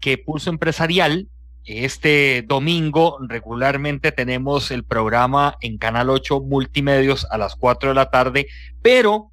que 0.00 0.16
Pulso 0.16 0.48
Empresarial 0.48 1.28
este 1.66 2.46
domingo 2.48 3.18
regularmente 3.28 4.10
tenemos 4.10 4.70
el 4.70 4.82
programa 4.82 5.58
en 5.60 5.76
Canal 5.76 6.08
8 6.08 6.40
Multimedios 6.40 7.26
a 7.30 7.36
las 7.36 7.56
4 7.56 7.90
de 7.90 7.94
la 7.94 8.08
tarde, 8.08 8.46
pero 8.80 9.32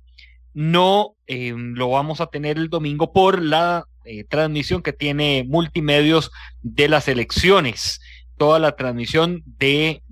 no 0.54 1.16
eh, 1.28 1.54
lo 1.56 1.92
vamos 1.92 2.20
a 2.20 2.28
tener 2.28 2.58
el 2.58 2.70
domingo 2.70 3.14
por 3.14 3.42
la 3.42 3.86
eh, 4.10 4.24
transmisión 4.24 4.82
que 4.82 4.94
tiene 4.94 5.46
multimedios 5.46 6.32
de 6.62 6.88
las 6.88 7.10
elecciones, 7.10 8.00
toda 8.38 8.60
la 8.60 8.76
transmisión 8.76 9.44
de 9.46 10.04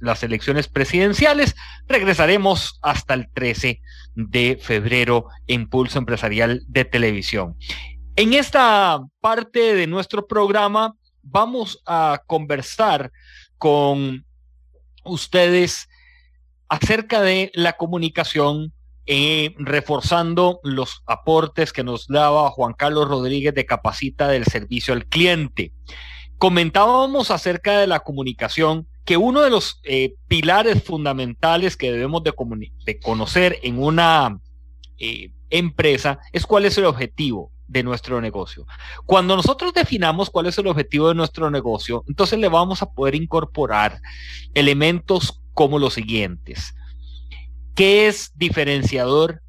las 0.00 0.22
elecciones 0.22 0.68
presidenciales. 0.68 1.54
Regresaremos 1.86 2.78
hasta 2.82 3.14
el 3.14 3.28
13 3.32 3.80
de 4.14 4.58
febrero 4.60 5.26
en 5.46 5.68
Pulso 5.68 5.98
Empresarial 5.98 6.62
de 6.68 6.84
Televisión. 6.84 7.56
En 8.16 8.32
esta 8.32 9.00
parte 9.20 9.74
de 9.74 9.86
nuestro 9.86 10.26
programa 10.26 10.94
vamos 11.22 11.82
a 11.86 12.22
conversar 12.26 13.12
con 13.58 14.24
ustedes 15.04 15.88
acerca 16.68 17.20
de 17.20 17.50
la 17.54 17.74
comunicación 17.74 18.72
eh, 19.08 19.54
reforzando 19.58 20.58
los 20.64 21.02
aportes 21.06 21.72
que 21.72 21.84
nos 21.84 22.08
daba 22.08 22.50
Juan 22.50 22.72
Carlos 22.72 23.06
Rodríguez 23.06 23.54
de 23.54 23.66
Capacita 23.66 24.26
del 24.28 24.46
Servicio 24.46 24.94
al 24.94 25.06
Cliente. 25.06 25.72
Comentábamos 26.38 27.30
acerca 27.30 27.78
de 27.78 27.86
la 27.86 28.00
comunicación 28.00 28.86
que 29.04 29.16
uno 29.16 29.40
de 29.42 29.50
los 29.50 29.80
eh, 29.84 30.14
pilares 30.28 30.82
fundamentales 30.82 31.76
que 31.76 31.92
debemos 31.92 32.22
de, 32.24 32.34
conocer 33.00 33.58
en 33.62 33.82
una 33.82 34.38
eh, 34.98 35.30
empresa 35.48 36.18
es 36.32 36.44
cuál 36.44 36.64
es 36.64 36.76
el 36.76 36.84
objetivo 36.86 37.52
de 37.68 37.82
nuestro 37.82 38.20
negocio. 38.20 38.66
Cuando 39.06 39.36
nosotros 39.36 39.72
definamos 39.72 40.30
cuál 40.30 40.46
es 40.46 40.58
el 40.58 40.66
objetivo 40.66 41.08
de 41.08 41.14
nuestro 41.14 41.50
negocio, 41.50 42.04
entonces 42.08 42.38
le 42.38 42.48
vamos 42.48 42.82
a 42.82 42.90
poder 42.90 43.14
incorporar 43.14 44.00
elementos 44.54 45.40
como 45.54 45.78
los 45.78 45.94
siguientes. 45.94 46.74
¿Qué 47.74 48.08
es 48.08 48.32
diferenciador? 48.34 49.42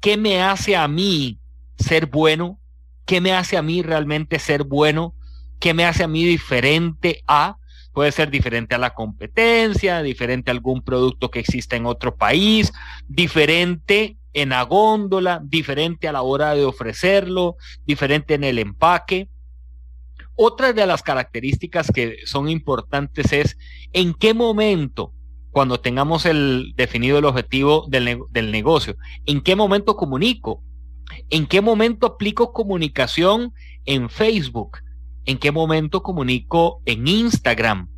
¿Qué 0.00 0.16
me 0.16 0.42
hace 0.42 0.76
a 0.76 0.86
mí 0.86 1.40
ser 1.78 2.06
bueno? 2.06 2.60
¿Qué 3.04 3.20
me 3.20 3.32
hace 3.32 3.56
a 3.56 3.62
mí 3.62 3.82
realmente 3.82 4.38
ser 4.38 4.64
bueno? 4.64 5.14
¿Qué 5.58 5.74
me 5.74 5.84
hace 5.84 6.04
a 6.04 6.08
mí 6.08 6.24
diferente 6.24 7.22
a? 7.26 7.56
Puede 7.92 8.12
ser 8.12 8.30
diferente 8.30 8.74
a 8.74 8.78
la 8.78 8.94
competencia, 8.94 10.02
diferente 10.02 10.50
a 10.50 10.54
algún 10.54 10.82
producto 10.82 11.30
que 11.30 11.40
exista 11.40 11.74
en 11.74 11.86
otro 11.86 12.16
país, 12.16 12.72
diferente 13.08 14.16
en 14.32 14.50
la 14.50 14.62
góndola, 14.62 15.40
diferente 15.42 16.06
a 16.06 16.12
la 16.12 16.22
hora 16.22 16.54
de 16.54 16.64
ofrecerlo, 16.64 17.56
diferente 17.86 18.34
en 18.34 18.44
el 18.44 18.58
empaque. 18.58 19.28
Otra 20.36 20.72
de 20.72 20.86
las 20.86 21.02
características 21.02 21.90
que 21.92 22.18
son 22.24 22.48
importantes 22.48 23.32
es 23.32 23.58
en 23.92 24.14
qué 24.14 24.34
momento 24.34 25.12
cuando 25.50 25.80
tengamos 25.80 26.24
el 26.24 26.74
definido 26.76 27.18
el 27.18 27.24
objetivo 27.24 27.86
del, 27.88 28.20
del 28.30 28.52
negocio. 28.52 28.96
¿En 29.26 29.40
qué 29.40 29.56
momento 29.56 29.96
comunico? 29.96 30.62
¿En 31.30 31.46
qué 31.46 31.60
momento 31.60 32.06
aplico 32.06 32.52
comunicación 32.52 33.52
en 33.86 34.08
Facebook? 34.08 34.78
¿En 35.24 35.38
qué 35.38 35.52
momento 35.52 36.02
comunico 36.02 36.80
en 36.86 37.06
Instagram? 37.06 37.88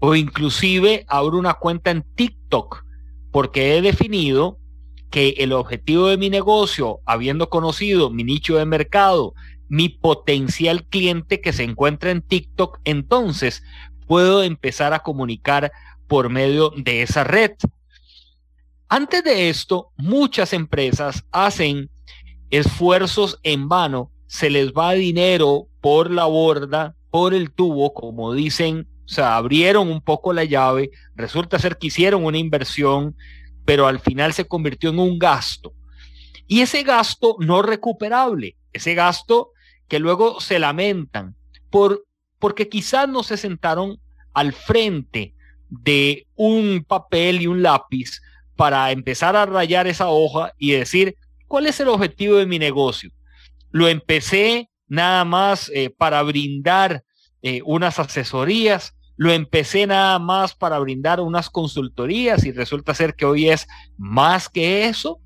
O 0.00 0.14
inclusive 0.14 1.04
abro 1.08 1.38
una 1.38 1.54
cuenta 1.54 1.90
en 1.90 2.02
TikTok 2.14 2.84
porque 3.34 3.76
he 3.76 3.82
definido 3.82 4.58
que 5.10 5.30
el 5.38 5.52
objetivo 5.52 6.06
de 6.06 6.16
mi 6.16 6.30
negocio, 6.30 7.00
habiendo 7.04 7.50
conocido 7.50 8.08
mi 8.10 8.22
nicho 8.22 8.56
de 8.56 8.64
mercado, 8.64 9.34
mi 9.68 9.88
potencial 9.88 10.86
cliente 10.86 11.40
que 11.40 11.52
se 11.52 11.64
encuentra 11.64 12.12
en 12.12 12.22
TikTok, 12.22 12.78
entonces 12.84 13.64
puedo 14.06 14.44
empezar 14.44 14.92
a 14.92 15.00
comunicar 15.00 15.72
por 16.06 16.28
medio 16.28 16.72
de 16.76 17.02
esa 17.02 17.24
red. 17.24 17.52
Antes 18.88 19.24
de 19.24 19.48
esto, 19.48 19.90
muchas 19.96 20.52
empresas 20.52 21.24
hacen 21.32 21.90
esfuerzos 22.50 23.40
en 23.42 23.68
vano, 23.68 24.12
se 24.26 24.50
les 24.50 24.72
va 24.72 24.92
dinero 24.92 25.68
por 25.80 26.10
la 26.10 26.24
borda, 26.24 26.94
por 27.10 27.34
el 27.34 27.52
tubo, 27.52 27.94
como 27.94 28.32
dicen, 28.32 28.88
o 29.04 29.08
sea, 29.08 29.36
abrieron 29.36 29.88
un 29.88 30.00
poco 30.00 30.32
la 30.32 30.44
llave, 30.44 30.90
resulta 31.14 31.58
ser 31.58 31.76
que 31.76 31.88
hicieron 31.88 32.24
una 32.24 32.38
inversión, 32.38 33.16
pero 33.64 33.86
al 33.86 34.00
final 34.00 34.32
se 34.32 34.46
convirtió 34.46 34.90
en 34.90 34.98
un 34.98 35.18
gasto. 35.18 35.72
Y 36.46 36.60
ese 36.60 36.82
gasto 36.82 37.36
no 37.38 37.62
recuperable, 37.62 38.56
ese 38.72 38.94
gasto 38.94 39.50
que 39.88 39.98
luego 39.98 40.40
se 40.40 40.58
lamentan 40.58 41.36
por, 41.70 42.04
porque 42.38 42.68
quizás 42.68 43.08
no 43.08 43.22
se 43.22 43.36
sentaron 43.36 44.00
al 44.32 44.52
frente 44.52 45.34
de 45.68 46.26
un 46.34 46.84
papel 46.86 47.42
y 47.42 47.46
un 47.46 47.62
lápiz 47.62 48.20
para 48.56 48.90
empezar 48.92 49.36
a 49.36 49.46
rayar 49.46 49.86
esa 49.86 50.08
hoja 50.08 50.52
y 50.58 50.72
decir, 50.72 51.16
¿cuál 51.46 51.66
es 51.66 51.80
el 51.80 51.88
objetivo 51.88 52.36
de 52.36 52.46
mi 52.46 52.58
negocio? 52.58 53.10
Lo 53.74 53.88
empecé 53.88 54.70
nada 54.86 55.24
más 55.24 55.68
eh, 55.74 55.90
para 55.90 56.22
brindar 56.22 57.02
eh, 57.42 57.60
unas 57.64 57.98
asesorías, 57.98 58.94
lo 59.16 59.32
empecé 59.32 59.84
nada 59.88 60.20
más 60.20 60.54
para 60.54 60.78
brindar 60.78 61.18
unas 61.18 61.50
consultorías 61.50 62.44
y 62.44 62.52
resulta 62.52 62.94
ser 62.94 63.16
que 63.16 63.24
hoy 63.24 63.48
es 63.48 63.66
más 63.98 64.48
que 64.48 64.86
eso 64.86 65.18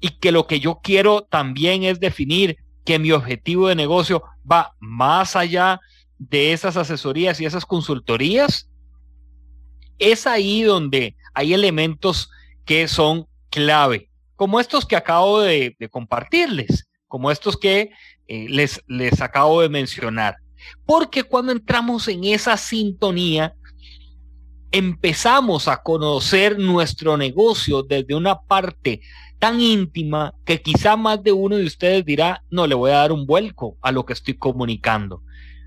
y 0.00 0.08
que 0.18 0.32
lo 0.32 0.46
que 0.46 0.60
yo 0.60 0.80
quiero 0.82 1.24
también 1.24 1.82
es 1.82 2.00
definir 2.00 2.56
que 2.86 2.98
mi 2.98 3.12
objetivo 3.12 3.68
de 3.68 3.74
negocio 3.74 4.22
va 4.50 4.74
más 4.80 5.36
allá 5.36 5.78
de 6.16 6.54
esas 6.54 6.78
asesorías 6.78 7.38
y 7.38 7.44
esas 7.44 7.66
consultorías. 7.66 8.70
Es 9.98 10.26
ahí 10.26 10.62
donde 10.62 11.16
hay 11.34 11.52
elementos 11.52 12.30
que 12.64 12.88
son 12.88 13.26
clave, 13.50 14.08
como 14.36 14.58
estos 14.58 14.86
que 14.86 14.96
acabo 14.96 15.42
de, 15.42 15.76
compartirles, 15.90 16.88
como 17.08 17.30
estos 17.30 17.56
que 17.56 17.90
eh, 18.28 18.46
les, 18.48 18.82
les 18.86 19.20
acabo 19.20 19.60
de 19.60 19.68
mencionar. 19.68 20.36
Porque 20.84 21.24
cuando 21.24 21.52
entramos 21.52 22.08
en 22.08 22.24
esa 22.24 22.56
sintonía, 22.56 23.54
empezamos 24.70 25.66
a 25.68 25.82
conocer 25.82 26.58
nuestro 26.58 27.16
negocio 27.16 27.82
desde 27.82 28.14
una 28.14 28.40
parte 28.40 29.00
tan 29.38 29.60
íntima 29.60 30.34
que 30.44 30.60
quizá 30.60 30.96
más 30.96 31.22
de 31.22 31.32
uno 31.32 31.56
de 31.56 31.64
ustedes 31.64 32.04
dirá, 32.04 32.42
no 32.50 32.66
le 32.66 32.74
voy 32.74 32.90
a 32.90 32.96
dar 32.96 33.12
un 33.12 33.26
vuelco 33.26 33.76
a 33.82 33.92
lo 33.92 34.04
que 34.04 34.12
estoy 34.12 34.34
comunicando. 34.34 35.22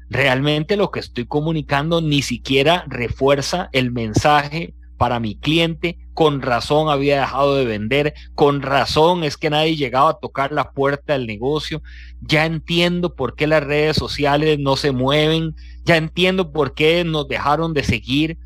Realmente 0.10 0.76
lo 0.76 0.92
que 0.92 1.00
estoy 1.00 1.26
comunicando 1.26 2.02
ni 2.02 2.22
siquiera 2.22 2.84
refuerza 2.88 3.70
el 3.72 3.92
mensaje 3.92 4.74
para 4.98 5.20
mi 5.22 5.36
cliente, 5.36 5.98
con 6.22 6.44
razón 6.44 6.88
había 6.90 7.22
dejado 7.22 7.56
de 7.56 7.66
vender, 7.66 8.14
con 8.36 8.62
razón 8.62 9.24
es 9.24 9.38
que 9.38 9.50
nadie 9.50 9.76
llegaba 9.76 10.12
a 10.12 10.20
tocar 10.20 10.52
la 10.52 10.72
puerta 10.72 11.14
del 11.14 11.26
negocio, 11.26 11.82
ya 12.22 12.46
entiendo 12.46 13.16
por 13.16 13.36
qué 13.36 13.48
las 13.48 13.64
redes 13.64 13.98
sociales 13.98 14.60
no 14.60 14.76
se 14.76 14.92
mueven, 14.92 15.56
ya 15.84 15.98
entiendo 15.98 16.52
por 16.52 16.76
qué 16.76 17.04
nos 17.04 17.28
dejaron 17.28 17.74
de 17.74 17.84
seguir, 17.84 18.38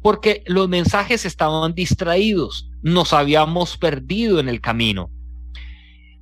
porque 0.00 0.44
los 0.46 0.68
mensajes 0.68 1.24
estaban 1.24 1.74
distraídos, 1.74 2.70
nos 2.80 3.12
habíamos 3.12 3.76
perdido 3.76 4.38
en 4.38 4.48
el 4.48 4.60
camino. 4.60 5.10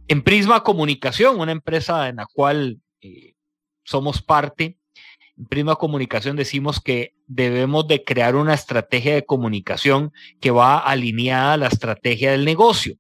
En 0.07 0.23
Prisma 0.23 0.63
Comunicación, 0.63 1.39
una 1.39 1.53
empresa 1.53 2.09
en 2.09 2.17
la 2.17 2.27
cual 2.33 2.81
eh, 3.03 3.35
somos 3.85 4.23
parte, 4.23 4.79
Prisma 5.47 5.77
Comunicación 5.77 6.37
decimos 6.37 6.81
que 6.81 7.15
debemos 7.27 7.87
de 7.87 8.03
crear 8.03 8.35
una 8.35 8.55
estrategia 8.55 9.15
de 9.15 9.25
comunicación 9.25 10.13
que 10.41 10.51
va 10.51 10.79
alineada 10.79 11.53
a 11.53 11.57
la 11.57 11.69
estrategia 11.69 12.33
del 12.33 12.45
negocio. 12.45 12.97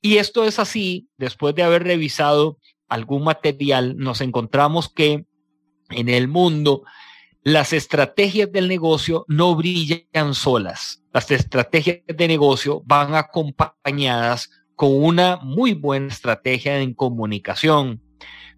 Y 0.00 0.16
esto 0.16 0.44
es 0.44 0.58
así, 0.58 1.08
después 1.18 1.54
de 1.54 1.62
haber 1.62 1.84
revisado 1.84 2.58
algún 2.88 3.24
material, 3.24 3.96
nos 3.98 4.20
encontramos 4.20 4.88
que 4.88 5.26
en 5.90 6.08
el 6.08 6.28
mundo 6.28 6.82
las 7.42 7.72
estrategias 7.72 8.50
del 8.52 8.68
negocio 8.68 9.24
no 9.28 9.54
brillan 9.54 10.34
solas. 10.34 11.02
Las 11.12 11.30
estrategias 11.30 12.00
de 12.06 12.28
negocio 12.28 12.82
van 12.86 13.14
acompañadas 13.14 14.50
con 14.76 14.94
una 14.94 15.36
muy 15.42 15.74
buena 15.74 16.08
estrategia 16.08 16.80
en 16.80 16.94
comunicación, 16.94 18.02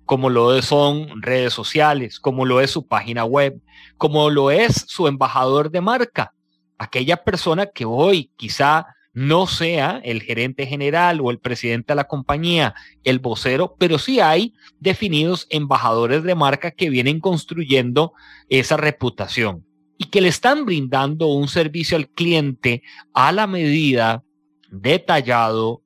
como 0.04 0.30
lo 0.30 0.60
son 0.62 1.22
redes 1.22 1.52
sociales, 1.52 2.20
como 2.20 2.44
lo 2.44 2.60
es 2.60 2.70
su 2.70 2.86
página 2.86 3.24
web, 3.24 3.60
como 3.96 4.30
lo 4.30 4.50
es 4.50 4.84
su 4.88 5.06
embajador 5.06 5.70
de 5.70 5.80
marca, 5.80 6.34
aquella 6.78 7.16
persona 7.16 7.66
que 7.66 7.84
hoy 7.84 8.30
quizá 8.36 8.86
no 9.14 9.46
sea 9.46 10.00
el 10.04 10.22
gerente 10.22 10.66
general 10.66 11.20
o 11.20 11.30
el 11.30 11.38
presidente 11.38 11.92
de 11.92 11.96
la 11.96 12.04
compañía, 12.04 12.74
el 13.04 13.18
vocero, 13.18 13.76
pero 13.78 13.98
sí 13.98 14.20
hay 14.20 14.54
definidos 14.80 15.46
embajadores 15.50 16.22
de 16.22 16.34
marca 16.34 16.70
que 16.70 16.90
vienen 16.90 17.20
construyendo 17.20 18.14
esa 18.48 18.76
reputación 18.76 19.64
y 19.98 20.04
que 20.06 20.20
le 20.20 20.28
están 20.28 20.64
brindando 20.64 21.26
un 21.26 21.48
servicio 21.48 21.96
al 21.96 22.08
cliente 22.08 22.82
a 23.12 23.32
la 23.32 23.46
medida, 23.46 24.24
detallado, 24.70 25.82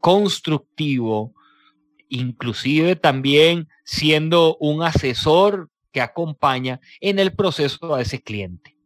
constructivo, 0.00 1.33
inclusive 2.14 2.96
también 2.96 3.68
siendo 3.84 4.56
un 4.58 4.82
asesor 4.82 5.70
que 5.92 6.00
acompaña 6.00 6.80
en 7.00 7.18
el 7.18 7.34
proceso 7.34 7.94
a 7.94 8.00
ese 8.00 8.22
cliente. 8.22 8.76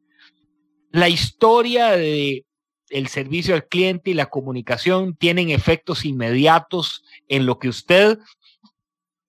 La 0.90 1.08
historia 1.08 1.90
de 1.90 2.44
el 2.90 3.08
servicio 3.08 3.54
al 3.54 3.66
cliente 3.66 4.10
y 4.10 4.14
la 4.14 4.30
comunicación 4.30 5.14
tienen 5.14 5.50
efectos 5.50 6.06
inmediatos 6.06 7.04
en 7.28 7.44
lo 7.44 7.58
que 7.58 7.68
usted 7.68 8.18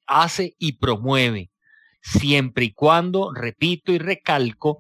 hace 0.08 0.56
y 0.58 0.74
promueve, 0.74 1.52
siempre 2.02 2.66
y 2.66 2.72
cuando, 2.72 3.34
repito 3.34 3.92
y 3.92 3.98
recalco, 3.98 4.80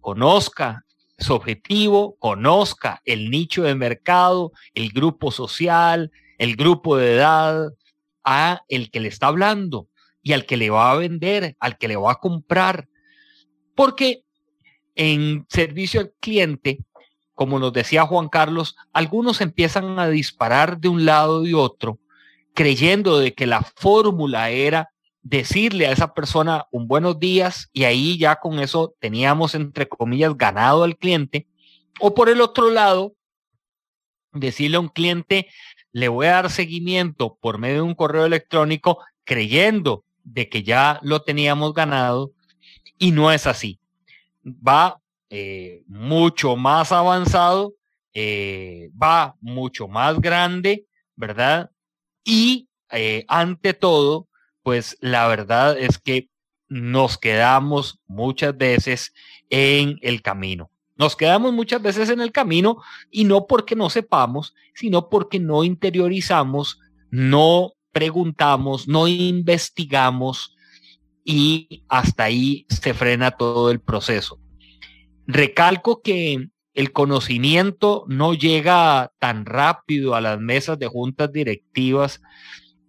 conozca 0.00 0.84
su 1.18 1.32
objetivo, 1.32 2.16
conozca 2.18 3.00
el 3.06 3.30
nicho 3.30 3.62
de 3.62 3.74
mercado, 3.74 4.52
el 4.74 4.90
grupo 4.90 5.32
social, 5.32 6.12
el 6.36 6.56
grupo 6.56 6.98
de 6.98 7.14
edad, 7.14 7.72
a 8.24 8.62
el 8.68 8.90
que 8.90 9.00
le 9.00 9.08
está 9.08 9.28
hablando 9.28 9.88
y 10.22 10.32
al 10.32 10.46
que 10.46 10.56
le 10.56 10.70
va 10.70 10.90
a 10.90 10.96
vender, 10.96 11.56
al 11.60 11.78
que 11.78 11.88
le 11.88 11.96
va 11.96 12.12
a 12.12 12.20
comprar. 12.20 12.88
Porque 13.74 14.24
en 14.94 15.44
servicio 15.48 16.00
al 16.00 16.12
cliente 16.20 16.80
como 17.34 17.58
nos 17.58 17.72
decía 17.72 18.06
Juan 18.06 18.28
Carlos, 18.28 18.76
algunos 18.92 19.40
empiezan 19.40 19.98
a 19.98 20.08
disparar 20.08 20.78
de 20.78 20.88
un 20.88 21.04
lado 21.04 21.46
y 21.46 21.54
otro, 21.54 21.98
creyendo 22.54 23.18
de 23.18 23.34
que 23.34 23.46
la 23.46 23.62
fórmula 23.62 24.50
era 24.50 24.90
decirle 25.22 25.86
a 25.86 25.92
esa 25.92 26.14
persona 26.14 26.66
un 26.70 26.86
buenos 26.86 27.18
días 27.18 27.70
y 27.72 27.84
ahí 27.84 28.18
ya 28.18 28.36
con 28.36 28.60
eso 28.60 28.94
teníamos, 29.00 29.54
entre 29.54 29.88
comillas, 29.88 30.36
ganado 30.36 30.84
al 30.84 30.96
cliente. 30.96 31.48
O 32.00 32.14
por 32.14 32.28
el 32.28 32.40
otro 32.40 32.70
lado, 32.70 33.14
decirle 34.32 34.76
a 34.76 34.80
un 34.80 34.88
cliente, 34.88 35.48
le 35.94 36.08
voy 36.08 36.26
a 36.26 36.32
dar 36.32 36.50
seguimiento 36.50 37.38
por 37.40 37.58
medio 37.58 37.76
de 37.76 37.82
un 37.82 37.94
correo 37.94 38.26
electrónico 38.26 38.98
creyendo 39.22 40.04
de 40.24 40.48
que 40.48 40.64
ya 40.64 40.98
lo 41.02 41.22
teníamos 41.22 41.72
ganado 41.72 42.32
y 42.98 43.12
no 43.12 43.30
es 43.30 43.46
así. 43.46 43.78
Va 44.44 45.00
eh, 45.30 45.84
mucho 45.86 46.56
más 46.56 46.90
avanzado, 46.90 47.74
eh, 48.12 48.90
va 49.00 49.36
mucho 49.40 49.86
más 49.86 50.20
grande, 50.20 50.84
¿verdad? 51.14 51.70
Y 52.24 52.68
eh, 52.90 53.24
ante 53.28 53.72
todo, 53.72 54.26
pues 54.64 54.96
la 55.00 55.28
verdad 55.28 55.78
es 55.78 55.98
que 55.98 56.28
nos 56.68 57.18
quedamos 57.18 58.00
muchas 58.08 58.56
veces 58.56 59.14
en 59.48 60.00
el 60.02 60.22
camino. 60.22 60.72
Nos 60.96 61.16
quedamos 61.16 61.52
muchas 61.52 61.82
veces 61.82 62.08
en 62.10 62.20
el 62.20 62.32
camino 62.32 62.78
y 63.10 63.24
no 63.24 63.46
porque 63.46 63.74
no 63.74 63.90
sepamos, 63.90 64.54
sino 64.74 65.08
porque 65.08 65.40
no 65.40 65.64
interiorizamos, 65.64 66.78
no 67.10 67.72
preguntamos, 67.92 68.86
no 68.88 69.08
investigamos 69.08 70.56
y 71.24 71.84
hasta 71.88 72.24
ahí 72.24 72.66
se 72.68 72.94
frena 72.94 73.32
todo 73.32 73.70
el 73.70 73.80
proceso. 73.80 74.38
Recalco 75.26 76.02
que 76.02 76.48
el 76.74 76.92
conocimiento 76.92 78.04
no 78.08 78.34
llega 78.34 79.12
tan 79.18 79.46
rápido 79.46 80.14
a 80.14 80.20
las 80.20 80.40
mesas 80.40 80.78
de 80.78 80.88
juntas 80.88 81.32
directivas 81.32 82.20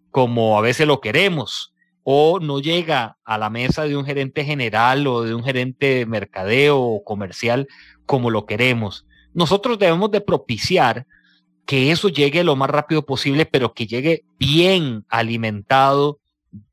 como 0.09 0.57
a 0.57 0.61
veces 0.61 0.87
lo 0.87 1.01
queremos, 1.01 1.74
o 2.07 2.39
no 2.39 2.59
llega 2.59 3.17
a 3.25 3.39
la 3.39 3.49
mesa 3.49 3.85
de 3.85 3.97
un 3.97 4.05
gerente 4.05 4.45
general 4.45 5.07
o 5.07 5.23
de 5.23 5.33
un 5.33 5.43
gerente 5.43 5.87
de 5.87 6.05
mercadeo 6.05 6.79
o 6.79 7.03
comercial 7.03 7.67
como 8.05 8.29
lo 8.29 8.45
queremos. 8.45 9.07
Nosotros 9.33 9.79
debemos 9.79 10.11
de 10.11 10.21
propiciar 10.21 11.07
que 11.65 11.91
eso 11.91 12.09
llegue 12.09 12.43
lo 12.43 12.55
más 12.55 12.69
rápido 12.69 13.07
posible, 13.07 13.47
pero 13.47 13.73
que 13.73 13.87
llegue 13.87 14.23
bien 14.37 15.03
alimentado, 15.09 16.19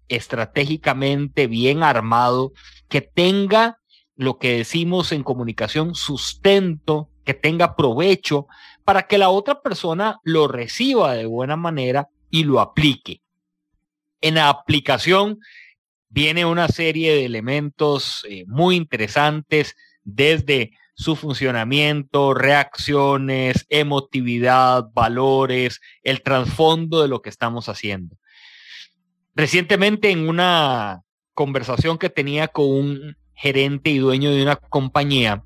estratégicamente 0.09 1.47
bien 1.47 1.83
armado, 1.83 2.53
que 2.91 3.01
tenga 3.01 3.79
lo 4.15 4.37
que 4.37 4.59
decimos 4.59 5.13
en 5.13 5.23
comunicación, 5.23 5.95
sustento, 5.95 7.09
que 7.25 7.33
tenga 7.33 7.75
provecho 7.75 8.49
para 8.85 9.05
que 9.05 9.17
la 9.17 9.31
otra 9.31 9.63
persona 9.63 10.21
lo 10.25 10.47
reciba 10.47 11.15
de 11.15 11.25
buena 11.25 11.57
manera 11.57 12.11
y 12.31 12.45
lo 12.45 12.61
aplique. 12.61 13.23
En 14.23 14.37
la 14.37 14.49
aplicación 14.49 15.39
viene 16.09 16.47
una 16.47 16.69
serie 16.69 17.13
de 17.15 17.27
elementos 17.27 18.25
eh, 18.29 18.45
muy 18.47 18.77
interesantes 18.77 19.77
desde 20.05 20.73
su 20.95 21.17
funcionamiento, 21.17 22.33
reacciones, 22.33 23.67
emotividad, 23.69 24.85
valores, 24.93 25.81
el 26.03 26.23
trasfondo 26.23 27.03
de 27.03 27.09
lo 27.09 27.21
que 27.23 27.31
estamos 27.31 27.69
haciendo. 27.69 28.17
Recientemente 29.35 30.11
en 30.11 30.29
una 30.29 31.03
conversación 31.35 31.99
que 31.99 32.11
tenía 32.11 32.49
con 32.49 32.67
un 32.67 33.17
gerente 33.35 33.91
y 33.91 33.99
dueño 33.99 34.31
de 34.31 34.43
una 34.43 34.57
compañía, 34.57 35.43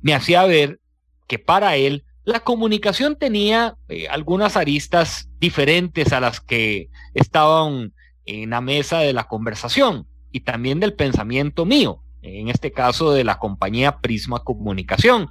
me 0.00 0.14
hacía 0.14 0.44
ver 0.44 0.80
que 1.26 1.38
para 1.38 1.76
él 1.76 2.04
la 2.30 2.40
comunicación 2.40 3.16
tenía 3.16 3.76
eh, 3.88 4.08
algunas 4.08 4.56
aristas 4.56 5.28
diferentes 5.38 6.12
a 6.12 6.20
las 6.20 6.40
que 6.40 6.88
estaban 7.14 7.92
en 8.24 8.50
la 8.50 8.60
mesa 8.60 8.98
de 8.98 9.12
la 9.12 9.24
conversación 9.24 10.06
y 10.32 10.40
también 10.40 10.80
del 10.80 10.94
pensamiento 10.94 11.64
mío, 11.64 12.02
en 12.22 12.48
este 12.48 12.72
caso 12.72 13.12
de 13.12 13.24
la 13.24 13.38
compañía 13.38 13.98
Prisma 14.00 14.40
Comunicación. 14.40 15.28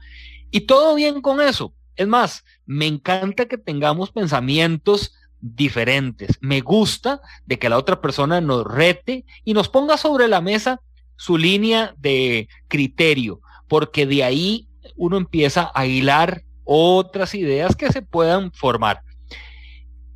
Y 0.51 0.61
todo 0.61 0.95
bien 0.95 1.21
con 1.21 1.41
eso. 1.41 1.73
Es 1.95 2.07
más, 2.07 2.43
me 2.65 2.87
encanta 2.87 3.47
que 3.47 3.57
tengamos 3.57 4.11
pensamientos 4.11 5.13
diferentes. 5.41 6.37
Me 6.41 6.61
gusta 6.61 7.21
de 7.45 7.59
que 7.59 7.69
la 7.69 7.77
otra 7.77 8.01
persona 8.01 8.41
nos 8.41 8.65
rete 8.65 9.25
y 9.43 9.53
nos 9.53 9.69
ponga 9.69 9.97
sobre 9.97 10.27
la 10.27 10.41
mesa 10.41 10.81
su 11.15 11.37
línea 11.37 11.93
de 11.97 12.47
criterio, 12.67 13.41
porque 13.67 14.05
de 14.05 14.23
ahí 14.23 14.67
uno 14.95 15.17
empieza 15.17 15.71
a 15.73 15.85
hilar 15.85 16.43
otras 16.71 17.33
ideas 17.33 17.75
que 17.75 17.91
se 17.91 18.03
puedan 18.03 18.51
formar. 18.51 19.01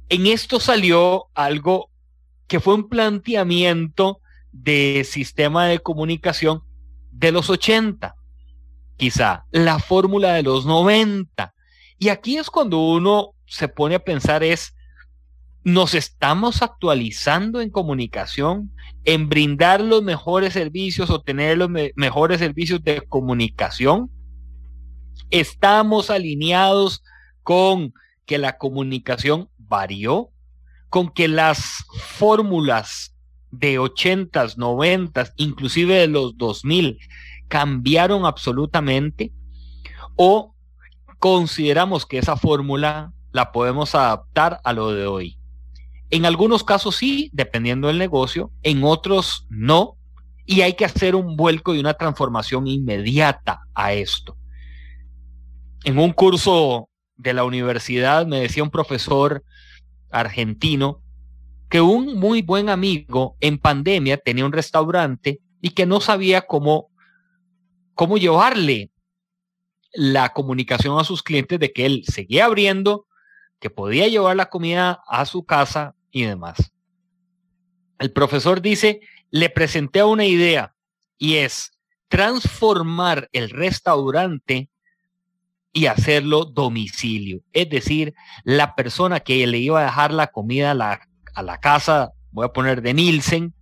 En 0.08 0.28
esto 0.28 0.60
salió 0.60 1.26
algo 1.34 1.90
que 2.46 2.60
fue 2.60 2.76
un 2.76 2.90
planteamiento 2.90 4.20
de 4.52 5.04
sistema 5.04 5.66
de 5.66 5.80
comunicación 5.80 6.62
de 7.10 7.32
los 7.32 7.50
80, 7.50 8.14
quizá 8.98 9.46
la 9.50 9.80
fórmula 9.80 10.34
de 10.34 10.44
los 10.44 10.68
90. 10.68 11.56
Y 11.98 12.10
aquí 12.10 12.38
es 12.38 12.52
cuando 12.52 12.78
uno 12.78 13.32
se 13.48 13.68
pone 13.68 13.96
a 13.96 14.04
pensar 14.04 14.44
es, 14.44 14.76
nos 15.64 15.96
estamos 15.96 16.62
actualizando 16.62 17.62
en 17.62 17.72
comunicación, 17.72 18.72
en 19.06 19.28
brindar 19.28 19.82
los 19.82 20.04
mejores 20.04 20.54
servicios 20.54 21.10
o 21.10 21.20
tener 21.20 21.58
los 21.58 21.72
mejores 21.96 22.38
servicios 22.38 22.84
de 22.84 23.02
comunicación. 23.02 24.12
Estamos 25.30 26.10
alineados 26.10 27.04
con 27.44 27.94
que 28.26 28.38
la 28.38 28.58
comunicación 28.58 29.50
varió, 29.58 30.30
con 30.90 31.10
que 31.10 31.28
las 31.28 31.86
fórmulas 32.18 33.16
de 33.52 33.80
80s, 33.80 34.56
90s, 34.56 35.34
inclusive 35.38 35.96
de 35.96 36.08
los 36.08 36.38
2000, 36.38 37.00
cambiaron 37.48 38.26
absolutamente 38.26 39.32
o 40.16 40.56
consideramos 41.20 42.06
que 42.06 42.18
esa 42.18 42.36
fórmula 42.36 43.14
la 43.32 43.52
podemos 43.52 43.96
adaptar 43.96 44.60
a 44.64 44.74
lo 44.74 44.92
de 44.92 45.08
hoy. 45.08 45.38
En 46.10 46.26
algunos 46.26 46.64
casos 46.64 46.96
sí, 46.96 47.30
dependiendo 47.34 47.88
del 47.88 47.98
negocio, 47.98 48.52
en 48.62 48.84
otros 48.84 49.48
no, 49.50 49.98
y 50.46 50.62
hay 50.62 50.74
que 50.74 50.86
hacer 50.86 51.16
un 51.16 51.36
vuelco 51.36 51.74
y 51.74 51.80
una 51.80 51.96
transformación 51.96 52.68
inmediata 52.68 53.62
a 53.74 53.94
esto. 53.94 54.38
En 55.86 56.00
un 56.00 56.14
curso 56.14 56.90
de 57.18 57.34
la 57.34 57.44
universidad 57.44 58.26
me 58.26 58.40
decía 58.40 58.64
un 58.64 58.70
profesor 58.70 59.44
argentino 60.12 61.02
que 61.70 61.82
un 61.82 62.18
muy 62.18 62.42
buen 62.42 62.70
amigo 62.70 63.36
en 63.42 63.58
pandemia 63.58 64.18
tenía 64.18 64.46
un 64.46 64.54
restaurante 64.54 65.42
y 65.60 65.72
que 65.72 65.86
no 65.86 66.00
sabía 66.00 66.44
cómo, 66.44 66.90
cómo 67.96 68.18
llevarle 68.18 68.92
la 69.92 70.30
comunicación 70.30 71.00
a 71.00 71.04
sus 71.04 71.22
clientes 71.22 71.60
de 71.60 71.74
que 71.74 71.86
él 71.86 72.04
seguía 72.08 72.46
abriendo, 72.46 73.06
que 73.60 73.70
podía 73.70 74.08
llevar 74.08 74.38
la 74.38 74.50
comida 74.50 75.02
a 75.08 75.26
su 75.26 75.46
casa 75.46 75.96
y 76.12 76.24
demás. 76.24 76.72
El 78.00 78.12
profesor 78.12 78.62
dice, 78.62 79.02
le 79.32 79.50
presenté 79.50 80.04
una 80.04 80.26
idea 80.26 80.76
y 81.18 81.36
es 81.36 81.78
transformar 82.08 83.30
el 83.34 83.50
restaurante 83.50 84.70
y 85.74 85.88
hacerlo 85.88 86.46
domicilio. 86.46 87.42
Es 87.52 87.70
decir, 87.70 88.14
la 88.44 88.76
persona 88.76 89.20
que 89.20 89.46
le 89.48 89.58
iba 89.58 89.82
a 89.82 89.86
dejar 89.86 90.14
la 90.14 90.28
comida 90.28 90.72
a 90.72 90.76
la, 90.76 91.10
a 91.34 91.44
la 91.44 91.60
casa, 91.60 92.12
voy 92.32 92.46
a 92.46 92.54
poner 92.54 92.84
de 92.84 92.94
Nielsen, 92.94 93.54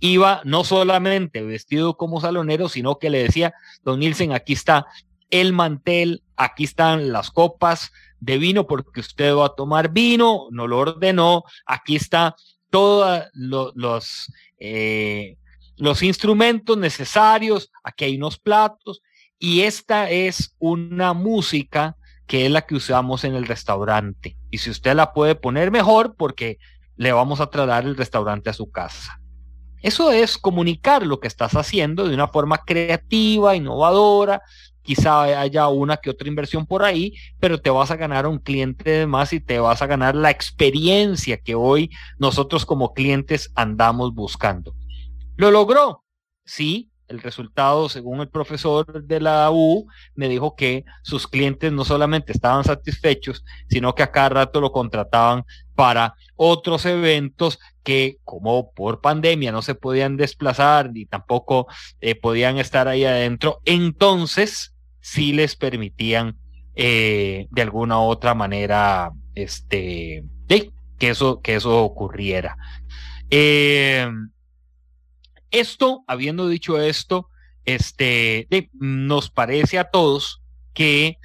iba 0.00 0.42
no 0.44 0.64
solamente 0.64 1.42
vestido 1.42 1.96
como 1.96 2.20
salonero, 2.20 2.68
sino 2.68 2.98
que 2.98 3.10
le 3.10 3.22
decía, 3.22 3.54
don 3.84 4.00
Nielsen, 4.00 4.32
aquí 4.32 4.52
está 4.52 4.86
el 5.30 5.52
mantel, 5.52 6.24
aquí 6.36 6.64
están 6.64 7.12
las 7.12 7.30
copas, 7.30 7.92
de 8.18 8.38
vino 8.38 8.66
porque 8.66 9.00
usted 9.00 9.34
va 9.34 9.46
a 9.46 9.54
tomar 9.54 9.90
vino, 9.90 10.46
no 10.50 10.68
lo 10.68 10.78
ordenó, 10.78 11.42
aquí 11.66 11.96
está 11.96 12.36
todos 12.70 13.24
los, 13.34 14.32
eh, 14.58 15.36
los 15.76 16.02
instrumentos 16.02 16.78
necesarios, 16.78 17.70
aquí 17.82 18.04
hay 18.04 18.16
unos 18.16 18.38
platos 18.38 19.02
y 19.42 19.62
esta 19.62 20.08
es 20.08 20.54
una 20.60 21.14
música 21.14 21.96
que 22.28 22.46
es 22.46 22.52
la 22.52 22.62
que 22.62 22.76
usamos 22.76 23.24
en 23.24 23.34
el 23.34 23.44
restaurante. 23.44 24.36
Y 24.52 24.58
si 24.58 24.70
usted 24.70 24.94
la 24.94 25.12
puede 25.12 25.34
poner 25.34 25.72
mejor 25.72 26.14
porque 26.14 26.58
le 26.94 27.10
vamos 27.10 27.40
a 27.40 27.48
trasladar 27.50 27.84
el 27.84 27.96
restaurante 27.96 28.50
a 28.50 28.52
su 28.52 28.70
casa. 28.70 29.20
Eso 29.80 30.12
es 30.12 30.38
comunicar 30.38 31.04
lo 31.04 31.18
que 31.18 31.26
estás 31.26 31.56
haciendo 31.56 32.06
de 32.06 32.14
una 32.14 32.28
forma 32.28 32.58
creativa, 32.58 33.56
innovadora, 33.56 34.42
quizá 34.82 35.22
haya 35.22 35.66
una 35.66 35.96
que 35.96 36.10
otra 36.10 36.28
inversión 36.28 36.64
por 36.64 36.84
ahí, 36.84 37.14
pero 37.40 37.60
te 37.60 37.70
vas 37.70 37.90
a 37.90 37.96
ganar 37.96 38.28
un 38.28 38.38
cliente 38.38 38.88
de 38.90 39.06
más 39.08 39.32
y 39.32 39.40
te 39.40 39.58
vas 39.58 39.82
a 39.82 39.88
ganar 39.88 40.14
la 40.14 40.30
experiencia 40.30 41.36
que 41.38 41.56
hoy 41.56 41.90
nosotros 42.16 42.64
como 42.64 42.94
clientes 42.94 43.50
andamos 43.56 44.14
buscando. 44.14 44.72
¿Lo 45.34 45.50
logró? 45.50 46.04
Sí, 46.44 46.91
el 47.12 47.22
resultado, 47.22 47.88
según 47.88 48.20
el 48.20 48.28
profesor 48.28 49.04
de 49.04 49.20
la 49.20 49.50
U, 49.52 49.86
me 50.14 50.28
dijo 50.28 50.56
que 50.56 50.84
sus 51.02 51.28
clientes 51.28 51.70
no 51.70 51.84
solamente 51.84 52.32
estaban 52.32 52.64
satisfechos, 52.64 53.44
sino 53.68 53.94
que 53.94 54.02
a 54.02 54.10
cada 54.10 54.30
rato 54.30 54.60
lo 54.60 54.72
contrataban 54.72 55.44
para 55.74 56.14
otros 56.36 56.86
eventos 56.86 57.58
que 57.82 58.18
como 58.24 58.72
por 58.72 59.00
pandemia 59.00 59.52
no 59.52 59.62
se 59.62 59.74
podían 59.74 60.16
desplazar 60.16 60.92
ni 60.92 61.06
tampoco 61.06 61.66
eh, 62.00 62.14
podían 62.14 62.58
estar 62.58 62.88
ahí 62.88 63.04
adentro, 63.04 63.60
entonces 63.64 64.74
si 65.00 65.32
les 65.32 65.56
permitían 65.56 66.36
eh, 66.74 67.46
de 67.50 67.62
alguna 67.62 68.00
otra 68.00 68.34
manera 68.34 69.12
este, 69.34 70.24
que, 70.48 71.08
eso, 71.08 71.40
que 71.42 71.56
eso 71.56 71.82
ocurriera. 71.82 72.56
Eh, 73.30 74.08
esto, 75.52 76.04
habiendo 76.06 76.48
dicho 76.48 76.80
esto, 76.80 77.28
este, 77.64 78.48
nos 78.72 79.30
parece 79.30 79.78
a 79.78 79.84
todos 79.84 80.42
que 80.74 81.18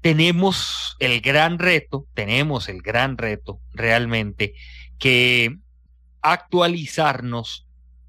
tenemos 0.00 0.96
el 0.98 1.20
gran 1.20 1.58
reto, 1.58 2.06
tenemos 2.14 2.68
el 2.68 2.80
gran 2.80 3.18
reto 3.18 3.60
realmente 3.72 4.54
que 4.98 5.58
actualizarnos 6.22 7.66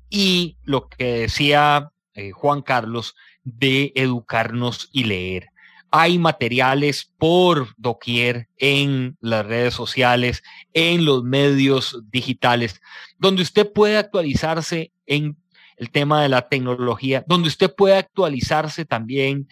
y 0.10 0.58
lo 0.64 0.88
que 0.88 1.20
decía 1.20 1.92
eh, 2.14 2.32
Juan 2.32 2.62
Carlos, 2.62 3.16
de 3.44 3.92
educarnos 3.96 4.90
y 4.92 5.06
leer. 5.06 5.48
Hay 5.90 6.20
materiales 6.20 7.12
por 7.18 7.74
doquier 7.78 8.48
en 8.58 9.18
las 9.20 9.46
redes 9.46 9.74
sociales, 9.74 10.44
en 10.74 11.04
los 11.06 11.24
medios 11.24 12.02
digitales, 12.10 12.82
donde 13.18 13.42
usted 13.42 13.72
puede 13.72 13.98
actualizarse 13.98 14.92
en 15.12 15.36
el 15.76 15.92
tema 15.92 16.22
de 16.22 16.30
la 16.30 16.48
tecnología, 16.48 17.24
donde 17.28 17.50
usted 17.50 17.74
puede 17.76 17.98
actualizarse 17.98 18.86
también 18.86 19.48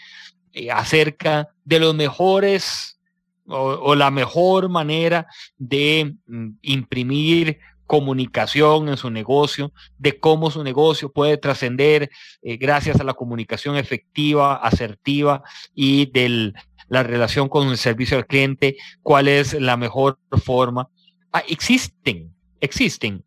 eh, 0.53 0.71
acerca 0.71 1.49
de 1.65 1.79
los 1.79 1.93
mejores 1.93 2.99
o, 3.47 3.95
la 3.95 4.11
mejor 4.11 4.69
manera 4.69 5.25
de 5.57 6.15
mm, 6.27 6.49
imprimir 6.61 7.59
comunicación 7.87 8.89
en 8.89 8.97
su 8.97 9.09
negocio, 9.09 9.73
de 9.97 10.19
cómo 10.19 10.51
su 10.51 10.63
negocio 10.63 11.11
puede 11.11 11.37
trascender 11.37 12.11
eh, 12.43 12.57
gracias 12.57 12.99
a 12.99 13.03
la 13.03 13.15
comunicación 13.15 13.75
efectiva, 13.75 14.55
asertiva 14.55 15.41
y 15.73 16.05
de 16.11 16.53
la 16.87 17.01
relación 17.01 17.49
con 17.49 17.69
el 17.69 17.77
servicio 17.77 18.17
al 18.17 18.27
cliente, 18.27 18.77
cuál 19.01 19.27
es 19.27 19.53
la 19.59 19.77
mejor 19.77 20.19
forma. 20.43 20.89
Ah, 21.33 21.43
existen, 21.47 22.31
existen. 22.61 23.23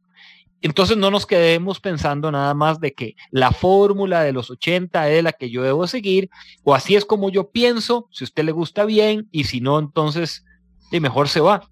Entonces 0.63 0.97
no 0.97 1.11
nos 1.11 1.27
quedemos 1.27 1.81
pensando 1.81 2.31
nada 2.31 2.55
más 2.55 2.79
de 2.79 2.95
que 2.95 3.17
la 3.33 3.51
fórmula 3.51 4.23
de 4.23 4.33
los 4.33 4.49
80 4.49 5.11
es 5.11 5.25
la 5.25 5.33
que 5.33 5.51
yo 5.51 5.63
debo 5.63 5.89
seguir, 5.89 6.31
o 6.63 6.75
así 6.75 6.95
es 6.95 7.05
como 7.05 7.31
yo 7.31 7.51
pienso, 7.51 8.09
si 8.13 8.23
a 8.23 8.27
usted 8.27 8.45
le 8.45 8.53
gusta 8.53 8.85
bien, 8.85 9.29
y 9.33 9.45
si 9.45 9.61
no, 9.61 9.81
entonces 9.81 10.45
de 10.93 11.01
mejor 11.01 11.29
se 11.29 11.41
va. 11.41 11.69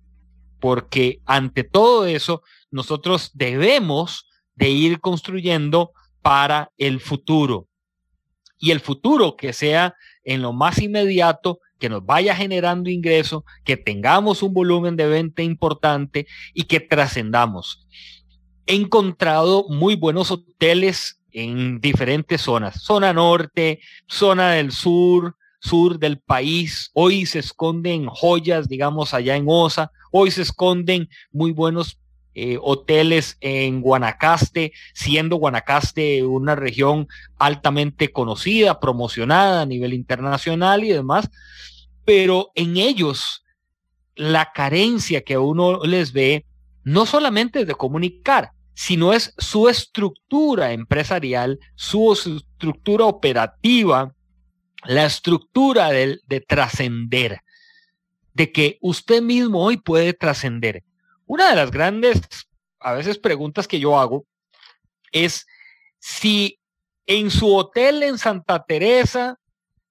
Porque 0.58 1.20
ante 1.24 1.62
todo 1.62 2.04
eso, 2.06 2.42
nosotros 2.72 3.30
debemos 3.34 4.26
de 4.56 4.70
ir 4.70 5.00
construyendo 5.00 5.92
para 6.20 6.72
el 6.76 7.00
futuro. 7.00 7.68
Y 8.58 8.72
el 8.72 8.80
futuro 8.80 9.36
que 9.36 9.52
sea 9.52 9.94
en 10.24 10.42
lo 10.42 10.52
más 10.52 10.82
inmediato, 10.82 11.60
que 11.78 11.88
nos 11.88 12.04
vaya 12.04 12.34
generando 12.34 12.90
ingreso, 12.90 13.44
que 13.64 13.76
tengamos 13.76 14.42
un 14.42 14.52
volumen 14.52 14.96
de 14.96 15.06
venta 15.06 15.42
importante 15.42 16.26
y 16.52 16.64
que 16.64 16.80
trascendamos. 16.80 17.86
He 18.70 18.74
encontrado 18.74 19.66
muy 19.68 19.96
buenos 19.96 20.30
hoteles 20.30 21.20
en 21.32 21.80
diferentes 21.80 22.40
zonas, 22.40 22.80
zona 22.80 23.12
norte, 23.12 23.80
zona 24.06 24.52
del 24.52 24.70
sur, 24.70 25.36
sur 25.58 25.98
del 25.98 26.20
país. 26.20 26.88
Hoy 26.94 27.26
se 27.26 27.40
esconden 27.40 28.06
joyas, 28.06 28.68
digamos, 28.68 29.12
allá 29.12 29.34
en 29.34 29.46
Osa. 29.48 29.90
Hoy 30.12 30.30
se 30.30 30.42
esconden 30.42 31.08
muy 31.32 31.50
buenos 31.50 31.98
eh, 32.34 32.58
hoteles 32.62 33.38
en 33.40 33.80
Guanacaste, 33.80 34.72
siendo 34.94 35.34
Guanacaste 35.34 36.24
una 36.24 36.54
región 36.54 37.08
altamente 37.38 38.12
conocida, 38.12 38.78
promocionada 38.78 39.62
a 39.62 39.66
nivel 39.66 39.94
internacional 39.94 40.84
y 40.84 40.90
demás. 40.90 41.28
Pero 42.04 42.52
en 42.54 42.76
ellos, 42.76 43.42
la 44.14 44.52
carencia 44.52 45.22
que 45.22 45.38
uno 45.38 45.82
les 45.84 46.12
ve, 46.12 46.46
no 46.84 47.04
solamente 47.04 47.62
es 47.62 47.66
de 47.66 47.74
comunicar, 47.74 48.52
sino 48.80 49.12
es 49.12 49.34
su 49.36 49.68
estructura 49.68 50.72
empresarial, 50.72 51.60
su 51.74 52.14
estructura 52.14 53.04
operativa, 53.04 54.14
la 54.86 55.04
estructura 55.04 55.90
de, 55.90 56.18
de 56.26 56.40
trascender, 56.40 57.42
de 58.32 58.50
que 58.50 58.78
usted 58.80 59.20
mismo 59.20 59.62
hoy 59.62 59.76
puede 59.76 60.14
trascender. 60.14 60.82
Una 61.26 61.50
de 61.50 61.56
las 61.56 61.70
grandes, 61.70 62.22
a 62.78 62.94
veces, 62.94 63.18
preguntas 63.18 63.68
que 63.68 63.80
yo 63.80 64.00
hago 64.00 64.24
es 65.12 65.46
si 65.98 66.58
en 67.04 67.30
su 67.30 67.54
hotel 67.54 68.02
en 68.02 68.16
Santa 68.16 68.64
Teresa 68.64 69.38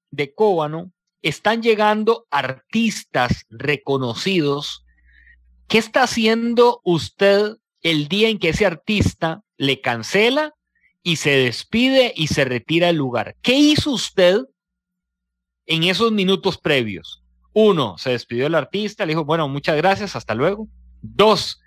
de 0.09 0.33
Cóbano 0.33 0.91
están 1.21 1.61
llegando 1.61 2.25
artistas 2.31 3.45
reconocidos, 3.51 4.83
¿qué 5.67 5.77
está 5.77 6.01
haciendo 6.01 6.81
usted 6.83 7.55
el 7.81 8.07
día 8.07 8.29
en 8.29 8.39
que 8.39 8.49
ese 8.49 8.65
artista 8.65 9.43
le 9.57 9.81
cancela 9.81 10.53
y 11.03 11.17
se 11.17 11.31
despide 11.31 12.13
y 12.15 12.27
se 12.27 12.45
retira 12.45 12.87
del 12.87 12.97
lugar? 12.97 13.35
¿Qué 13.41 13.55
hizo 13.57 13.91
usted 13.91 14.45
en 15.69 15.83
esos 15.83 16.11
minutos 16.11 16.57
previos. 16.57 17.23
Uno, 17.53 17.97
se 17.97 18.09
despidió 18.09 18.47
el 18.47 18.55
artista, 18.55 19.05
le 19.05 19.11
dijo, 19.11 19.23
bueno, 19.23 19.47
muchas 19.47 19.77
gracias, 19.77 20.15
hasta 20.15 20.33
luego. 20.33 20.67
Dos, 21.01 21.61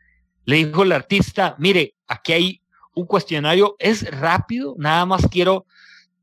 le 0.45 0.57
dijo 0.57 0.83
el 0.83 0.93
artista, 0.93 1.55
mire, 1.59 1.95
aquí 2.09 2.33
hay 2.33 2.63
un 2.95 3.07
cuestionario, 3.07 3.77
es 3.79 4.11
rápido, 4.11 4.75
nada 4.77 5.07
más 5.07 5.29
quiero 5.29 5.67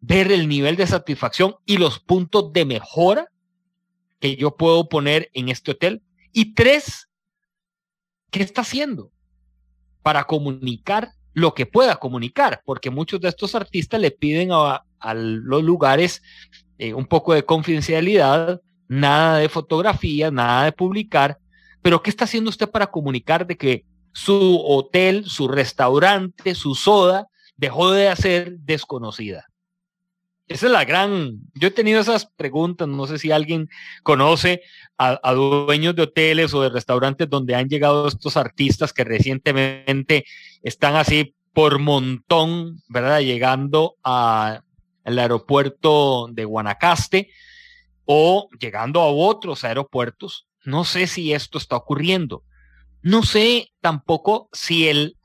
ver 0.02 0.32
el 0.32 0.50
nivel 0.50 0.76
de 0.76 0.88
satisfacción 0.88 1.56
y 1.66 1.78
los 1.78 2.00
puntos 2.00 2.52
de 2.52 2.66
mejora 2.66 3.32
que 4.20 4.36
yo 4.36 4.58
puedo 4.58 4.90
poner 4.90 5.30
en 5.34 5.48
este 5.48 5.72
hotel. 5.72 6.04
Y 6.34 6.54
tres, 6.54 7.10
¿qué 8.30 8.44
está 8.44 8.62
haciendo 8.62 9.10
para 10.10 10.24
comunicar 10.24 11.12
lo 11.36 11.54
que 11.54 11.68
pueda 11.68 11.98
comunicar? 11.98 12.64
Porque 12.66 12.90
muchos 12.90 13.22
de 13.22 13.30
estos 13.30 13.54
artistas 13.54 14.02
le 14.02 14.10
piden 14.10 14.50
a, 14.52 14.84
los 15.14 15.64
lugares 15.64 16.24
eh, 16.80 16.96
un 16.96 17.06
poco 17.06 17.36
de 17.36 17.46
confidencialidad, 17.46 18.60
nada 18.88 19.38
de 19.38 19.50
fotografía, 19.50 20.32
nada 20.32 20.64
de 20.64 20.72
publicar, 20.72 21.38
pero 21.84 22.02
¿qué 22.02 22.10
está 22.10 22.24
haciendo 22.24 22.50
usted 22.50 22.68
para 22.72 22.88
comunicar 22.88 23.46
de 23.46 23.56
que 23.56 23.86
su 24.12 24.60
hotel, 24.66 25.26
su 25.26 25.48
restaurante, 25.48 26.56
su 26.56 26.74
soda 26.74 27.28
dejó 27.56 27.92
de 27.92 28.16
ser 28.16 28.58
desconocida? 28.62 29.46
Esa 30.50 30.66
es 30.66 30.72
la 30.72 30.84
gran, 30.84 31.42
yo 31.54 31.68
he 31.68 31.72
tenido 31.72 32.02
esas 32.02 32.26
preguntas, 32.26 32.88
no 32.88 33.06
sé 33.06 33.20
si 33.20 33.32
alguien 33.32 33.70
conoce 34.02 34.64
a, 34.98 35.34
dueños 35.34 35.96
de 35.96 36.02
hoteles 36.02 36.56
o 36.56 36.64
de 36.64 36.70
restaurantes 36.70 37.30
donde 37.30 37.54
han 37.54 37.70
llegado 37.70 38.08
estos 38.08 38.36
artistas 38.36 38.92
que 38.92 39.04
recientemente 39.04 40.26
están 40.64 40.96
así 40.96 41.36
por 41.54 41.78
montón, 41.78 42.82
¿verdad? 42.88 43.20
Llegando 43.22 43.98
a 44.04 44.64
el 45.06 45.20
aeropuerto 45.20 46.28
de 46.32 46.46
Guanacaste 46.46 47.30
o 48.06 48.50
llegando 48.60 49.02
a 49.02 49.12
otros 49.12 49.64
aeropuertos. 49.64 50.48
No 50.66 50.84
sé 50.84 51.06
si 51.06 51.32
esto 51.32 51.60
está 51.60 51.76
ocurriendo. 51.76 52.44
No 53.04 53.22
sé 53.22 53.72
tampoco 53.82 54.50
si 54.52 54.88
el 54.88 55.16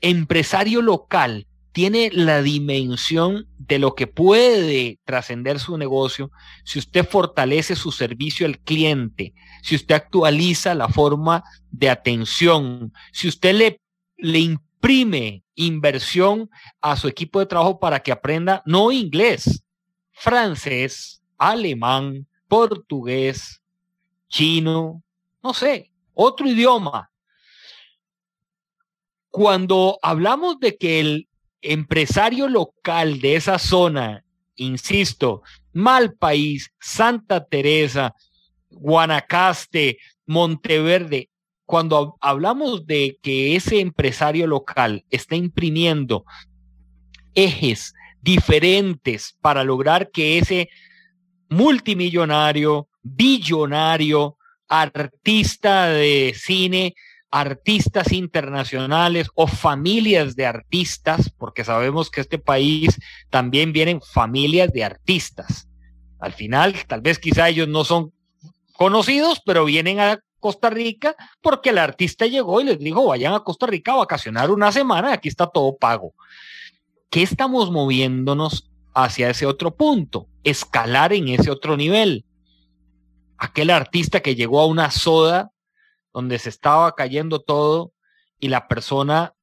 empresario 0.00 0.82
local 0.82 1.48
tiene 1.72 2.10
la 2.12 2.42
dimensión 2.42 3.46
de 3.58 3.78
lo 3.78 3.94
que 3.94 4.06
puede 4.06 4.98
trascender 5.04 5.60
su 5.60 5.76
negocio 5.76 6.30
si 6.64 6.78
usted 6.78 7.06
fortalece 7.06 7.76
su 7.76 7.92
servicio 7.92 8.46
al 8.46 8.58
cliente, 8.58 9.34
si 9.62 9.76
usted 9.76 9.94
actualiza 9.94 10.74
la 10.74 10.88
forma 10.88 11.44
de 11.70 11.90
atención, 11.90 12.92
si 13.12 13.28
usted 13.28 13.54
le, 13.54 13.80
le 14.16 14.38
imprime 14.38 15.44
inversión 15.54 16.50
a 16.80 16.96
su 16.96 17.08
equipo 17.08 17.40
de 17.40 17.46
trabajo 17.46 17.78
para 17.78 18.00
que 18.00 18.12
aprenda 18.12 18.62
no 18.64 18.90
inglés, 18.92 19.64
francés, 20.12 21.22
alemán, 21.36 22.26
portugués, 22.48 23.62
chino, 24.28 25.02
no 25.42 25.54
sé, 25.54 25.92
otro 26.14 26.48
idioma. 26.48 27.10
Cuando 29.30 29.98
hablamos 30.02 30.58
de 30.58 30.76
que 30.76 31.00
el 31.00 31.27
empresario 31.62 32.48
local 32.48 33.20
de 33.20 33.36
esa 33.36 33.58
zona, 33.58 34.24
insisto, 34.56 35.42
Malpaís, 35.72 36.70
Santa 36.80 37.44
Teresa, 37.44 38.14
Guanacaste, 38.70 39.98
Monteverde, 40.26 41.30
cuando 41.64 42.16
hablamos 42.20 42.86
de 42.86 43.18
que 43.22 43.54
ese 43.54 43.80
empresario 43.80 44.46
local 44.46 45.04
está 45.10 45.36
imprimiendo 45.36 46.24
ejes 47.34 47.94
diferentes 48.22 49.36
para 49.40 49.64
lograr 49.64 50.10
que 50.10 50.38
ese 50.38 50.70
multimillonario, 51.48 52.88
billonario, 53.02 54.36
artista 54.68 55.88
de 55.88 56.34
cine, 56.36 56.94
artistas 57.30 58.12
internacionales 58.12 59.28
o 59.34 59.46
familias 59.46 60.34
de 60.34 60.46
artistas, 60.46 61.30
porque 61.36 61.64
sabemos 61.64 62.10
que 62.10 62.20
este 62.20 62.38
país 62.38 62.98
también 63.30 63.72
vienen 63.72 64.00
familias 64.00 64.72
de 64.72 64.84
artistas. 64.84 65.68
Al 66.18 66.32
final, 66.32 66.74
tal 66.86 67.00
vez 67.00 67.18
quizá 67.18 67.48
ellos 67.48 67.68
no 67.68 67.84
son 67.84 68.12
conocidos, 68.72 69.42
pero 69.44 69.64
vienen 69.64 70.00
a 70.00 70.20
Costa 70.40 70.70
Rica 70.70 71.16
porque 71.40 71.70
el 71.70 71.78
artista 71.78 72.26
llegó 72.26 72.60
y 72.60 72.64
les 72.64 72.78
dijo, 72.78 73.06
vayan 73.06 73.34
a 73.34 73.40
Costa 73.40 73.66
Rica 73.66 73.92
a 73.92 73.96
vacacionar 73.96 74.50
una 74.50 74.72
semana, 74.72 75.12
aquí 75.12 75.28
está 75.28 75.46
todo 75.46 75.76
pago. 75.76 76.14
¿Qué 77.10 77.22
estamos 77.22 77.70
moviéndonos 77.70 78.70
hacia 78.94 79.30
ese 79.30 79.46
otro 79.46 79.74
punto? 79.74 80.28
Escalar 80.44 81.12
en 81.12 81.28
ese 81.28 81.50
otro 81.50 81.76
nivel. 81.76 82.24
Aquel 83.36 83.70
artista 83.70 84.20
que 84.20 84.34
llegó 84.34 84.60
a 84.60 84.66
una 84.66 84.90
soda 84.90 85.52
donde 86.18 86.40
se 86.40 86.48
estaba 86.48 86.96
cayendo 86.96 87.38
todo 87.38 87.92
y 88.40 88.48
la 88.48 88.66
persona 88.66 89.34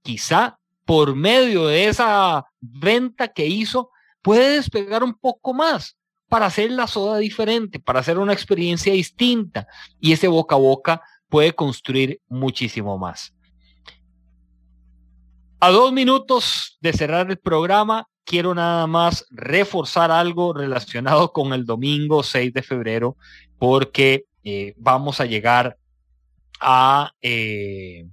quizá 0.00 0.58
por 0.86 1.14
medio 1.14 1.66
de 1.66 1.88
esa 1.88 2.46
venta 2.58 3.28
que 3.28 3.44
hizo 3.44 3.90
puede 4.22 4.54
despegar 4.54 5.04
un 5.04 5.12
poco 5.12 5.52
más 5.52 5.98
para 6.30 6.46
hacer 6.46 6.70
la 6.70 6.86
soda 6.86 7.18
diferente, 7.18 7.78
para 7.80 8.00
hacer 8.00 8.16
una 8.18 8.32
experiencia 8.32 8.94
distinta. 8.94 9.66
Y 10.00 10.12
ese 10.12 10.26
boca 10.26 10.54
a 10.54 10.58
boca 10.58 11.02
puede 11.28 11.52
construir 11.52 12.22
muchísimo 12.28 12.96
más. 12.96 13.34
A 15.60 15.68
dos 15.68 15.92
minutos 15.92 16.78
de 16.80 16.94
cerrar 16.94 17.30
el 17.30 17.36
programa, 17.36 18.08
quiero 18.24 18.54
nada 18.54 18.86
más 18.86 19.26
reforzar 19.28 20.10
algo 20.10 20.54
relacionado 20.54 21.30
con 21.30 21.52
el 21.52 21.66
domingo 21.66 22.22
6 22.22 22.54
de 22.54 22.62
febrero, 22.62 23.18
porque 23.58 24.24
eh, 24.44 24.72
vamos 24.78 25.20
a 25.20 25.26
llegar 25.26 25.76
a, 26.60 27.12
eh, 27.22 28.06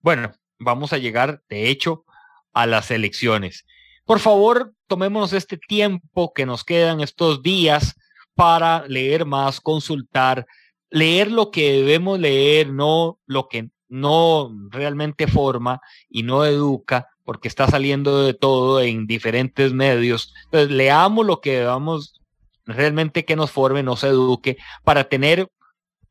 bueno, 0.00 0.32
vamos 0.58 0.92
a 0.92 0.98
llegar, 0.98 1.42
de 1.48 1.68
hecho, 1.68 2.04
a 2.52 2.66
las 2.66 2.90
elecciones. 2.90 3.66
Por 4.04 4.20
favor, 4.20 4.74
tomémonos 4.86 5.32
este 5.32 5.56
tiempo 5.56 6.32
que 6.34 6.46
nos 6.46 6.64
quedan 6.64 7.00
estos 7.00 7.42
días 7.42 7.94
para 8.34 8.86
leer 8.86 9.24
más, 9.24 9.60
consultar, 9.60 10.46
leer 10.90 11.30
lo 11.30 11.50
que 11.50 11.72
debemos 11.72 12.18
leer, 12.18 12.72
no 12.72 13.18
lo 13.26 13.48
que 13.48 13.70
no 13.88 14.50
realmente 14.70 15.26
forma 15.26 15.80
y 16.08 16.22
no 16.22 16.44
educa, 16.44 17.08
porque 17.24 17.48
está 17.48 17.68
saliendo 17.68 18.22
de 18.24 18.34
todo 18.34 18.80
en 18.80 19.06
diferentes 19.06 19.72
medios. 19.72 20.34
Entonces, 20.44 20.70
leamos 20.70 21.24
lo 21.24 21.40
que 21.40 21.58
debamos 21.58 22.20
realmente 22.66 23.24
que 23.24 23.36
nos 23.36 23.50
forme, 23.50 23.82
nos 23.82 24.04
eduque, 24.04 24.56
para 24.84 25.04
tener 25.04 25.48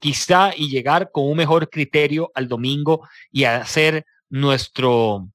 quizá 0.03 0.51
y 0.53 0.67
llegar 0.67 1.11
con 1.11 1.29
un 1.29 1.37
mejor 1.37 1.69
criterio 1.69 2.29
al 2.35 2.49
domingo 2.49 3.07
y 3.31 3.45
hacer 3.45 4.05
nuestro, 4.29 5.29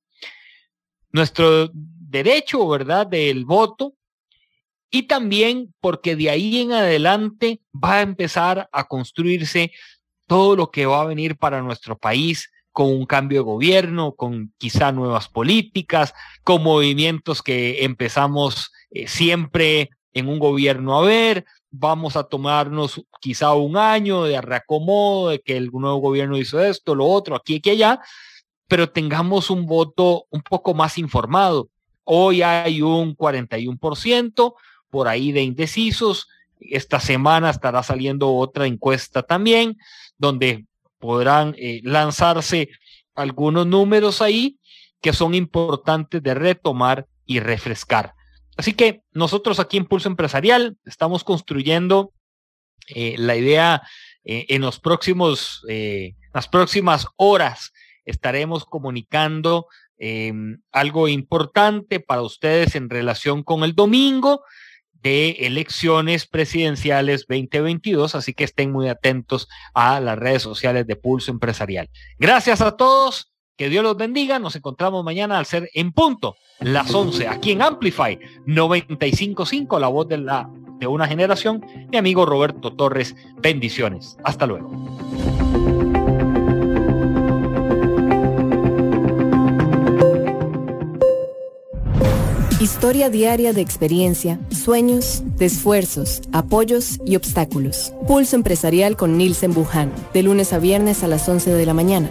nuestro 1.11 1.71
derecho, 1.73 2.69
¿verdad?, 2.69 3.07
del 3.07 3.47
voto. 3.47 3.95
Y 4.91 5.05
también 5.05 5.75
porque 5.81 6.17
de 6.17 6.29
ahí 6.29 6.61
en 6.61 6.73
adelante 6.73 7.63
va 7.73 7.95
a 7.95 8.03
empezar 8.03 8.69
a 8.71 8.85
construirse 8.85 9.73
todo 10.27 10.55
lo 10.55 10.71
que 10.71 10.85
va 10.85 11.01
a 11.01 11.07
venir 11.07 11.39
para 11.39 11.63
nuestro 11.63 11.97
país 11.97 12.51
con 12.71 12.89
un 12.89 13.07
cambio 13.07 13.39
de 13.39 13.45
gobierno, 13.45 14.13
con 14.17 14.53
quizá 14.59 14.93
nuevas 14.93 15.31
políticas, 15.31 16.13
con 16.45 16.63
movimientos 16.63 17.43
que 17.43 17.85
empezamos 17.85 18.71
eh, 18.91 19.09
siempre 19.09 19.89
en 20.13 20.29
un 20.29 20.39
gobierno 20.39 20.99
a 20.99 21.07
ver, 21.07 21.47
vamos 21.71 22.17
a 22.17 22.25
tomarnos 22.25 23.03
quizá 23.21 23.53
un 23.55 23.77
año 23.77 24.25
de 24.25 24.41
reacomodo, 24.41 25.31
de 25.31 25.41
que 25.41 25.57
el 25.57 25.71
nuevo 25.73 25.99
gobierno 25.99 26.37
hizo 26.37 26.61
esto, 26.61 26.95
lo 26.95 27.07
otro, 27.07 27.37
aquí, 27.37 27.57
aquí, 27.57 27.71
allá, 27.71 28.01
pero 28.67 28.91
tengamos 28.91 29.51
un 29.51 29.67
voto 29.67 30.27
un 30.31 30.43
poco 30.43 30.75
más 30.75 30.99
informado. 30.99 31.69
Hoy 32.05 32.43
hay 32.43 32.83
un 32.83 33.17
41% 33.17 34.55
por 34.91 35.09
ahí 35.09 35.33
de 35.33 35.43
indecisos. 35.43 36.29
Esta 36.61 37.01
semana 37.01 37.51
estará 37.51 37.83
saliendo 37.83 38.35
otra 38.35 38.67
encuesta 38.67 39.23
también, 39.23 39.77
donde 40.17 40.67
podrán 40.99 41.55
eh, 41.59 41.81
lanzarse 41.85 42.71
algunos 43.15 43.67
números 43.67 44.23
ahí 44.23 44.59
que 45.01 45.13
son 45.13 45.35
importantes 45.35 46.23
de 46.23 46.35
retomar 46.35 47.07
y 47.27 47.41
refrescar. 47.41 48.15
Así 48.59 48.75
que 48.75 49.03
nosotros 49.13 49.59
aquí 49.61 49.79
en 49.79 49.87
Pulso 49.87 50.09
Empresarial 50.09 50.77
estamos 50.85 51.25
construyendo 51.25 52.13
eh, 52.89 53.15
la 53.17 53.37
idea 53.37 53.83
eh, 54.25 54.45
en 54.51 54.61
los 54.61 54.79
próximos, 54.81 55.63
las 56.35 56.49
próximas 56.49 57.07
horas 57.17 57.73
estaremos 58.09 58.65
comunicando 58.65 59.67
em, 59.99 60.61
algo 60.73 61.09
importante 61.09 62.01
para 62.01 62.23
ustedes 62.23 62.75
en 62.75 62.89
relación 62.89 63.43
con 63.43 63.65
el 63.65 63.75
domingo 63.75 64.43
de 65.03 65.31
elecciones 65.41 66.27
presidenciales 66.27 67.27
2022, 67.29 68.15
así 68.15 68.35
que 68.35 68.45
estén 68.45 68.73
muy 68.73 68.89
atentos 68.89 69.49
a 69.75 70.01
las 70.01 70.19
redes 70.19 70.43
sociales 70.43 70.87
de 70.87 70.97
Pulso 70.97 71.31
Empresarial. 71.31 71.89
Gracias 72.19 72.61
a 72.61 72.77
todos, 72.77 73.33
que 73.59 73.69
Dios 73.69 73.83
los 73.83 73.97
bendiga, 73.97 74.39
nos 74.39 74.55
encontramos 74.55 75.05
mañana 75.05 75.37
al 75.37 75.45
ser 75.45 75.69
en 75.75 75.91
punto, 75.91 76.37
las 76.61 76.95
11, 76.95 77.27
aquí 77.27 77.51
en 77.51 77.61
Amplify 77.61 78.19
955, 78.47 79.81
la 79.81 79.89
voz 79.89 80.07
de, 80.09 80.17
la, 80.17 80.49
de 80.79 80.87
una 80.87 81.09
generación, 81.09 81.67
mi 81.91 81.99
amigo 81.99 82.25
Roberto 82.25 82.73
Torres, 82.73 83.17
bendiciones, 83.43 84.17
hasta 84.23 84.47
luego. 84.47 84.71
Historia 92.61 93.11
diaria 93.11 93.53
de 93.53 93.61
experiencia, 93.61 94.39
sueños, 94.51 95.23
de 95.37 95.47
esfuerzos, 95.47 96.21
apoyos 96.33 97.01
y 97.05 97.17
obstáculos. 97.17 97.93
Pulso 98.07 98.37
empresarial 98.37 98.97
con 98.97 99.17
Nielsen 99.17 99.53
Buján, 99.53 99.93
de 100.13 100.23
lunes 100.23 100.53
a 100.53 100.59
viernes 100.59 101.03
a 101.03 101.09
las 101.09 101.29
11 101.29 101.51
de 101.53 101.67
la 101.67 101.75
mañana, 101.75 102.11